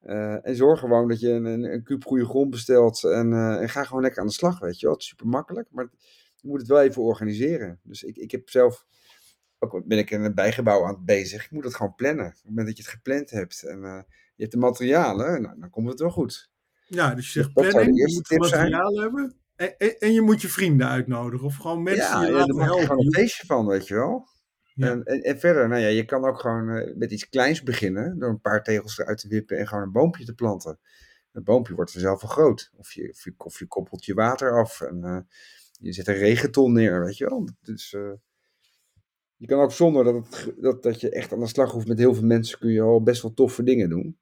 Eh, 0.00 0.46
en 0.46 0.56
zorg 0.56 0.80
gewoon 0.80 1.08
dat 1.08 1.20
je 1.20 1.28
een, 1.28 1.44
een, 1.44 1.64
een 1.64 2.02
goede 2.02 2.24
grond 2.24 2.50
bestelt. 2.50 3.04
En, 3.04 3.32
eh, 3.32 3.60
en 3.60 3.68
ga 3.68 3.84
gewoon 3.84 4.02
lekker 4.02 4.20
aan 4.20 4.26
de 4.26 4.32
slag, 4.32 4.58
weet 4.58 4.80
je 4.80 4.86
wel. 4.86 4.94
Het 4.94 5.02
is 5.02 5.08
super 5.08 5.26
makkelijk, 5.26 5.68
maar 5.70 5.88
je 6.36 6.48
moet 6.48 6.60
het 6.60 6.68
wel 6.68 6.80
even 6.80 7.02
organiseren. 7.02 7.80
Dus 7.82 8.02
ik, 8.02 8.16
ik 8.16 8.30
heb 8.30 8.48
zelf, 8.48 8.86
ook 9.58 9.82
ben 9.86 9.98
ik 9.98 10.10
in 10.10 10.22
een 10.22 10.34
bijgebouw 10.34 10.84
aan 10.84 10.94
het 10.94 11.04
bezig. 11.04 11.44
Ik 11.44 11.50
moet 11.50 11.64
het 11.64 11.74
gewoon 11.74 11.94
plannen. 11.94 12.26
Op 12.26 12.32
het 12.32 12.44
moment 12.44 12.66
dat 12.66 12.76
je 12.76 12.82
het 12.82 12.92
gepland 12.92 13.30
hebt 13.30 13.62
en 13.62 13.84
eh, 13.84 14.00
je 14.34 14.42
hebt 14.42 14.52
de 14.52 14.58
materialen, 14.58 15.42
nou, 15.42 15.60
dan 15.60 15.70
komt 15.70 15.88
het 15.88 16.00
wel 16.00 16.10
goed. 16.10 16.50
Ja, 16.86 17.14
dus 17.14 17.32
je 17.32 17.42
zegt 17.42 17.54
Dat 17.54 17.64
zou 17.64 17.76
de 17.76 17.80
planning, 17.80 18.08
je 18.08 18.14
moet 18.14 18.26
zijn. 18.26 18.40
materiaal 18.40 19.00
hebben. 19.00 19.36
En, 19.56 19.76
en, 19.78 19.98
en 19.98 20.12
je 20.12 20.20
moet 20.20 20.40
je 20.42 20.48
vrienden 20.48 20.88
uitnodigen. 20.88 21.46
Of 21.46 21.56
gewoon 21.56 21.82
mensen 21.82 22.04
ja, 22.06 22.18
die 22.18 22.26
je 22.26 22.32
ja, 22.32 22.38
laten 22.38 22.54
gewoon 22.54 22.98
een 22.98 23.04
Je- 23.04 23.10
feestje 23.18 23.46
van, 23.46 23.66
weet 23.66 23.88
je 23.88 23.94
wel. 23.94 24.28
Ja. 24.74 24.90
En, 24.90 25.04
en, 25.04 25.22
en 25.22 25.38
verder, 25.38 25.68
nou 25.68 25.80
ja, 25.80 25.88
je 25.88 26.04
kan 26.04 26.24
ook 26.24 26.40
gewoon 26.40 26.68
eh, 26.70 26.96
met 26.96 27.12
iets 27.12 27.28
kleins 27.28 27.62
beginnen. 27.62 28.18
Door 28.18 28.28
een 28.30 28.40
paar 28.40 28.62
tegels 28.62 28.98
eruit 28.98 29.18
te 29.18 29.28
wippen 29.28 29.58
en 29.58 29.68
gewoon 29.68 29.82
een 29.82 29.92
boompje 29.92 30.24
te 30.24 30.34
planten. 30.34 30.78
Het 31.32 31.44
boompje 31.44 31.74
wordt 31.74 31.92
vanzelf 31.92 32.20
wel 32.22 32.30
groot. 32.30 32.70
Of 32.76 32.92
je, 32.92 33.08
of 33.10 33.24
je, 33.24 33.34
of 33.36 33.58
je 33.58 33.66
koppelt 33.66 34.04
je 34.04 34.14
water 34.14 34.58
af 34.58 34.80
en 34.80 35.04
eh, 35.04 35.18
je 35.80 35.92
zet 35.92 36.08
een 36.08 36.14
regenton 36.14 36.72
neer, 36.72 37.04
weet 37.04 37.16
je 37.16 37.24
wel. 37.28 37.48
Dus 37.60 37.96
je 39.38 39.46
kan 39.46 39.60
ook 39.60 39.72
zonder 39.72 40.04
dat, 40.04 40.14
het, 40.14 40.54
dat, 40.60 40.82
dat 40.82 41.00
je 41.00 41.10
echt 41.10 41.32
aan 41.32 41.40
de 41.40 41.46
slag 41.46 41.70
hoeft 41.70 41.88
met 41.88 41.98
heel 41.98 42.14
veel 42.14 42.24
mensen, 42.26 42.58
kun 42.58 42.70
je 42.70 42.80
al 42.80 43.02
best 43.02 43.22
wel 43.22 43.34
toffe 43.34 43.62
dingen 43.62 43.88
doen. 43.88 44.18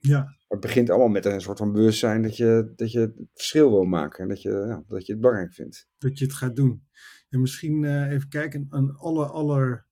Ja, 0.00 0.22
Maar 0.22 0.44
het 0.48 0.60
begint 0.60 0.90
allemaal 0.90 1.08
met 1.08 1.24
een 1.24 1.40
soort 1.40 1.58
van 1.58 1.72
bewustzijn 1.72 2.22
dat 2.22 2.36
je, 2.36 2.72
dat 2.76 2.92
je 2.92 2.98
het 2.98 3.14
verschil 3.34 3.70
wil 3.70 3.84
maken. 3.84 4.22
En 4.22 4.28
dat 4.28 4.42
je, 4.42 4.50
ja, 4.50 4.82
dat 4.88 5.06
je 5.06 5.12
het 5.12 5.20
belangrijk 5.20 5.52
vindt. 5.52 5.88
dat 5.98 6.18
je 6.18 6.24
het 6.24 6.34
gaat 6.34 6.56
doen. 6.56 6.84
En 7.28 7.40
misschien 7.40 7.84
eh, 7.84 8.10
even 8.10 8.28
kijken, 8.28 8.66
een 8.70 8.94
aller, 8.94 9.26
aller 9.26 9.86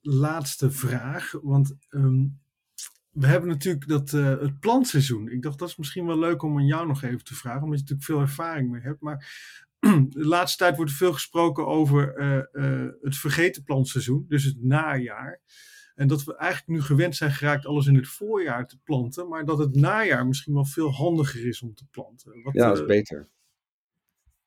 laatste 0.00 0.70
vraag. 0.70 1.32
Want 1.42 1.76
ehm, 1.88 2.26
we 3.10 3.26
hebben 3.26 3.48
natuurlijk 3.48 3.88
dat, 3.88 4.12
eh, 4.12 4.40
het 4.40 4.60
plantseizoen. 4.60 5.28
Ik 5.28 5.42
dacht, 5.42 5.58
dat 5.58 5.68
is 5.68 5.76
misschien 5.76 6.06
wel 6.06 6.18
leuk 6.18 6.42
om 6.42 6.56
aan 6.56 6.66
jou 6.66 6.86
nog 6.86 7.02
even 7.02 7.24
te 7.24 7.34
vragen. 7.34 7.62
Omdat 7.62 7.78
je 7.78 7.82
natuurlijk 7.84 8.08
veel 8.08 8.20
ervaring 8.20 8.70
mee 8.70 8.82
hebt. 8.82 9.00
Maar 9.00 9.26
de 10.08 10.26
laatste 10.26 10.58
tijd 10.58 10.76
wordt 10.76 10.90
er 10.90 10.96
veel 10.96 11.12
gesproken 11.12 11.66
over 11.66 12.16
eh, 12.16 12.38
eh, 12.38 12.88
het 13.00 13.16
vergeten 13.16 13.62
plantseizoen. 13.62 14.24
Dus 14.28 14.44
het 14.44 14.62
najaar. 14.62 15.40
En 15.94 16.08
dat 16.08 16.24
we 16.24 16.36
eigenlijk 16.36 16.70
nu 16.70 16.86
gewend 16.86 17.16
zijn 17.16 17.30
geraakt 17.30 17.66
alles 17.66 17.86
in 17.86 17.96
het 17.96 18.08
voorjaar 18.08 18.66
te 18.66 18.78
planten, 18.84 19.28
maar 19.28 19.44
dat 19.44 19.58
het 19.58 19.74
najaar 19.74 20.26
misschien 20.26 20.54
wel 20.54 20.66
veel 20.66 20.92
handiger 20.92 21.46
is 21.46 21.62
om 21.62 21.74
te 21.74 21.86
planten. 21.90 22.42
Wat, 22.42 22.54
ja, 22.54 22.68
dat 22.68 22.78
is 22.78 22.86
beter. 22.86 23.28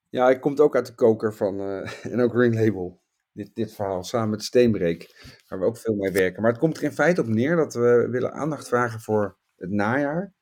Ja, 0.08 0.30
ik 0.30 0.40
komt 0.40 0.60
ook 0.60 0.74
uit 0.76 0.86
de 0.86 0.94
koker 0.94 1.34
van, 1.34 1.60
en 2.12 2.20
ook 2.20 2.32
Green 2.32 2.54
Label 2.54 3.04
dit, 3.36 3.50
dit 3.54 3.74
verhaal 3.74 4.04
samen 4.04 4.30
met 4.30 4.42
Steenbreek, 4.42 5.14
waar 5.48 5.58
we 5.58 5.64
ook 5.64 5.78
veel 5.78 5.94
mee 5.94 6.12
werken. 6.12 6.42
Maar 6.42 6.50
het 6.50 6.60
komt 6.60 6.76
er 6.76 6.82
in 6.82 6.92
feite 6.92 7.20
op 7.20 7.26
neer 7.26 7.56
dat 7.56 7.74
we 7.74 8.08
willen 8.10 8.32
aandacht 8.32 8.68
vragen 8.68 9.00
voor 9.00 9.38
het 9.56 9.70
najaar. 9.70 10.34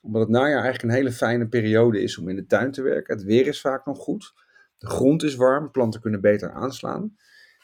Omdat 0.00 0.20
het 0.20 0.30
najaar 0.30 0.62
eigenlijk 0.62 0.82
een 0.82 0.98
hele 0.98 1.12
fijne 1.12 1.48
periode 1.48 2.02
is 2.02 2.18
om 2.18 2.28
in 2.28 2.36
de 2.36 2.46
tuin 2.46 2.70
te 2.70 2.82
werken. 2.82 3.16
Het 3.16 3.24
weer 3.24 3.46
is 3.46 3.60
vaak 3.60 3.86
nog 3.86 3.98
goed. 3.98 4.32
De 4.78 4.86
grond 4.86 5.22
is 5.22 5.34
warm, 5.34 5.70
planten 5.70 6.00
kunnen 6.00 6.20
beter 6.20 6.52
aanslaan. 6.52 7.16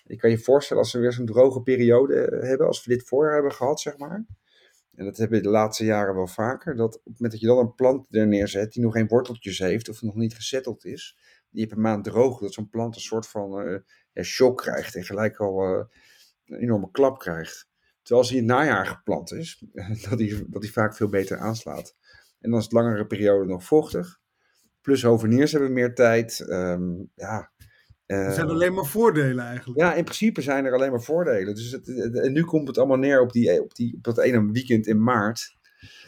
Je 0.05 0.17
kan 0.17 0.31
je 0.31 0.39
voorstellen 0.39 0.83
als 0.83 0.93
we 0.93 0.99
weer 0.99 1.13
zo'n 1.13 1.27
droge 1.27 1.63
periode 1.63 2.39
hebben, 2.41 2.67
als 2.67 2.85
we 2.85 2.93
dit 2.93 3.09
voorjaar 3.09 3.35
hebben 3.35 3.53
gehad, 3.53 3.81
zeg 3.81 3.97
maar. 3.99 4.27
En 4.95 5.05
dat 5.05 5.17
hebben 5.17 5.39
we 5.39 5.45
de 5.45 5.51
laatste 5.51 5.85
jaren 5.85 6.15
wel 6.15 6.27
vaker. 6.27 6.77
Dat 6.77 6.95
op 6.95 7.05
het 7.05 7.13
moment 7.13 7.31
dat 7.31 7.41
je 7.41 7.47
dan 7.47 7.59
een 7.59 7.75
plant 7.75 8.15
er 8.15 8.27
neerzet 8.27 8.73
die 8.73 8.83
nog 8.83 8.93
geen 8.93 9.09
worteltjes 9.09 9.59
heeft 9.59 9.89
of 9.89 10.03
nog 10.03 10.15
niet 10.15 10.35
gezetteld 10.35 10.85
is, 10.85 11.19
die 11.51 11.61
hebt 11.61 11.75
een 11.75 11.81
maand 11.83 12.05
droog, 12.05 12.41
dat 12.41 12.53
zo'n 12.53 12.69
plant 12.69 12.95
een 12.95 13.01
soort 13.01 13.29
van 13.29 13.83
uh, 14.15 14.25
shock 14.25 14.57
krijgt 14.57 14.95
en 14.95 15.05
gelijk 15.05 15.37
al 15.37 15.79
uh, 15.79 15.85
een 16.47 16.59
enorme 16.59 16.91
klap 16.91 17.19
krijgt. 17.19 17.69
Terwijl 18.03 18.21
als 18.21 18.31
hij 18.31 18.41
in 18.41 18.49
het 18.49 18.59
najaar 18.59 18.87
geplant 18.87 19.33
is, 19.33 19.65
dat 20.09 20.19
hij, 20.19 20.45
dat 20.47 20.63
hij 20.63 20.73
vaak 20.73 20.97
veel 20.97 21.09
beter 21.09 21.39
aanslaat. 21.39 21.97
En 22.41 22.51
dan 22.51 22.59
is 22.59 22.65
het 22.65 22.73
langere 22.73 23.07
periode 23.07 23.45
nog 23.45 23.65
vochtig. 23.65 24.19
Plus 24.81 25.03
hoveniers 25.03 25.53
hebben 25.53 25.73
meer 25.73 25.95
tijd. 25.95 26.47
Um, 26.49 27.11
ja, 27.15 27.51
er 28.07 28.33
zijn 28.33 28.49
alleen 28.49 28.75
maar 28.75 28.85
voordelen 28.85 29.45
eigenlijk. 29.45 29.81
Ja, 29.81 29.95
in 29.95 30.05
principe 30.05 30.41
zijn 30.41 30.65
er 30.65 30.73
alleen 30.73 30.91
maar 30.91 31.03
voordelen. 31.03 31.55
Dus 31.55 31.71
het, 31.71 31.89
en 32.19 32.33
nu 32.33 32.45
komt 32.45 32.69
het 32.69 32.79
allemaal 32.79 32.97
neer 32.97 33.21
op, 33.21 33.33
die, 33.33 33.63
op, 33.63 33.75
die, 33.75 33.95
op 33.97 34.05
dat 34.05 34.19
ene 34.19 34.51
weekend 34.53 34.87
in 34.87 35.03
maart. 35.03 35.57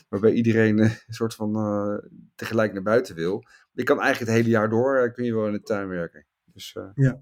Waarbij 0.08 0.32
iedereen 0.32 0.78
een 0.78 0.96
soort 1.08 1.34
van 1.34 1.56
uh, 1.56 1.98
tegelijk 2.34 2.72
naar 2.72 2.82
buiten 2.82 3.14
wil. 3.14 3.42
Je 3.72 3.82
kan 3.82 4.00
eigenlijk 4.00 4.30
het 4.30 4.40
hele 4.40 4.54
jaar 4.54 4.68
door, 4.68 5.04
uh, 5.04 5.12
kun 5.12 5.24
je 5.24 5.34
wel 5.34 5.46
in 5.46 5.52
de 5.52 5.62
tuin 5.62 5.88
werken. 5.88 6.26
Dus, 6.44 6.74
uh... 6.78 6.88
Ja. 6.94 7.20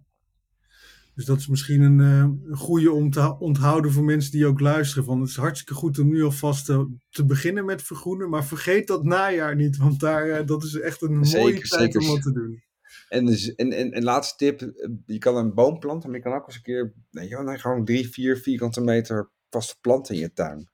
Dus 1.16 1.24
dat 1.24 1.38
is 1.38 1.46
misschien 1.46 1.80
een, 1.80 1.98
een 1.98 2.56
goede 2.56 2.90
om 2.90 3.10
te 3.10 3.38
onthouden 3.38 3.92
voor 3.92 4.04
mensen 4.04 4.32
die 4.32 4.46
ook 4.46 4.60
luisteren. 4.60 5.04
Van 5.04 5.20
het 5.20 5.28
is 5.28 5.36
hartstikke 5.36 5.74
goed 5.74 5.98
om 5.98 6.08
nu 6.08 6.22
alvast 6.22 6.64
te, 6.64 6.96
te 7.08 7.24
beginnen 7.24 7.64
met 7.64 7.82
vergroenen. 7.82 8.30
Maar 8.30 8.44
vergeet 8.44 8.86
dat 8.86 9.04
najaar 9.04 9.56
niet, 9.56 9.76
want 9.76 10.00
daar, 10.00 10.46
dat 10.46 10.64
is 10.64 10.80
echt 10.80 11.02
een 11.02 11.24
zeker, 11.24 11.40
mooie 11.40 11.60
tijd 11.60 11.82
zeker. 11.82 12.00
om 12.00 12.06
wat 12.06 12.22
te 12.22 12.32
doen. 12.32 12.62
En, 13.08 13.26
dus, 13.26 13.54
en, 13.54 13.72
en, 13.72 13.92
en 13.92 14.02
laatste 14.02 14.36
tip, 14.36 14.72
je 15.06 15.18
kan 15.18 15.36
een 15.36 15.54
boom 15.54 15.78
planten, 15.78 16.08
maar 16.08 16.18
je 16.18 16.24
kan 16.24 16.34
ook 16.34 16.46
eens 16.46 16.56
een 16.56 16.62
keer, 16.62 16.94
nee, 17.10 17.28
joh, 17.28 17.58
gewoon 17.58 17.84
drie, 17.84 18.08
vier 18.08 18.36
vierkante 18.36 18.80
meter 18.80 19.30
vaste 19.50 19.76
planten 19.80 20.14
in 20.14 20.20
je 20.20 20.32
tuin. 20.32 20.70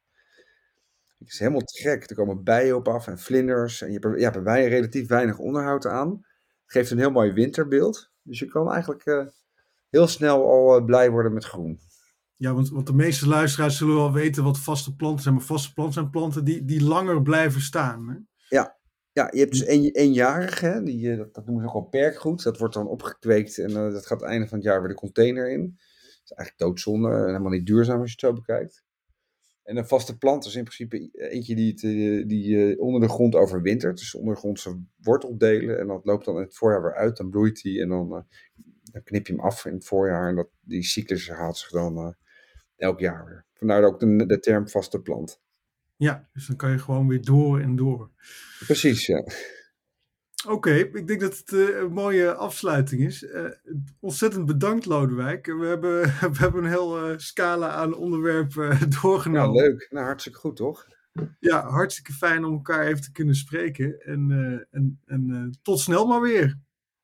Het 1.19 1.33
is 1.33 1.39
helemaal 1.39 1.61
te 1.61 1.83
gek. 1.83 2.11
Er 2.11 2.17
komen 2.17 2.43
bijen 2.43 2.77
op 2.77 2.89
af 2.89 3.07
en 3.07 3.19
vlinders. 3.19 3.83
En 3.83 3.93
je 3.93 3.99
hebt, 3.99 4.21
ja, 4.21 4.31
bij 4.31 4.43
bijen 4.43 4.69
relatief 4.69 5.09
weinig 5.09 5.39
onderhoud 5.39 5.87
aan. 5.87 6.11
Het 6.63 6.73
geeft 6.73 6.91
een 6.91 6.99
heel 6.99 7.11
mooi 7.11 7.33
winterbeeld. 7.33 8.11
Dus 8.23 8.39
je 8.39 8.47
kan 8.47 8.71
eigenlijk 8.71 9.07
uh, 9.07 9.27
heel 9.93 10.07
snel 10.07 10.51
al 10.51 10.79
uh, 10.79 10.85
blij 10.85 11.11
worden 11.11 11.33
met 11.33 11.45
groen. 11.45 11.81
Ja, 12.37 12.55
want, 12.55 12.71
want 12.71 12.87
de 12.87 12.95
meeste 12.95 13.29
luisteraars 13.29 13.77
zullen 13.77 13.95
wel 13.95 14.13
weten 14.13 14.45
wat 14.45 14.59
vaste 14.59 14.97
planten 14.97 15.23
zijn. 15.23 15.35
Maar 15.35 15.45
vaste 15.45 15.73
planten 15.73 15.95
zijn 15.95 16.11
planten 16.11 16.45
die, 16.45 16.65
die 16.65 16.83
langer 16.83 17.23
blijven 17.23 17.61
staan. 17.61 18.09
Hè? 18.09 18.17
Ja, 18.57 18.79
ja, 19.13 19.29
je 19.33 19.39
hebt 19.39 19.51
dus 19.51 19.67
een, 19.67 19.91
eenjarige, 19.91 20.67
hè, 20.67 20.83
die, 20.83 21.11
eh, 21.11 21.17
dat, 21.19 21.35
dat 21.35 21.47
noemen 21.47 21.65
ze 21.65 21.69
ook 21.69 21.75
al 21.75 21.89
perkgoed. 21.89 22.43
Dat 22.43 22.59
wordt 22.59 22.75
dan 22.75 22.87
opgekweekt 22.87 23.59
en 23.59 23.71
uh, 23.71 23.93
dat 23.93 24.07
gaat 24.07 24.21
het 24.21 24.31
einde 24.31 24.49
van 24.49 24.59
het 24.59 24.67
jaar 24.67 24.81
weer 24.81 24.89
de 24.89 24.95
container 24.95 25.51
in. 25.51 25.61
Dat 25.61 26.23
is 26.25 26.33
eigenlijk 26.33 26.59
doodzonde 26.59 27.09
en 27.09 27.27
helemaal 27.27 27.51
niet 27.51 27.67
duurzaam 27.67 28.01
als 28.01 28.13
je 28.13 28.27
het 28.27 28.35
zo 28.37 28.43
bekijkt. 28.43 28.85
En 29.63 29.77
een 29.77 29.87
vaste 29.87 30.19
plant 30.19 30.45
is 30.45 30.55
in 30.55 30.65
principe 30.65 31.09
eentje 31.13 31.55
die, 31.55 31.71
het, 31.71 31.83
eh, 31.83 32.29
die 32.29 32.79
onder 32.81 33.01
de 33.01 33.09
grond 33.09 33.35
overwintert. 33.35 33.99
Dus 33.99 34.15
ondergrondse 34.15 34.83
worteldelen. 34.97 35.79
En 35.79 35.87
dat 35.87 36.05
loopt 36.05 36.25
dan 36.25 36.37
in 36.37 36.43
het 36.43 36.57
voorjaar 36.57 36.83
weer 36.83 36.95
uit. 36.95 37.17
Dan 37.17 37.31
bloeit 37.31 37.63
die 37.63 37.81
en 37.81 37.89
dan, 37.89 38.27
dan 38.83 39.03
knip 39.03 39.27
je 39.27 39.33
hem 39.33 39.43
af 39.43 39.65
in 39.65 39.75
het 39.75 39.85
voorjaar. 39.85 40.29
En 40.29 40.37
dat, 40.37 40.49
die 40.61 40.83
cyclus 40.83 41.29
haalt 41.29 41.57
zich 41.57 41.71
dan 41.71 42.17
elk 42.77 43.01
jaar 43.01 43.25
weer. 43.27 43.45
Vandaar 43.53 43.85
ook 43.85 44.01
de, 44.01 44.27
de 44.27 44.39
term 44.39 44.69
vaste 44.69 45.01
plant. 45.01 45.41
Ja, 45.97 46.29
dus 46.33 46.47
dan 46.47 46.57
kan 46.57 46.71
je 46.71 46.79
gewoon 46.79 47.09
weer 47.09 47.23
door 47.23 47.61
en 47.61 47.77
door. 47.77 48.11
Precies, 48.67 49.07
ja. 49.07 49.25
Oké, 50.47 50.73
ik 50.73 51.07
denk 51.07 51.21
dat 51.21 51.39
het 51.39 51.53
uh, 51.53 51.79
een 51.79 51.93
mooie 51.93 52.35
afsluiting 52.35 53.03
is. 53.03 53.23
Uh, 53.23 53.45
ontzettend 54.01 54.47
bedankt, 54.47 54.87
Lodewijk. 54.87 55.47
We 55.47 55.67
hebben, 55.67 56.03
we 56.33 56.39
hebben 56.39 56.65
een 56.65 56.71
heel 56.71 57.11
uh, 57.11 57.19
scala 57.19 57.69
aan 57.69 57.95
onderwerpen 57.95 58.79
doorgenomen. 59.03 59.63
Ja, 59.63 59.69
leuk. 59.69 59.87
Nou, 59.91 60.07
hartstikke 60.07 60.39
goed, 60.39 60.57
toch? 60.57 60.87
Ja, 61.39 61.69
hartstikke 61.69 62.13
fijn 62.13 62.45
om 62.45 62.53
elkaar 62.53 62.87
even 62.87 63.03
te 63.03 63.13
kunnen 63.13 63.35
spreken. 63.35 64.01
En, 64.01 64.31
en, 64.71 65.01
en 65.05 65.51
tot 65.63 65.81
snel 65.81 66.07
maar 66.07 66.21
weer. 66.21 66.59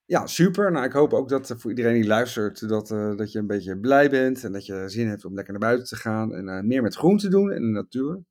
Ja, 0.09 0.27
super. 0.27 0.73
Nou, 0.73 0.85
ik 0.85 0.93
hoop 0.93 1.13
ook 1.13 1.29
dat 1.29 1.55
voor 1.57 1.71
iedereen 1.71 1.95
die 1.95 2.07
luistert, 2.07 2.69
dat, 2.69 2.89
dat 2.89 3.33
je 3.33 3.39
een 3.39 3.47
beetje 3.47 3.79
blij 3.79 4.11
bent. 4.11 4.45
En 4.45 4.53
dat 4.53 4.67
je 4.67 4.89
zin 4.89 5.09
hebt 5.09 5.25
om 5.25 5.35
lekker 5.35 5.53
naar 5.53 5.69
buiten 5.69 5.87
te 5.87 5.97
gaan. 5.97 6.35
En 6.35 6.67
meer 6.67 6.83
met 6.83 6.97
groen 6.97 7.17
te 7.17 7.29
doen 7.29 7.53
in 7.53 7.61
de 7.61 7.69
natuur. 7.69 8.23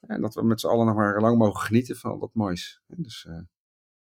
En 0.00 0.20
dat 0.20 0.34
we 0.34 0.42
met 0.42 0.60
z'n 0.60 0.66
allen 0.66 0.86
nog 0.86 0.94
maar 0.94 1.20
lang 1.20 1.38
mogen 1.38 1.60
genieten 1.60 1.96
van 1.96 2.10
al 2.10 2.18
dat 2.18 2.34
moois. 2.34 2.82
Dus, 2.86 3.28